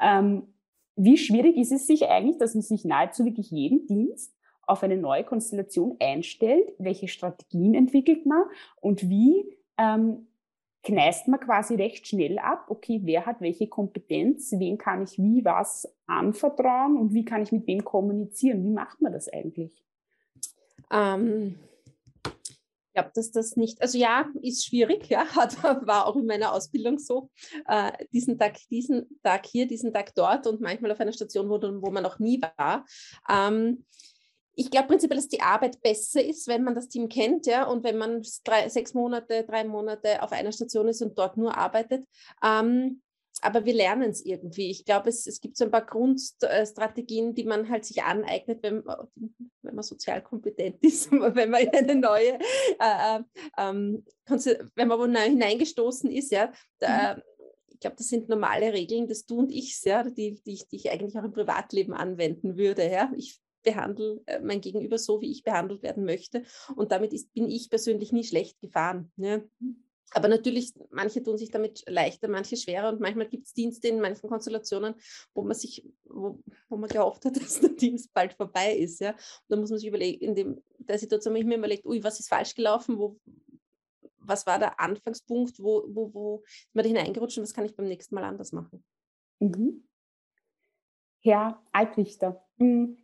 Ähm, 0.00 0.54
wie 0.96 1.18
schwierig 1.18 1.56
ist 1.56 1.72
es 1.72 1.86
sich 1.86 2.08
eigentlich, 2.08 2.38
dass 2.38 2.54
man 2.54 2.62
sich 2.62 2.84
nahezu 2.84 3.24
wirklich 3.24 3.50
jeden 3.50 3.86
Dienst 3.86 4.32
auf 4.62 4.82
eine 4.82 4.96
neue 4.96 5.24
Konstellation 5.24 5.96
einstellt? 6.00 6.72
Welche 6.78 7.08
Strategien 7.08 7.74
entwickelt 7.74 8.26
man 8.26 8.44
und 8.80 9.08
wie 9.08 9.56
ähm, 9.76 10.28
kneist 10.84 11.26
man 11.28 11.40
quasi 11.40 11.74
recht 11.74 12.06
schnell 12.06 12.38
ab, 12.38 12.66
okay, 12.68 13.00
wer 13.02 13.26
hat 13.26 13.40
welche 13.40 13.66
Kompetenz, 13.66 14.52
wem 14.52 14.78
kann 14.78 15.02
ich 15.02 15.18
wie 15.18 15.44
was 15.44 15.92
anvertrauen 16.06 16.96
und 16.96 17.14
wie 17.14 17.24
kann 17.24 17.42
ich 17.42 17.52
mit 17.52 17.66
wem 17.66 17.84
kommunizieren? 17.84 18.62
Wie 18.64 18.70
macht 18.70 19.00
man 19.00 19.12
das 19.12 19.28
eigentlich? 19.28 19.82
Ähm, 20.90 21.58
ich 22.26 22.96
glaube, 22.96 23.10
dass 23.14 23.32
das 23.32 23.56
nicht, 23.56 23.82
also 23.82 23.98
ja, 23.98 24.28
ist 24.42 24.66
schwierig, 24.66 25.08
ja, 25.08 25.24
hat, 25.34 25.60
war 25.62 26.06
auch 26.06 26.16
in 26.16 26.26
meiner 26.26 26.52
Ausbildung 26.52 26.98
so. 26.98 27.30
Äh, 27.66 27.90
diesen 28.12 28.38
Tag, 28.38 28.56
diesen 28.70 29.20
Tag 29.22 29.46
hier, 29.46 29.66
diesen 29.66 29.92
Tag 29.92 30.14
dort 30.14 30.46
und 30.46 30.60
manchmal 30.60 30.92
auf 30.92 31.00
einer 31.00 31.12
Station, 31.12 31.48
wo, 31.48 31.60
wo 31.60 31.90
man 31.90 32.02
noch 32.02 32.18
nie 32.18 32.40
war. 32.40 32.86
Ähm, 33.28 33.84
ich 34.56 34.70
glaube 34.70 34.88
prinzipiell, 34.88 35.18
dass 35.18 35.28
die 35.28 35.40
Arbeit 35.40 35.80
besser 35.82 36.22
ist, 36.24 36.46
wenn 36.48 36.62
man 36.62 36.74
das 36.74 36.88
Team 36.88 37.08
kennt, 37.08 37.46
ja, 37.46 37.64
und 37.64 37.84
wenn 37.84 37.98
man 37.98 38.22
drei, 38.44 38.68
sechs 38.68 38.94
Monate, 38.94 39.44
drei 39.44 39.64
Monate 39.64 40.22
auf 40.22 40.32
einer 40.32 40.52
Station 40.52 40.88
ist 40.88 41.02
und 41.02 41.18
dort 41.18 41.36
nur 41.36 41.56
arbeitet. 41.56 42.04
Ähm, 42.42 43.02
aber 43.40 43.64
wir 43.64 43.74
lernen 43.74 44.10
es 44.10 44.24
irgendwie. 44.24 44.70
Ich 44.70 44.84
glaube, 44.84 45.08
es, 45.08 45.26
es 45.26 45.40
gibt 45.40 45.56
so 45.56 45.64
ein 45.64 45.70
paar 45.70 45.84
Grundstrategien, 45.84 47.34
die 47.34 47.44
man 47.44 47.68
halt 47.68 47.84
sich 47.84 48.02
aneignet, 48.02 48.62
wenn, 48.62 48.84
wenn 48.84 49.74
man 49.74 49.82
sozial 49.82 50.22
kompetent 50.22 50.76
ist, 50.82 51.10
wenn 51.10 51.50
man 51.50 51.62
in 51.62 51.74
eine 51.74 51.94
neue, 51.96 52.38
äh, 52.78 53.18
äh 53.18 53.20
ähm, 53.58 54.04
wenn 54.76 54.88
man 54.88 54.98
wo 54.98 55.06
neu 55.06 55.20
hineingestoßen 55.20 56.10
ist, 56.10 56.30
ja. 56.30 56.52
Da, 56.78 57.16
mhm. 57.16 57.22
Ich 57.68 57.80
glaube, 57.80 57.96
das 57.96 58.08
sind 58.08 58.28
normale 58.30 58.72
Regeln 58.72 59.08
des 59.08 59.26
Du 59.26 59.40
und 59.40 59.52
Ichs, 59.52 59.84
ja, 59.84 60.04
die, 60.04 60.40
die, 60.42 60.62
die 60.70 60.76
ich 60.76 60.90
eigentlich 60.90 61.18
auch 61.18 61.24
im 61.24 61.32
Privatleben 61.32 61.92
anwenden 61.92 62.56
würde. 62.56 62.88
Ja. 62.88 63.12
Ich 63.14 63.42
behandle 63.64 64.22
äh, 64.26 64.40
mein 64.40 64.60
Gegenüber 64.60 64.98
so, 64.98 65.20
wie 65.20 65.32
ich 65.32 65.42
behandelt 65.42 65.82
werden 65.82 66.04
möchte. 66.04 66.44
Und 66.76 66.92
damit 66.92 67.12
ist, 67.12 67.32
bin 67.34 67.50
ich 67.50 67.70
persönlich 67.70 68.12
nie 68.12 68.24
schlecht 68.24 68.60
gefahren. 68.60 69.10
Ne? 69.16 69.48
Aber 70.12 70.28
natürlich, 70.28 70.72
manche 70.90 71.22
tun 71.22 71.36
sich 71.36 71.50
damit 71.50 71.82
leichter, 71.88 72.28
manche 72.28 72.56
schwerer 72.56 72.90
und 72.90 73.00
manchmal 73.00 73.26
gibt 73.26 73.46
es 73.46 73.52
Dienste 73.52 73.88
in 73.88 74.00
manchen 74.00 74.28
Konstellationen, 74.28 74.94
wo 75.34 75.42
man 75.42 75.56
sich, 75.56 75.84
wo, 76.04 76.38
wo 76.68 76.76
man 76.76 76.88
gehofft 76.88 77.24
hat, 77.24 77.36
dass 77.40 77.60
der 77.60 77.70
Dienst 77.70 78.14
bald 78.14 78.34
vorbei 78.34 78.76
ist. 78.76 79.00
Ja? 79.00 79.10
Und 79.10 79.18
da 79.48 79.56
muss 79.56 79.70
man 79.70 79.78
sich 79.78 79.88
überlegen, 79.88 80.24
in 80.24 80.34
dem, 80.34 80.62
der 80.78 80.98
Situation 80.98 81.32
habe 81.32 81.40
ich 81.40 81.46
mir 81.46 81.58
überlegt, 81.58 81.84
ui, 81.84 82.04
was 82.04 82.20
ist 82.20 82.28
falsch 82.28 82.54
gelaufen, 82.54 82.98
wo, 82.98 83.18
was 84.18 84.46
war 84.46 84.58
der 84.58 84.78
Anfangspunkt, 84.80 85.58
wo, 85.58 85.84
wo, 85.88 86.14
wo 86.14 86.42
ist 86.46 86.74
man 86.74 86.84
da 86.84 86.88
hineingerutscht 86.88 87.38
und 87.38 87.44
was 87.44 87.54
kann 87.54 87.64
ich 87.64 87.74
beim 87.74 87.88
nächsten 87.88 88.14
Mal 88.14 88.24
anders 88.24 88.52
machen? 88.52 88.84
Mhm. 89.40 89.84
Herr 91.20 91.62
Altrichter, 91.72 92.44
hm, 92.58 93.03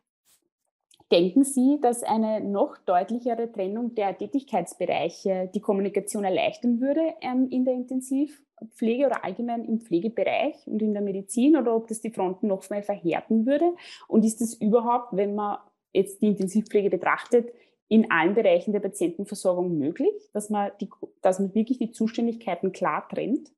Denken 1.10 1.42
Sie, 1.42 1.78
dass 1.82 2.04
eine 2.04 2.40
noch 2.40 2.78
deutlichere 2.78 3.50
Trennung 3.50 3.96
der 3.96 4.16
Tätigkeitsbereiche 4.16 5.50
die 5.52 5.60
Kommunikation 5.60 6.22
erleichtern 6.22 6.80
würde 6.80 7.00
ähm, 7.20 7.48
in 7.50 7.64
der 7.64 7.74
Intensivpflege 7.74 9.06
oder 9.06 9.24
allgemein 9.24 9.64
im 9.64 9.80
Pflegebereich 9.80 10.54
und 10.66 10.80
in 10.80 10.92
der 10.92 11.02
Medizin 11.02 11.56
oder 11.56 11.74
ob 11.74 11.88
das 11.88 12.00
die 12.00 12.12
Fronten 12.12 12.46
noch 12.46 12.68
mal 12.70 12.84
verhärten 12.84 13.44
würde? 13.44 13.74
Und 14.06 14.24
ist 14.24 14.40
es 14.40 14.54
überhaupt, 14.54 15.16
wenn 15.16 15.34
man 15.34 15.58
jetzt 15.92 16.22
die 16.22 16.28
Intensivpflege 16.28 16.90
betrachtet, 16.90 17.52
in 17.88 18.08
allen 18.12 18.34
Bereichen 18.34 18.72
der 18.72 18.78
Patientenversorgung 18.78 19.76
möglich, 19.76 20.30
dass 20.32 20.48
man, 20.48 20.70
die, 20.80 20.88
dass 21.22 21.40
man 21.40 21.52
wirklich 21.56 21.78
die 21.78 21.90
Zuständigkeiten 21.90 22.70
klar 22.70 23.08
trennt? 23.08 23.50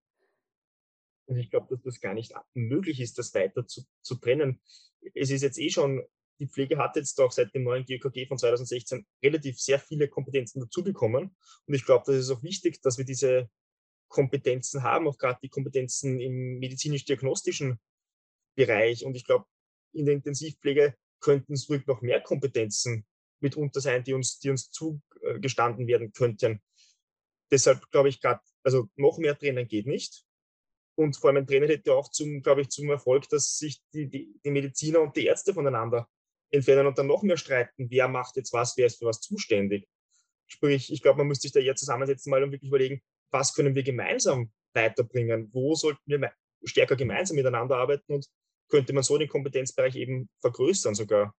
Also 1.27 1.39
ich 1.39 1.51
glaube, 1.51 1.67
dass 1.69 1.83
das 1.83 2.01
gar 2.01 2.15
nicht 2.15 2.33
möglich 2.55 2.99
ist, 2.99 3.19
das 3.19 3.35
weiter 3.35 3.67
zu, 3.67 3.83
zu 4.01 4.15
trennen. 4.15 4.59
Es 5.13 5.31
ist 5.31 5.43
jetzt 5.43 5.59
eh 5.59 5.69
schon 5.69 6.03
die 6.41 6.49
Pflege 6.49 6.79
hat 6.79 6.97
jetzt 6.97 7.19
doch 7.19 7.31
seit 7.33 7.55
dem 7.55 7.65
neuen 7.65 7.85
GKG 7.85 8.27
von 8.27 8.39
2016 8.39 9.07
relativ 9.23 9.61
sehr 9.61 9.79
viele 9.79 10.09
Kompetenzen 10.09 10.61
dazubekommen. 10.61 11.37
Und 11.67 11.75
ich 11.75 11.85
glaube, 11.85 12.05
das 12.07 12.17
ist 12.17 12.31
auch 12.31 12.43
wichtig, 12.43 12.81
dass 12.83 12.99
wir 12.99 13.05
diese 13.05 13.49
Kompetenzen 14.09 14.83
haben, 14.83 15.09
auch 15.09 15.19
gerade 15.19 15.39
die 15.43 15.49
Kompetenzen 15.49 16.21
im 16.21 16.59
medizinisch-diagnostischen 16.59 17.81
Bereich. 18.55 19.05
Und 19.05 19.15
ich 19.15 19.25
glaube, 19.25 19.47
in 19.93 20.07
der 20.07 20.15
Intensivpflege 20.15 20.95
könnten 21.21 21.55
es 21.55 21.69
ruhig 21.69 21.87
noch 21.87 22.03
mehr 22.03 22.21
Kompetenzen 22.21 23.07
mitunter 23.41 23.81
sein, 23.81 24.05
die 24.05 24.13
uns, 24.13 24.39
die 24.39 24.51
uns 24.51 24.71
zugestanden 24.71 25.87
werden 25.87 26.13
könnten. 26.13 26.63
Deshalb 27.51 27.91
glaube 27.91 28.09
ich 28.09 28.21
gerade, 28.21 28.41
also 28.63 28.89
noch 28.97 29.19
mehr 29.19 29.39
Trainer 29.39 29.65
geht 29.65 29.87
nicht. 29.87 30.25
Und 30.95 31.17
vor 31.17 31.31
allem 31.31 31.39
ein 31.39 31.47
Trainer 31.47 31.69
hätte 31.69 31.95
auch 31.95 32.11
zum, 32.11 32.43
glaube 32.43 32.63
ich, 32.63 32.69
zum 32.69 32.91
Erfolg, 32.91 33.29
dass 33.29 33.57
sich 33.57 33.83
die, 33.95 34.09
die, 34.09 34.39
die 34.45 34.51
Mediziner 34.51 35.01
und 35.01 35.17
die 35.17 35.27
Ärzte 35.27 35.55
voneinander 35.55 36.09
entfernen 36.53 36.87
und 36.87 36.99
dann 36.99 37.07
noch 37.07 37.23
mehr 37.23 37.37
streiten, 37.37 37.91
wer 37.91 38.09
macht 38.09 38.37
jetzt 38.37 38.53
was, 38.53 38.77
wer 38.77 38.87
ist 38.87 38.99
für 38.99 39.07
was 39.07 39.21
zuständig. 39.21 39.89
Sprich, 40.47 40.93
ich 40.93 41.03
glaube, 41.03 41.19
man 41.19 41.29
müsste 41.29 41.43
sich 41.43 41.53
da 41.53 41.61
eher 41.61 41.75
zusammensetzen 41.75 42.31
mal 42.31 42.43
und 42.43 42.53
wirklich 42.53 42.69
überlegen, 42.69 43.03
was 43.31 43.55
können 43.55 43.75
wir 43.75 43.83
gemeinsam 43.83 44.53
weiterbringen, 44.75 45.49
wo 45.53 45.75
sollten 45.75 46.03
wir 46.05 46.33
stärker 46.65 46.97
gemeinsam 46.97 47.37
miteinander 47.37 47.77
arbeiten 47.77 48.15
und 48.15 48.27
könnte 48.69 48.93
man 48.93 49.03
so 49.03 49.19
den 49.19 49.29
Kompetenzbereich 49.29 49.97
eben 49.97 50.29
vergrößern 50.41 50.95
sogar. 50.95 51.35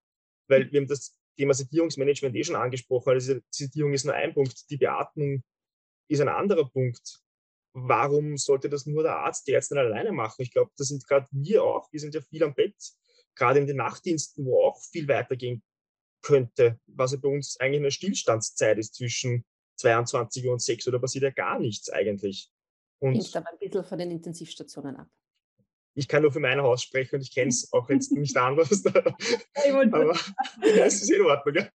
Weil 0.47 0.71
wir 0.71 0.81
haben 0.81 0.87
das 0.87 1.17
Thema 1.37 1.53
Sedierungsmanagement 1.53 2.35
eh 2.35 2.43
schon 2.43 2.55
angesprochen, 2.55 3.09
also 3.09 3.39
Sedierung 3.49 3.93
ist 3.93 4.05
nur 4.05 4.15
ein 4.15 4.33
Punkt, 4.33 4.69
die 4.69 4.77
Beatmung 4.77 5.43
ist 6.07 6.21
ein 6.21 6.29
anderer 6.29 6.69
Punkt. 6.69 7.19
Warum 7.73 8.37
sollte 8.37 8.69
das 8.69 8.85
nur 8.85 9.01
der 9.03 9.17
Arzt, 9.17 9.47
die 9.47 9.53
Ärztin 9.53 9.79
alleine 9.79 10.11
machen? 10.11 10.41
Ich 10.43 10.51
glaube, 10.51 10.71
das 10.77 10.89
sind 10.89 11.07
gerade 11.07 11.27
wir 11.31 11.63
auch, 11.63 11.91
wir 11.91 11.99
sind 11.99 12.13
ja 12.13 12.21
viel 12.21 12.43
am 12.43 12.53
Bett 12.53 12.75
gerade 13.35 13.59
in 13.59 13.67
den 13.67 13.77
Nachtdiensten, 13.77 14.45
wo 14.45 14.63
auch 14.63 14.81
viel 14.91 15.07
weitergehen 15.07 15.63
könnte, 16.21 16.79
was 16.87 17.11
ja 17.11 17.19
bei 17.21 17.29
uns 17.29 17.59
eigentlich 17.59 17.81
eine 17.81 17.91
Stillstandszeit 17.91 18.77
ist 18.77 18.95
zwischen 18.95 19.45
22 19.77 20.45
Uhr 20.45 20.53
und 20.53 20.61
6 20.61 20.87
Uhr, 20.87 20.93
da 20.93 20.99
passiert 20.99 21.23
ja 21.23 21.31
gar 21.31 21.59
nichts 21.59 21.89
eigentlich. 21.89 22.49
Und 22.99 23.15
Hängt 23.15 23.35
aber 23.35 23.51
ein 23.51 23.59
bisschen 23.59 23.83
von 23.83 23.99
den 23.99 24.11
Intensivstationen 24.11 24.95
ab. 24.95 25.07
Ich 25.95 26.07
kann 26.07 26.23
nur 26.23 26.31
für 26.31 26.39
mein 26.39 26.61
Haus 26.61 26.81
sprechen 26.81 27.15
und 27.15 27.21
ich 27.21 27.33
kenne 27.33 27.49
es 27.49 27.67
auch 27.73 27.89
jetzt 27.89 28.11
nicht 28.11 28.35
anders. 28.37 28.85
aber 28.85 29.15
es 30.61 31.01
ist 31.01 31.11
in 31.11 31.21
Ordnung. 31.21 31.55
Ja. 31.55 31.69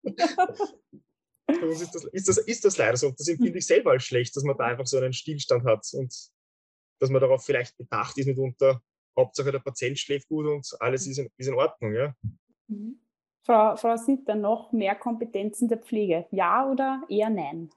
Ist 1.70 1.96
das, 1.96 2.04
ist, 2.06 2.28
das, 2.28 2.38
ist 2.40 2.66
das 2.66 2.78
leider 2.78 2.98
so. 2.98 3.12
Das 3.12 3.28
empfinde 3.28 3.60
ich 3.60 3.66
selber 3.66 3.92
als 3.92 4.04
schlecht, 4.04 4.36
dass 4.36 4.44
man 4.44 4.58
da 4.58 4.66
einfach 4.66 4.86
so 4.86 4.98
einen 4.98 5.14
Stillstand 5.14 5.64
hat 5.66 5.86
und 5.94 6.14
dass 7.00 7.10
man 7.10 7.22
darauf 7.22 7.46
vielleicht 7.46 7.78
bedacht 7.78 8.18
ist 8.18 8.26
mitunter, 8.26 8.82
Hauptsache 9.18 9.52
der 9.52 9.60
Patient 9.60 9.98
schläft 9.98 10.30
gut 10.30 10.46
und 10.46 10.68
alles 10.80 11.08
ist 11.08 11.18
in, 11.18 11.30
ist 11.38 11.48
in 11.48 11.56
Ordnung. 11.56 11.94
Ja. 11.94 12.14
Mhm. 12.68 13.00
Frau, 13.44 13.78
Frau 13.78 13.96
Sitter, 13.96 14.36
noch 14.36 14.74
mehr 14.74 14.96
Kompetenzen 14.96 15.70
der 15.70 15.78
Pflege? 15.78 16.28
Ja 16.32 16.70
oder 16.70 17.02
eher 17.08 17.30
nein? 17.30 17.70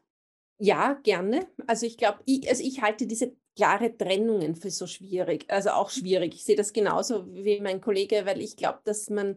Ja, 0.59 0.95
gerne. 1.05 1.47
Also 1.67 1.87
ich 1.87 1.97
glaube, 1.97 2.19
ich, 2.27 2.49
also 2.49 2.63
ich 2.63 2.83
halte 2.83 3.07
diese 3.07 3.33
klare 3.57 3.97
Trennungen 3.97 4.57
für 4.57 4.71
so 4.71 4.87
schwierig, 4.87 5.45
also 5.49 5.71
auch 5.71 5.91
schwierig. 5.91 6.35
Ich 6.35 6.45
sehe 6.45 6.57
das 6.57 6.73
genauso 6.73 7.27
wie 7.35 7.61
mein 7.61 7.81
Kollege, 7.81 8.27
weil 8.27 8.41
ich 8.41 8.57
glaube, 8.57 8.81
dass 8.85 9.11
man, 9.11 9.37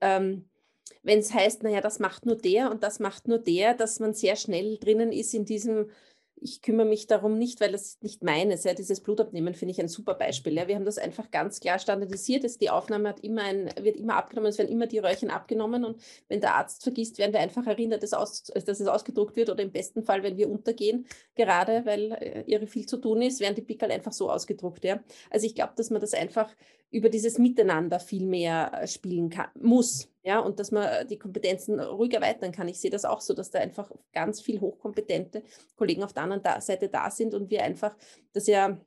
ähm, 0.00 0.48
wenn 1.02 1.18
es 1.18 1.32
heißt, 1.34 1.62
naja, 1.62 1.80
das 1.80 1.98
macht 1.98 2.26
nur 2.26 2.36
der 2.36 2.70
und 2.70 2.82
das 2.82 2.98
macht 2.98 3.28
nur 3.28 3.38
der, 3.38 3.74
dass 3.74 4.00
man 4.00 4.14
sehr 4.14 4.36
schnell 4.36 4.78
drinnen 4.78 5.12
ist 5.12 5.34
in 5.34 5.44
diesem 5.44 5.90
ich 6.36 6.62
kümmere 6.62 6.86
mich 6.86 7.06
darum 7.06 7.38
nicht, 7.38 7.60
weil 7.60 7.72
das 7.72 7.98
nicht 8.02 8.22
meines. 8.22 8.64
Ja, 8.64 8.74
dieses 8.74 9.00
Blutabnehmen 9.00 9.54
finde 9.54 9.72
ich 9.72 9.80
ein 9.80 9.88
super 9.88 10.14
Beispiel. 10.14 10.54
Ja. 10.54 10.68
Wir 10.68 10.74
haben 10.74 10.84
das 10.84 10.98
einfach 10.98 11.30
ganz 11.30 11.60
klar 11.60 11.78
standardisiert. 11.78 12.60
Die 12.60 12.70
Aufnahme 12.70 13.14
immer 13.22 13.42
ein, 13.42 13.70
wird 13.80 13.96
immer 13.96 14.16
abgenommen, 14.16 14.50
es 14.50 14.58
werden 14.58 14.70
immer 14.70 14.86
die 14.86 14.98
Röhrchen 14.98 15.30
abgenommen 15.30 15.84
und 15.84 16.00
wenn 16.28 16.40
der 16.40 16.54
Arzt 16.54 16.82
vergisst, 16.82 17.18
werden 17.18 17.32
wir 17.32 17.40
einfach 17.40 17.66
erinnert, 17.66 18.02
dass, 18.02 18.12
aus, 18.12 18.44
dass 18.44 18.80
es 18.80 18.86
ausgedruckt 18.86 19.36
wird 19.36 19.50
oder 19.50 19.62
im 19.62 19.72
besten 19.72 20.02
Fall, 20.02 20.22
wenn 20.22 20.36
wir 20.36 20.50
untergehen, 20.50 21.06
gerade 21.34 21.86
weil 21.86 22.12
äh, 22.12 22.44
ihre 22.46 22.66
viel 22.66 22.86
zu 22.86 22.98
tun 22.98 23.22
ist, 23.22 23.40
werden 23.40 23.54
die 23.54 23.62
Pickel 23.62 23.90
einfach 23.90 24.12
so 24.12 24.30
ausgedruckt. 24.30 24.84
Ja. 24.84 25.02
Also 25.30 25.46
ich 25.46 25.54
glaube, 25.54 25.72
dass 25.76 25.90
man 25.90 26.00
das 26.00 26.14
einfach 26.14 26.54
über 26.90 27.08
dieses 27.08 27.38
Miteinander 27.38 28.00
viel 28.00 28.26
mehr 28.26 28.72
äh, 28.74 28.86
spielen 28.86 29.30
kann, 29.30 29.48
muss. 29.60 30.08
Ja, 30.26 30.38
und 30.38 30.58
dass 30.58 30.70
man 30.70 30.84
äh, 30.84 31.06
die 31.06 31.18
Kompetenzen 31.18 31.78
ruhig 31.78 32.14
erweitern 32.14 32.50
kann. 32.50 32.66
Ich 32.66 32.80
sehe 32.80 32.90
das 32.90 33.04
auch 33.04 33.20
so, 33.20 33.34
dass 33.34 33.50
da 33.50 33.58
einfach 33.58 33.92
ganz 34.12 34.40
viel 34.40 34.58
hochkompetente 34.58 35.42
Kollegen 35.76 36.02
auf 36.02 36.14
der 36.14 36.22
anderen 36.22 36.60
Seite 36.62 36.88
da 36.88 37.10
sind 37.10 37.34
und 37.34 37.50
wir 37.50 37.62
einfach 37.62 37.94
das 38.32 38.46
ja 38.46 38.78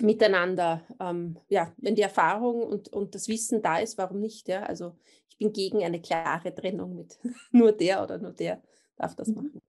miteinander, 0.00 0.82
ähm, 1.00 1.36
ja, 1.48 1.72
wenn 1.78 1.96
die 1.96 2.02
Erfahrung 2.02 2.62
und, 2.62 2.88
und 2.88 3.16
das 3.16 3.26
Wissen 3.26 3.62
da 3.62 3.78
ist, 3.78 3.98
warum 3.98 4.20
nicht? 4.20 4.46
Ja? 4.46 4.62
Also 4.62 4.96
ich 5.28 5.38
bin 5.38 5.52
gegen 5.52 5.82
eine 5.82 6.00
klare 6.00 6.54
Trennung 6.54 6.94
mit 6.94 7.18
nur 7.50 7.72
der 7.72 8.02
oder 8.04 8.18
nur 8.18 8.32
der 8.32 8.62
darf 8.96 9.16
das 9.16 9.28
mhm. 9.28 9.34
machen. 9.34 9.60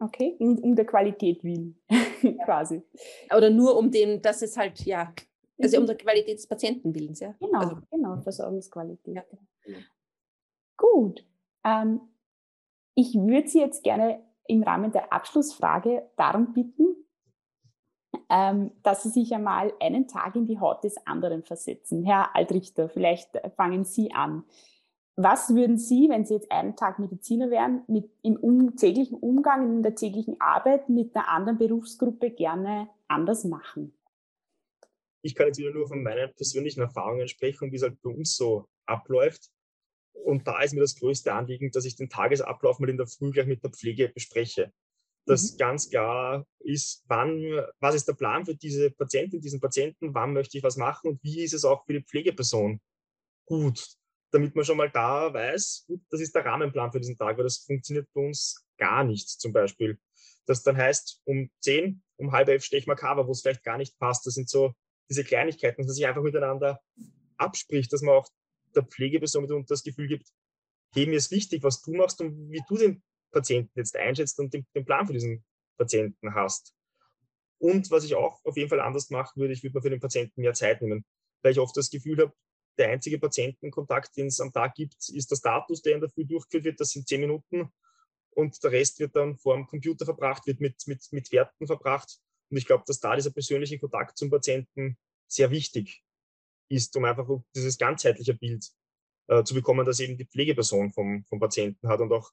Okay, 0.00 0.36
um, 0.38 0.56
um 0.58 0.76
der 0.76 0.86
Qualität 0.86 1.44
willen, 1.44 1.76
quasi. 2.44 2.82
Oder 3.36 3.50
nur 3.50 3.76
um 3.76 3.90
den, 3.90 4.22
dass 4.22 4.40
es 4.42 4.56
halt, 4.56 4.80
ja, 4.86 5.12
Also 5.60 5.78
um 5.78 5.86
der 5.86 5.96
Qualität 5.96 6.38
des 6.38 6.46
Patientenbildens, 6.46 7.20
ja. 7.20 7.34
Genau, 7.40 7.58
also, 7.58 7.76
genau, 7.90 8.20
Versorgungsqualität. 8.22 9.16
Ja. 9.16 9.24
Gut. 10.78 11.26
Ähm, 11.64 12.00
ich 12.94 13.14
würde 13.14 13.48
Sie 13.48 13.60
jetzt 13.60 13.84
gerne 13.84 14.24
im 14.46 14.62
Rahmen 14.62 14.90
der 14.90 15.12
Abschlussfrage 15.12 16.08
darum 16.16 16.54
bitten, 16.54 16.96
ähm, 18.30 18.70
dass 18.82 19.02
Sie 19.02 19.10
sich 19.10 19.34
einmal 19.34 19.74
einen 19.80 20.08
Tag 20.08 20.34
in 20.36 20.46
die 20.46 20.58
Haut 20.58 20.82
des 20.82 20.96
anderen 21.06 21.42
versetzen. 21.42 22.04
Herr 22.04 22.34
Altrichter, 22.34 22.88
vielleicht 22.88 23.38
fangen 23.56 23.84
Sie 23.84 24.12
an. 24.12 24.44
Was 25.16 25.54
würden 25.54 25.78
Sie, 25.78 26.08
wenn 26.08 26.24
Sie 26.24 26.34
jetzt 26.34 26.50
einen 26.50 26.76
Tag 26.76 26.98
Mediziner 26.98 27.50
wären, 27.50 27.82
mit, 27.88 28.08
im 28.22 28.36
um, 28.36 28.76
täglichen 28.76 29.18
Umgang, 29.18 29.76
in 29.76 29.82
der 29.82 29.96
täglichen 29.96 30.40
Arbeit 30.40 30.88
mit 30.88 31.14
einer 31.14 31.28
anderen 31.28 31.58
Berufsgruppe 31.58 32.30
gerne 32.30 32.88
anders 33.08 33.44
machen? 33.44 33.92
Ich 35.22 35.34
kann 35.34 35.48
jetzt 35.48 35.58
wieder 35.58 35.72
nur 35.72 35.88
von 35.88 36.02
meinen 36.02 36.32
persönlichen 36.34 36.80
Erfahrungen 36.80 37.26
sprechen, 37.26 37.72
wie 37.72 37.76
es 37.76 37.82
halt 37.82 38.00
bei 38.00 38.10
uns 38.10 38.36
so 38.36 38.68
abläuft. 38.86 39.50
Und 40.24 40.46
da 40.46 40.62
ist 40.62 40.74
mir 40.74 40.80
das 40.80 40.96
größte 40.96 41.32
Anliegen, 41.32 41.70
dass 41.70 41.84
ich 41.84 41.96
den 41.96 42.10
Tagesablauf 42.10 42.78
mal 42.78 42.90
in 42.90 42.96
der 42.96 43.06
Früh 43.06 43.30
gleich 43.30 43.46
mit 43.46 43.62
der 43.62 43.70
Pflege 43.70 44.08
bespreche. 44.08 44.72
Dass 45.26 45.52
mhm. 45.52 45.56
ganz 45.58 45.90
klar 45.90 46.46
ist, 46.60 47.04
wann, 47.06 47.64
was 47.80 47.94
ist 47.94 48.08
der 48.08 48.14
Plan 48.14 48.44
für 48.44 48.54
diese 48.54 48.90
Patientin, 48.90 49.40
diesen 49.40 49.60
Patienten, 49.60 50.14
wann 50.14 50.32
möchte 50.32 50.58
ich 50.58 50.64
was 50.64 50.76
machen 50.76 51.10
und 51.10 51.22
wie 51.22 51.42
ist 51.42 51.54
es 51.54 51.64
auch 51.64 51.84
für 51.86 51.94
die 51.94 52.04
Pflegeperson 52.04 52.80
gut, 53.46 53.86
damit 54.30 54.54
man 54.54 54.64
schon 54.64 54.76
mal 54.76 54.90
da 54.90 55.32
weiß, 55.32 55.84
gut, 55.86 56.02
das 56.10 56.20
ist 56.20 56.34
der 56.34 56.44
Rahmenplan 56.44 56.92
für 56.92 57.00
diesen 57.00 57.16
Tag, 57.16 57.36
weil 57.36 57.44
das 57.44 57.58
funktioniert 57.58 58.08
bei 58.12 58.20
uns 58.20 58.64
gar 58.76 59.04
nicht 59.04 59.28
zum 59.28 59.52
Beispiel. 59.52 59.98
Das 60.46 60.62
dann 60.62 60.76
heißt, 60.76 61.22
um 61.24 61.50
zehn, 61.60 62.02
um 62.16 62.32
halb 62.32 62.48
elf 62.48 62.64
stehe 62.64 62.80
ich 62.80 62.86
mal 62.86 62.94
Cover, 62.94 63.26
wo 63.26 63.32
es 63.32 63.42
vielleicht 63.42 63.64
gar 63.64 63.78
nicht 63.78 63.98
passt. 63.98 64.26
Das 64.26 64.34
sind 64.34 64.48
so 64.48 64.74
diese 65.08 65.24
Kleinigkeiten, 65.24 65.78
dass 65.78 65.86
man 65.86 65.94
sich 65.94 66.06
einfach 66.06 66.22
miteinander 66.22 66.80
abspricht, 67.36 67.92
dass 67.92 68.02
man 68.02 68.14
auch 68.14 68.28
der 68.78 68.86
Pflegeperson 68.86 69.64
das 69.66 69.82
Gefühl 69.82 70.08
gibt, 70.08 70.28
hey, 70.94 71.06
mir 71.06 71.16
ist 71.16 71.30
wichtig, 71.30 71.62
was 71.62 71.82
du 71.82 71.92
machst 71.92 72.20
und 72.20 72.50
wie 72.50 72.62
du 72.68 72.76
den 72.76 73.02
Patienten 73.30 73.72
jetzt 73.74 73.96
einschätzt 73.96 74.38
und 74.38 74.54
den, 74.54 74.66
den 74.74 74.84
Plan 74.84 75.06
für 75.06 75.12
diesen 75.12 75.44
Patienten 75.76 76.34
hast. 76.34 76.74
Und 77.58 77.90
was 77.90 78.04
ich 78.04 78.14
auch 78.14 78.44
auf 78.44 78.56
jeden 78.56 78.68
Fall 78.68 78.80
anders 78.80 79.10
machen 79.10 79.40
würde, 79.40 79.52
ich 79.52 79.62
würde 79.62 79.76
mir 79.76 79.82
für 79.82 79.90
den 79.90 80.00
Patienten 80.00 80.40
mehr 80.40 80.54
Zeit 80.54 80.80
nehmen, 80.80 81.04
weil 81.42 81.52
ich 81.52 81.58
oft 81.58 81.76
das 81.76 81.90
Gefühl 81.90 82.18
habe, 82.18 82.32
der 82.78 82.90
einzige 82.90 83.18
Patientenkontakt, 83.18 84.16
den 84.16 84.28
es 84.28 84.40
am 84.40 84.52
Tag 84.52 84.74
gibt, 84.74 85.08
ist 85.08 85.30
der 85.30 85.36
Status, 85.36 85.82
der 85.82 85.94
in 85.94 86.00
der 86.00 86.10
Früh 86.10 86.24
durchgeführt 86.24 86.64
wird. 86.64 86.80
Das 86.80 86.90
sind 86.90 87.08
zehn 87.08 87.20
Minuten. 87.20 87.72
Und 88.30 88.62
der 88.62 88.70
Rest 88.70 89.00
wird 89.00 89.16
dann 89.16 89.36
vor 89.36 89.56
dem 89.56 89.66
Computer 89.66 90.04
verbracht, 90.04 90.46
wird 90.46 90.60
mit, 90.60 90.76
mit, 90.86 91.04
mit 91.10 91.32
Werten 91.32 91.66
verbracht. 91.66 92.20
Und 92.50 92.56
ich 92.56 92.66
glaube, 92.66 92.84
dass 92.86 93.00
da 93.00 93.16
dieser 93.16 93.32
persönliche 93.32 93.80
Kontakt 93.80 94.16
zum 94.16 94.30
Patienten 94.30 94.96
sehr 95.26 95.50
wichtig 95.50 96.04
ist, 96.68 96.96
um 96.96 97.04
einfach 97.04 97.28
dieses 97.54 97.78
ganzheitliche 97.78 98.34
Bild 98.34 98.66
äh, 99.28 99.42
zu 99.44 99.54
bekommen, 99.54 99.86
das 99.86 100.00
eben 100.00 100.16
die 100.16 100.26
Pflegeperson 100.26 100.92
vom, 100.92 101.24
vom 101.24 101.40
Patienten 101.40 101.88
hat 101.88 102.00
und 102.00 102.12
auch 102.12 102.30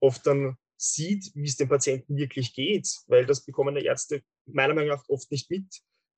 oft 0.00 0.26
dann 0.26 0.56
sieht, 0.76 1.32
wie 1.34 1.48
es 1.48 1.56
dem 1.56 1.68
Patienten 1.68 2.16
wirklich 2.16 2.54
geht, 2.54 2.88
weil 3.06 3.26
das 3.26 3.44
bekommen 3.44 3.74
die 3.74 3.84
Ärzte 3.84 4.22
meiner 4.46 4.74
Meinung 4.74 4.90
nach 4.90 5.08
oft 5.08 5.30
nicht 5.30 5.50
mit, 5.50 5.66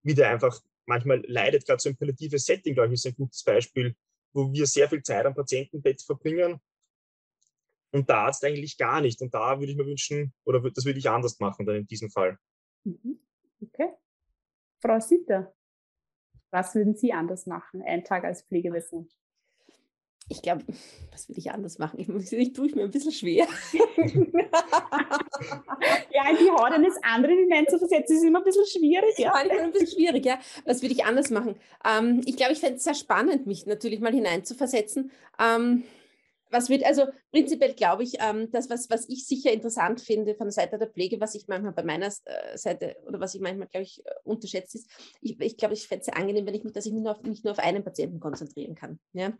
wie 0.02 0.14
der 0.14 0.30
einfach 0.30 0.60
manchmal 0.86 1.24
leidet. 1.26 1.66
Gerade 1.66 1.80
so 1.80 1.88
ein 1.88 1.96
palliatives 1.96 2.44
Setting, 2.44 2.74
glaube 2.74 2.88
ich, 2.88 2.94
ist 2.94 3.06
ein 3.06 3.14
gutes 3.14 3.42
Beispiel, 3.42 3.96
wo 4.32 4.52
wir 4.52 4.66
sehr 4.66 4.88
viel 4.88 5.02
Zeit 5.02 5.26
am 5.26 5.34
Patientenbett 5.34 6.02
verbringen 6.02 6.60
und 7.92 8.08
der 8.08 8.16
Arzt 8.16 8.44
eigentlich 8.44 8.76
gar 8.76 9.00
nicht. 9.00 9.20
Und 9.22 9.34
da 9.34 9.58
würde 9.58 9.72
ich 9.72 9.78
mir 9.78 9.86
wünschen, 9.86 10.32
oder 10.44 10.60
das 10.70 10.84
würde 10.84 10.98
ich 10.98 11.08
anders 11.08 11.38
machen 11.40 11.66
dann 11.66 11.76
in 11.76 11.86
diesem 11.86 12.10
Fall. 12.10 12.38
Mhm. 12.84 13.18
Okay. 13.62 13.94
Frau 14.80 15.00
Sitter, 15.00 15.54
was 16.51 16.74
würden 16.74 16.94
Sie 16.94 17.12
anders 17.12 17.46
machen, 17.46 17.82
einen 17.82 18.05
Tag 18.05 18.24
als 18.24 18.42
Pflegewissen? 18.42 19.09
Ich 20.32 20.42
glaube, 20.42 20.62
was 21.11 21.28
will 21.28 21.36
ich 21.36 21.51
anders 21.51 21.80
machen? 21.80 21.98
Ich, 21.98 22.09
ich 22.32 22.53
tue 22.53 22.68
ich 22.68 22.76
mir 22.76 22.84
ein 22.84 22.92
bisschen 22.92 23.11
schwer. 23.11 23.48
ja, 23.72 23.82
in 26.30 26.36
die 26.36 26.48
Haut 26.53 26.70
eines 26.70 26.94
anderen 27.03 27.36
hineinzuversetzen, 27.36 28.16
ist 28.16 28.22
immer 28.22 28.38
ein 28.38 28.44
bisschen 28.44 28.66
schwierig. 28.66 29.18
Ja, 29.18 29.32
manchmal 29.32 29.59
ein 29.59 29.72
bisschen 29.72 29.98
schwierig, 29.98 30.24
ja. 30.24 30.38
Was 30.64 30.82
würde 30.82 30.94
ich 30.94 31.05
anders 31.05 31.30
machen? 31.30 31.57
Ähm, 31.84 32.20
ich 32.26 32.36
glaube, 32.36 32.53
ich 32.53 32.61
fände 32.61 32.76
es 32.76 32.84
sehr 32.84 32.94
spannend, 32.94 33.48
mich 33.48 33.66
natürlich 33.66 33.98
mal 33.98 34.12
hineinzuversetzen. 34.12 35.11
Ähm, 35.40 35.82
was 36.51 36.68
wird, 36.68 36.84
also 36.84 37.07
prinzipiell 37.30 37.74
glaube 37.74 38.03
ich, 38.03 38.14
ähm, 38.20 38.51
das, 38.51 38.68
was, 38.68 38.90
was 38.90 39.09
ich 39.09 39.26
sicher 39.26 39.53
interessant 39.53 40.01
finde 40.01 40.34
von 40.34 40.46
der 40.46 40.53
Seite 40.53 40.78
der 40.78 40.88
Pflege, 40.88 41.20
was 41.20 41.34
ich 41.34 41.48
manchmal 41.48 41.72
bei 41.72 41.84
meiner 41.84 42.07
äh, 42.07 42.59
Seite 42.59 42.96
oder 43.07 43.20
was 43.20 43.34
ich 43.34 43.40
manchmal, 43.40 43.68
glaube 43.68 43.84
ich, 43.84 44.05
äh, 44.05 44.11
unterschätzt 44.24 44.74
ist, 44.74 44.90
ich, 45.20 45.40
ich 45.40 45.57
glaube, 45.57 45.74
ich 45.74 45.86
fände 45.86 46.01
es 46.01 46.07
sehr 46.07 46.16
angenehm, 46.16 46.46
wenn 46.46 46.55
ich 46.55 46.64
mich, 46.64 46.72
dass 46.72 46.86
ich 46.86 46.92
mich 46.92 47.03
nur 47.03 47.12
auf, 47.12 47.22
nicht 47.22 47.44
nur 47.44 47.53
auf 47.53 47.59
einen 47.59 47.84
Patienten 47.84 48.20
konzentrieren 48.20 48.74
kann. 48.74 48.98
Ja? 49.12 49.32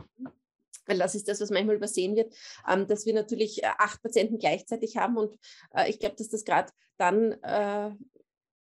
Weil 0.87 0.99
das 0.99 1.15
ist 1.15 1.29
das, 1.29 1.41
was 1.41 1.51
manchmal 1.51 1.77
übersehen 1.77 2.17
wird, 2.17 2.35
ähm, 2.69 2.87
dass 2.87 3.07
wir 3.07 3.15
natürlich 3.15 3.63
äh, 3.63 3.71
acht 3.79 4.03
Patienten 4.03 4.39
gleichzeitig 4.39 4.97
haben 4.97 5.17
und 5.17 5.37
ich 5.87 5.99
glaube, 5.99 6.17
dass 6.17 6.29
das 6.29 6.45
gerade 6.45 6.73
dann 6.97 7.37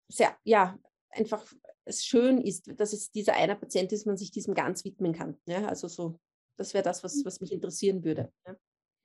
sehr, 0.07 0.35
ja, 0.43 0.77
einfach 1.09 1.45
es 1.85 2.03
schön 2.03 2.41
ist, 2.41 2.71
dass 2.79 2.93
es 2.93 3.11
dieser 3.11 3.33
einer 3.33 3.55
Patient 3.55 3.91
ist, 3.91 4.05
man 4.05 4.17
sich 4.17 4.31
diesem 4.31 4.53
ganz 4.53 4.83
widmen 4.83 5.13
kann. 5.13 5.37
Ja? 5.45 5.67
Also 5.67 5.87
so 5.87 6.19
das 6.57 6.73
wäre 6.73 6.83
das, 6.83 7.03
was, 7.03 7.23
was 7.25 7.41
mich 7.41 7.51
interessieren 7.51 8.03
würde. 8.03 8.31
Ja. 8.45 8.55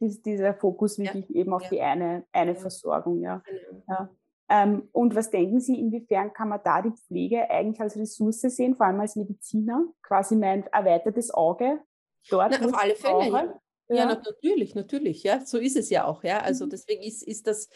Dies, 0.01 0.23
dieser 0.23 0.55
Fokus 0.55 0.99
wirklich 0.99 1.29
ja. 1.29 1.37
eben 1.37 1.53
auf 1.53 1.69
die 1.69 1.81
eine, 1.81 2.25
eine 2.33 2.55
Versorgung, 2.55 3.21
ja. 3.21 3.43
Genau. 3.45 3.83
ja. 3.89 4.11
Ähm, 4.49 4.89
und 4.93 5.15
was 5.15 5.31
denken 5.31 5.61
Sie, 5.61 5.79
inwiefern 5.79 6.33
kann 6.33 6.49
man 6.49 6.61
da 6.65 6.83
die 6.83 6.91
Pflege 6.91 7.49
eigentlich 7.49 7.81
als 7.81 7.97
Ressource 7.97 8.41
sehen, 8.41 8.75
vor 8.75 8.87
allem 8.87 8.99
als 9.01 9.15
Mediziner, 9.15 9.85
quasi 10.03 10.35
mein 10.35 10.67
erweitertes 10.67 11.33
Auge 11.33 11.81
dort? 12.29 12.59
Na, 12.61 12.67
auf 12.67 12.75
alle 12.75 12.97
Fälle, 12.97 13.60
ja. 13.91 13.97
Ja, 13.97 14.23
natürlich, 14.25 14.75
natürlich, 14.75 15.23
ja, 15.23 15.45
so 15.45 15.59
ist 15.59 15.77
es 15.77 15.91
ja 15.91 16.05
auch, 16.05 16.23
ja. 16.25 16.41
Also 16.41 16.67
mhm. 16.67 16.71
deswegen 16.71 17.03
ist, 17.03 17.23
ist 17.23 17.47
das, 17.47 17.69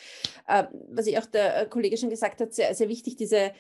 äh, 0.47 0.65
was 0.89 1.07
ich 1.07 1.19
auch 1.19 1.27
der 1.27 1.63
äh, 1.63 1.67
Kollege 1.67 1.97
schon 1.97 2.11
gesagt 2.11 2.41
hat, 2.41 2.55
sehr, 2.55 2.75
sehr 2.75 2.89
wichtig, 2.89 3.17
diese 3.17 3.53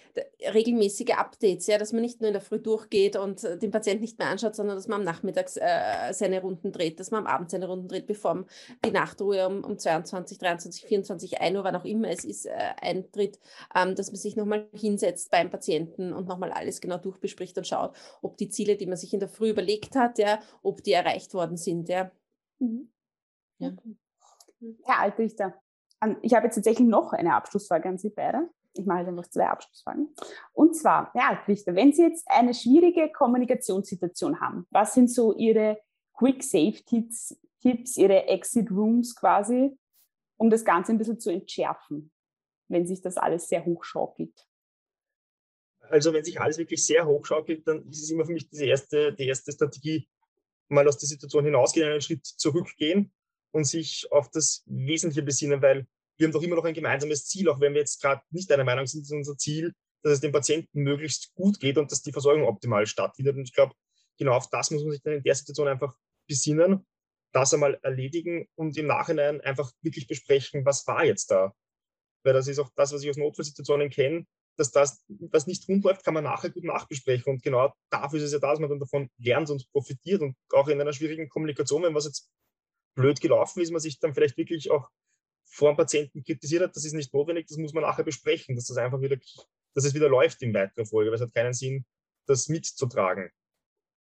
regelmäßige 0.53 1.11
Updates, 1.17 1.67
ja, 1.67 1.79
dass 1.79 1.93
man 1.93 2.03
nicht 2.03 2.21
nur 2.21 2.29
in 2.29 2.35
der 2.35 2.43
Früh 2.43 2.59
durchgeht 2.59 3.17
und 3.17 3.45
äh, 3.45 3.59
den 3.59 3.71
Patienten 3.71 4.03
nicht 4.03 4.19
mehr 4.19 4.29
anschaut, 4.29 4.55
sondern 4.55 4.77
dass 4.77 4.89
man 4.89 5.01
am 5.01 5.05
Nachmittag 5.05 5.51
äh, 5.57 6.13
seine 6.13 6.41
Runden 6.41 6.73
dreht, 6.73 7.01
dass 7.01 7.11
man 7.11 7.27
am 7.27 7.33
Abend 7.33 7.51
seine 7.51 7.67
Runden 7.67 7.89
dreht, 7.89 8.07
bevor 8.07 8.45
die 8.85 8.91
Nachtruhe 8.91 9.47
um, 9.47 9.65
um 9.65 9.79
22, 9.79 10.39
23, 10.39 10.85
24, 10.85 11.41
1 11.41 11.57
Uhr, 11.57 11.65
wann 11.65 11.77
auch 11.77 11.85
immer 11.85 12.09
es 12.11 12.25
ist, 12.25 12.47
äh, 12.47 12.53
eintritt, 12.81 13.39
ähm, 13.75 13.95
dass 13.95 14.09
man 14.09 14.17
sich 14.17 14.37
nochmal 14.37 14.69
hinsetzt 14.73 15.31
beim 15.31 15.51
Patienten 15.51 16.13
und 16.13 16.29
nochmal 16.29 16.53
alles 16.53 16.81
genau 16.81 16.99
durchbespricht 16.99 17.57
und 17.59 17.67
schaut, 17.67 17.95
ob 18.23 18.37
die 18.37 18.49
Ziele, 18.49 18.77
die 18.77 18.87
man 18.87 18.97
sich 18.97 19.13
in 19.13 19.21
der 19.21 19.29
Früh 19.29 19.51
überlegt 19.51 19.97
hat, 19.97 20.19
ja, 20.19 20.41
ob 20.63 20.83
die 20.83 20.93
erreicht 20.93 21.35
worden 21.35 21.57
sind, 21.57 21.89
ja. 21.89 22.11
Mhm. 22.65 22.93
Ja. 23.59 23.73
Herr 24.85 25.01
Altrichter, 25.01 25.61
ich 26.23 26.35
habe 26.35 26.47
jetzt 26.47 26.57
tatsächlich 26.57 26.87
noch 26.87 27.13
eine 27.13 27.35
Abschlussfrage 27.35 27.89
an 27.89 27.99
Sie 27.99 28.11
beide. 28.11 28.49
Ich 28.77 28.87
mache 28.87 29.05
dann 29.05 29.15
noch 29.15 29.27
zwei 29.29 29.47
Abschlussfragen. 29.47 30.15
Und 30.53 30.75
zwar, 30.75 31.13
Herr 31.13 31.31
Altrichter, 31.31 31.75
wenn 31.75 31.93
Sie 31.93 32.03
jetzt 32.03 32.27
eine 32.29 32.55
schwierige 32.55 33.11
Kommunikationssituation 33.13 34.41
haben, 34.41 34.67
was 34.71 34.95
sind 34.95 35.11
so 35.11 35.35
Ihre 35.37 35.81
Quick 36.15 36.43
Safe 36.43 36.83
Tipps, 36.85 37.39
Tipps 37.61 37.97
Ihre 37.97 38.27
Exit 38.27 38.71
Rooms 38.71 39.15
quasi, 39.15 39.77
um 40.37 40.51
das 40.51 40.65
Ganze 40.65 40.93
ein 40.93 40.99
bisschen 40.99 41.21
zu 41.21 41.31
entschärfen, 41.31 42.11
wenn 42.69 42.87
sich 42.87 43.01
das 43.01 43.17
alles 43.17 43.49
sehr 43.49 43.65
hochschaukelt? 43.65 44.49
Also 45.81 46.13
wenn 46.13 46.25
sich 46.25 46.41
alles 46.41 46.59
wirklich 46.59 46.85
sehr 46.85 47.07
hochschaukelt, 47.07 47.69
dann 47.69 47.87
ist 47.89 48.03
es 48.03 48.11
immer 48.11 48.25
für 48.25 48.33
mich 48.33 48.49
diese 48.49 48.65
erste, 48.65 49.13
die 49.13 49.27
erste 49.27 49.53
Strategie, 49.53 50.09
mal 50.69 50.87
aus 50.87 50.99
der 50.99 51.09
Situation 51.09 51.45
hinausgehen, 51.45 51.89
einen 51.89 52.01
Schritt 52.01 52.25
zurückgehen 52.27 53.13
und 53.53 53.65
sich 53.65 54.07
auf 54.11 54.31
das 54.31 54.63
Wesentliche 54.67 55.23
besinnen, 55.23 55.63
weil 55.63 55.87
wir 56.17 56.27
haben 56.27 56.33
doch 56.33 56.43
immer 56.43 56.57
noch 56.57 56.65
ein 56.65 56.75
gemeinsames 56.75 57.27
Ziel, 57.27 57.49
auch 57.49 57.61
wenn 57.61 57.75
wir 57.75 57.81
jetzt 57.81 58.01
gerade 58.01 58.23
nicht 58.31 58.51
einer 58.53 58.65
Meinung 58.65 58.87
sind, 58.87 59.03
ist 59.03 59.13
unser 59.13 59.37
Ziel, 59.37 59.75
dass 60.03 60.13
es 60.13 60.21
dem 60.21 60.33
Patienten 60.33 60.83
möglichst 60.83 61.35
gut 61.35 61.59
geht 61.61 61.79
und 61.79 61.91
dass 61.91 62.03
die 62.03 62.13
Versorgung 62.13 62.45
optimal 62.45 62.87
stattfindet. 62.87 63.37
Und 63.37 63.45
ich 63.45 63.53
glaube, 63.55 63.75
genau 64.19 64.33
auf 64.33 64.49
das 64.51 64.71
muss 64.71 64.83
man 64.83 64.93
sich 64.93 65.03
dann 65.03 65.15
in 65.15 65.23
der 65.23 65.35
Situation 65.35 65.69
einfach 65.69 65.97
besinnen, 66.29 66.87
das 67.33 67.53
einmal 67.53 67.79
erledigen 67.83 68.47
und 68.55 68.77
im 68.77 68.87
Nachhinein 68.87 69.41
einfach 69.41 69.73
wirklich 69.83 70.07
besprechen, 70.07 70.65
was 70.65 70.87
war 70.87 71.05
jetzt 71.05 71.31
da. 71.31 71.53
Weil 72.23 72.35
das 72.35 72.49
ist 72.49 72.59
auch 72.59 72.71
das, 72.77 72.93
was 72.93 73.03
ich 73.03 73.11
aus 73.11 73.17
Notfallsituationen 73.17 73.91
kenne 73.91 74.27
dass 74.57 74.71
das, 74.71 75.05
was 75.09 75.47
nicht 75.47 75.69
rund 75.69 75.85
läuft, 75.85 76.05
kann 76.05 76.15
man 76.15 76.25
nachher 76.25 76.51
gut 76.51 76.65
nachbesprechen. 76.65 77.31
Und 77.31 77.43
genau 77.43 77.73
dafür 77.91 78.19
ist 78.19 78.27
es 78.27 78.33
ja 78.33 78.39
da, 78.39 78.51
dass 78.51 78.61
man 78.61 78.71
dann 78.71 78.81
davon 78.81 79.11
lernt 79.19 79.51
und 79.51 79.71
profitiert. 79.73 80.23
Und 80.23 80.37
auch 80.53 80.69
in 80.69 80.81
einer 80.81 80.93
schwierigen 80.93 81.29
Kommunikation, 81.29 81.83
wenn 81.83 81.95
was 81.95 82.07
jetzt 82.07 82.31
blöd 82.95 83.21
gelaufen 83.21 83.61
ist, 83.61 83.71
man 83.71 83.81
sich 83.81 83.99
dann 83.99 84.15
vielleicht 84.15 84.37
wirklich 84.37 84.71
auch 84.71 84.91
vor 85.45 85.73
dem 85.73 85.77
Patienten 85.77 86.23
kritisiert 86.23 86.63
hat, 86.63 86.77
das 86.77 86.85
ist 86.85 86.95
nicht 86.95 87.13
notwendig, 87.13 87.47
das 87.47 87.59
muss 87.59 87.73
man 87.73 87.83
nachher 87.83 88.05
besprechen, 88.05 88.57
dass 88.57 88.67
das 88.67 88.77
einfach 88.77 89.01
wieder, 89.01 89.17
dass 89.75 89.85
es 89.85 89.95
wieder 89.95 90.09
läuft 90.09 90.43
in 90.43 90.55
weiterer 90.55 90.87
Folge, 90.87 91.11
weil 91.11 91.17
es 91.17 91.21
hat 91.21 91.35
keinen 91.35 91.53
Sinn, 91.53 91.85
das 92.27 92.49
mitzutragen. 92.49 93.31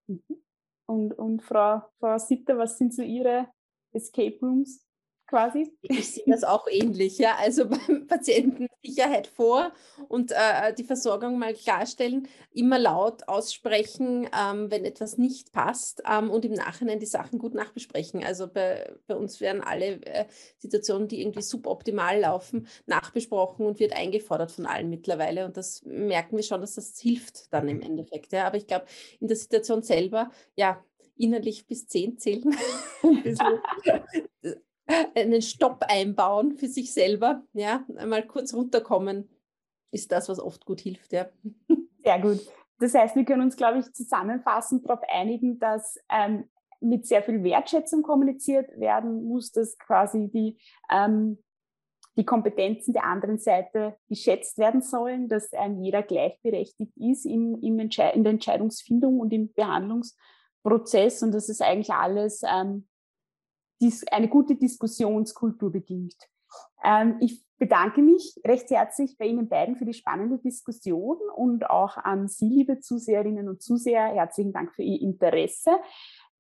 Mhm. 0.07 0.43
Und, 0.85 1.13
und 1.13 1.41
Frau, 1.41 1.81
Frau 1.99 2.17
Sitter, 2.17 2.57
was 2.57 2.77
sind 2.77 2.93
so 2.93 3.01
Ihre 3.01 3.49
Escape 3.91 4.37
Rooms? 4.41 4.85
Quasi? 5.33 5.75
Ich 5.81 6.13
sehe 6.13 6.25
das 6.27 6.43
auch 6.43 6.67
ähnlich, 6.69 7.17
ja. 7.17 7.35
Also 7.39 7.65
beim 7.67 8.05
Patienten 8.05 8.67
Sicherheit 8.83 9.25
vor 9.25 9.71
und 10.07 10.31
äh, 10.31 10.75
die 10.77 10.83
Versorgung 10.83 11.39
mal 11.39 11.55
klarstellen, 11.55 12.27
immer 12.51 12.77
laut 12.77 13.27
aussprechen, 13.27 14.29
ähm, 14.39 14.69
wenn 14.69 14.85
etwas 14.85 15.17
nicht 15.17 15.51
passt 15.51 16.03
ähm, 16.07 16.29
und 16.29 16.45
im 16.45 16.53
Nachhinein 16.53 16.99
die 16.99 17.07
Sachen 17.07 17.39
gut 17.39 17.55
nachbesprechen. 17.55 18.23
Also 18.23 18.47
bei, 18.47 18.93
bei 19.07 19.15
uns 19.15 19.41
werden 19.41 19.63
alle 19.63 20.05
äh, 20.05 20.25
Situationen, 20.59 21.07
die 21.07 21.21
irgendwie 21.21 21.41
suboptimal 21.41 22.19
laufen, 22.19 22.67
nachbesprochen 22.85 23.65
und 23.65 23.79
wird 23.79 23.93
eingefordert 23.93 24.51
von 24.51 24.67
allen 24.67 24.91
mittlerweile. 24.91 25.45
Und 25.45 25.57
das 25.57 25.81
merken 25.83 26.35
wir 26.35 26.43
schon, 26.43 26.61
dass 26.61 26.75
das 26.75 26.99
hilft 26.99 27.51
dann 27.51 27.67
im 27.67 27.81
Endeffekt. 27.81 28.33
Ja. 28.33 28.45
Aber 28.45 28.57
ich 28.57 28.67
glaube, 28.67 28.85
in 29.19 29.27
der 29.27 29.37
Situation 29.37 29.81
selber, 29.81 30.29
ja, 30.55 30.85
innerlich 31.17 31.65
bis 31.65 31.87
zehn 31.87 32.19
zählen. 32.19 32.55
einen 35.15 35.41
Stopp 35.41 35.85
einbauen 35.87 36.57
für 36.57 36.67
sich 36.67 36.93
selber, 36.93 37.43
ja, 37.53 37.85
einmal 37.95 38.25
kurz 38.25 38.53
runterkommen, 38.53 39.29
ist 39.91 40.11
das, 40.11 40.29
was 40.29 40.39
oft 40.39 40.65
gut 40.65 40.81
hilft, 40.81 41.13
ja. 41.13 41.29
Sehr 42.03 42.19
gut. 42.19 42.39
Das 42.79 42.93
heißt, 42.93 43.15
wir 43.15 43.23
können 43.23 43.43
uns, 43.43 43.55
glaube 43.55 43.79
ich, 43.79 43.93
zusammenfassend 43.93 44.85
darauf 44.85 44.99
einigen, 45.09 45.57
dass 45.59 45.97
ähm, 46.09 46.49
mit 46.81 47.07
sehr 47.07 47.23
viel 47.23 47.43
Wertschätzung 47.43 48.01
kommuniziert 48.01 48.77
werden 48.77 49.23
muss, 49.23 49.51
dass 49.51 49.77
quasi 49.77 50.29
die, 50.29 50.59
ähm, 50.91 51.41
die 52.17 52.25
Kompetenzen 52.25 52.93
der 52.93 53.05
anderen 53.05 53.39
Seite 53.39 53.95
geschätzt 54.09 54.57
werden 54.57 54.81
sollen, 54.81 55.29
dass 55.29 55.49
ähm, 55.53 55.81
jeder 55.81 56.03
gleichberechtigt 56.03 56.91
ist 56.97 57.25
im, 57.25 57.57
im 57.61 57.79
in 57.79 57.89
der 57.89 58.33
Entscheidungsfindung 58.33 59.19
und 59.19 59.31
im 59.31 59.53
Behandlungsprozess 59.53 61.23
und 61.23 61.31
dass 61.31 61.47
es 61.47 61.61
eigentlich 61.61 61.91
alles 61.91 62.41
ähm, 62.45 62.87
eine 64.11 64.29
gute 64.29 64.55
Diskussionskultur 64.55 65.71
bedingt. 65.71 66.15
Ähm, 66.83 67.17
ich 67.19 67.43
bedanke 67.57 68.01
mich 68.01 68.39
recht 68.45 68.69
herzlich 68.69 69.17
bei 69.17 69.25
Ihnen 69.25 69.47
beiden 69.47 69.75
für 69.75 69.85
die 69.85 69.93
spannende 69.93 70.37
Diskussion 70.37 71.17
und 71.35 71.69
auch 71.69 71.97
an 71.97 72.27
Sie, 72.27 72.49
liebe 72.49 72.79
Zuseherinnen 72.79 73.47
und 73.47 73.61
Zuseher, 73.61 74.05
herzlichen 74.13 74.53
Dank 74.53 74.73
für 74.73 74.83
Ihr 74.83 75.01
Interesse. 75.01 75.71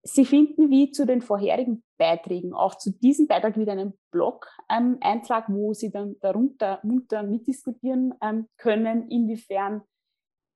Sie 0.05 0.25
finden 0.25 0.69
wie 0.69 0.91
zu 0.91 1.05
den 1.05 1.21
vorherigen 1.21 1.81
Beiträgen 1.97 2.53
auch 2.53 2.75
zu 2.75 2.91
diesem 2.91 3.27
Beitrag 3.27 3.57
wieder 3.57 3.71
einen 3.71 3.93
Blog-Eintrag, 4.11 5.47
ähm, 5.47 5.55
wo 5.55 5.73
Sie 5.73 5.91
dann 5.91 6.17
darunter 6.19 6.81
munter 6.83 7.23
mitdiskutieren 7.23 8.13
ähm, 8.21 8.49
können, 8.57 9.09
inwiefern 9.09 9.81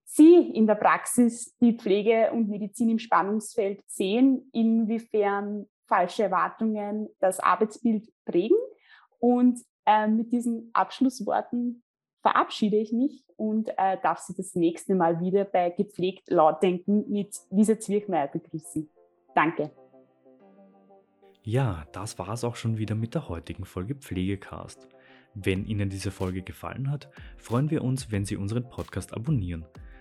Sie 0.04 0.36
in 0.36 0.68
der 0.68 0.76
Praxis 0.76 1.56
die 1.62 1.78
Pflege 1.78 2.32
und 2.34 2.50
Medizin 2.50 2.90
im 2.90 3.00
Spannungsfeld 3.00 3.82
sehen, 3.88 4.50
inwiefern 4.52 5.68
falsche 5.88 6.24
Erwartungen 6.24 7.10
das 7.20 7.40
Arbeitsbild 7.40 8.10
prägen. 8.26 8.58
Und 9.20 9.60
äh, 9.86 10.08
mit 10.08 10.32
diesen 10.32 10.70
Abschlussworten 10.74 11.84
verabschiede 12.22 12.78
ich 12.78 12.92
mich 12.92 13.24
und 13.38 13.70
äh, 13.78 13.98
darf 14.02 14.20
Sie 14.20 14.36
das 14.36 14.56
nächste 14.56 14.96
Mal 14.96 15.20
wieder 15.20 15.46
bei 15.46 15.70
Gepflegt 15.70 16.30
Lautdenken 16.30 17.10
mit 17.10 17.36
Lisa 17.50 17.80
Zwirchmeier 17.80 18.28
begrüßen. 18.28 18.90
Danke. 19.34 19.72
Ja, 21.44 21.86
das 21.94 22.20
war 22.20 22.30
es 22.30 22.44
auch 22.44 22.58
schon 22.58 22.78
wieder 22.78 22.96
mit 22.96 23.16
der 23.16 23.30
heutigen 23.30 23.64
Folge 23.64 23.96
Pflegecast. 23.96 24.90
Wenn 25.34 25.66
Ihnen 25.66 25.90
diese 25.90 26.12
Folge 26.12 26.42
gefallen 26.42 26.92
hat, 26.92 27.10
freuen 27.38 27.70
wir 27.70 27.84
uns, 27.84 28.12
wenn 28.12 28.26
Sie 28.26 28.36
unseren 28.36 28.68
Podcast 28.70 29.14
abonnieren. 29.14 29.66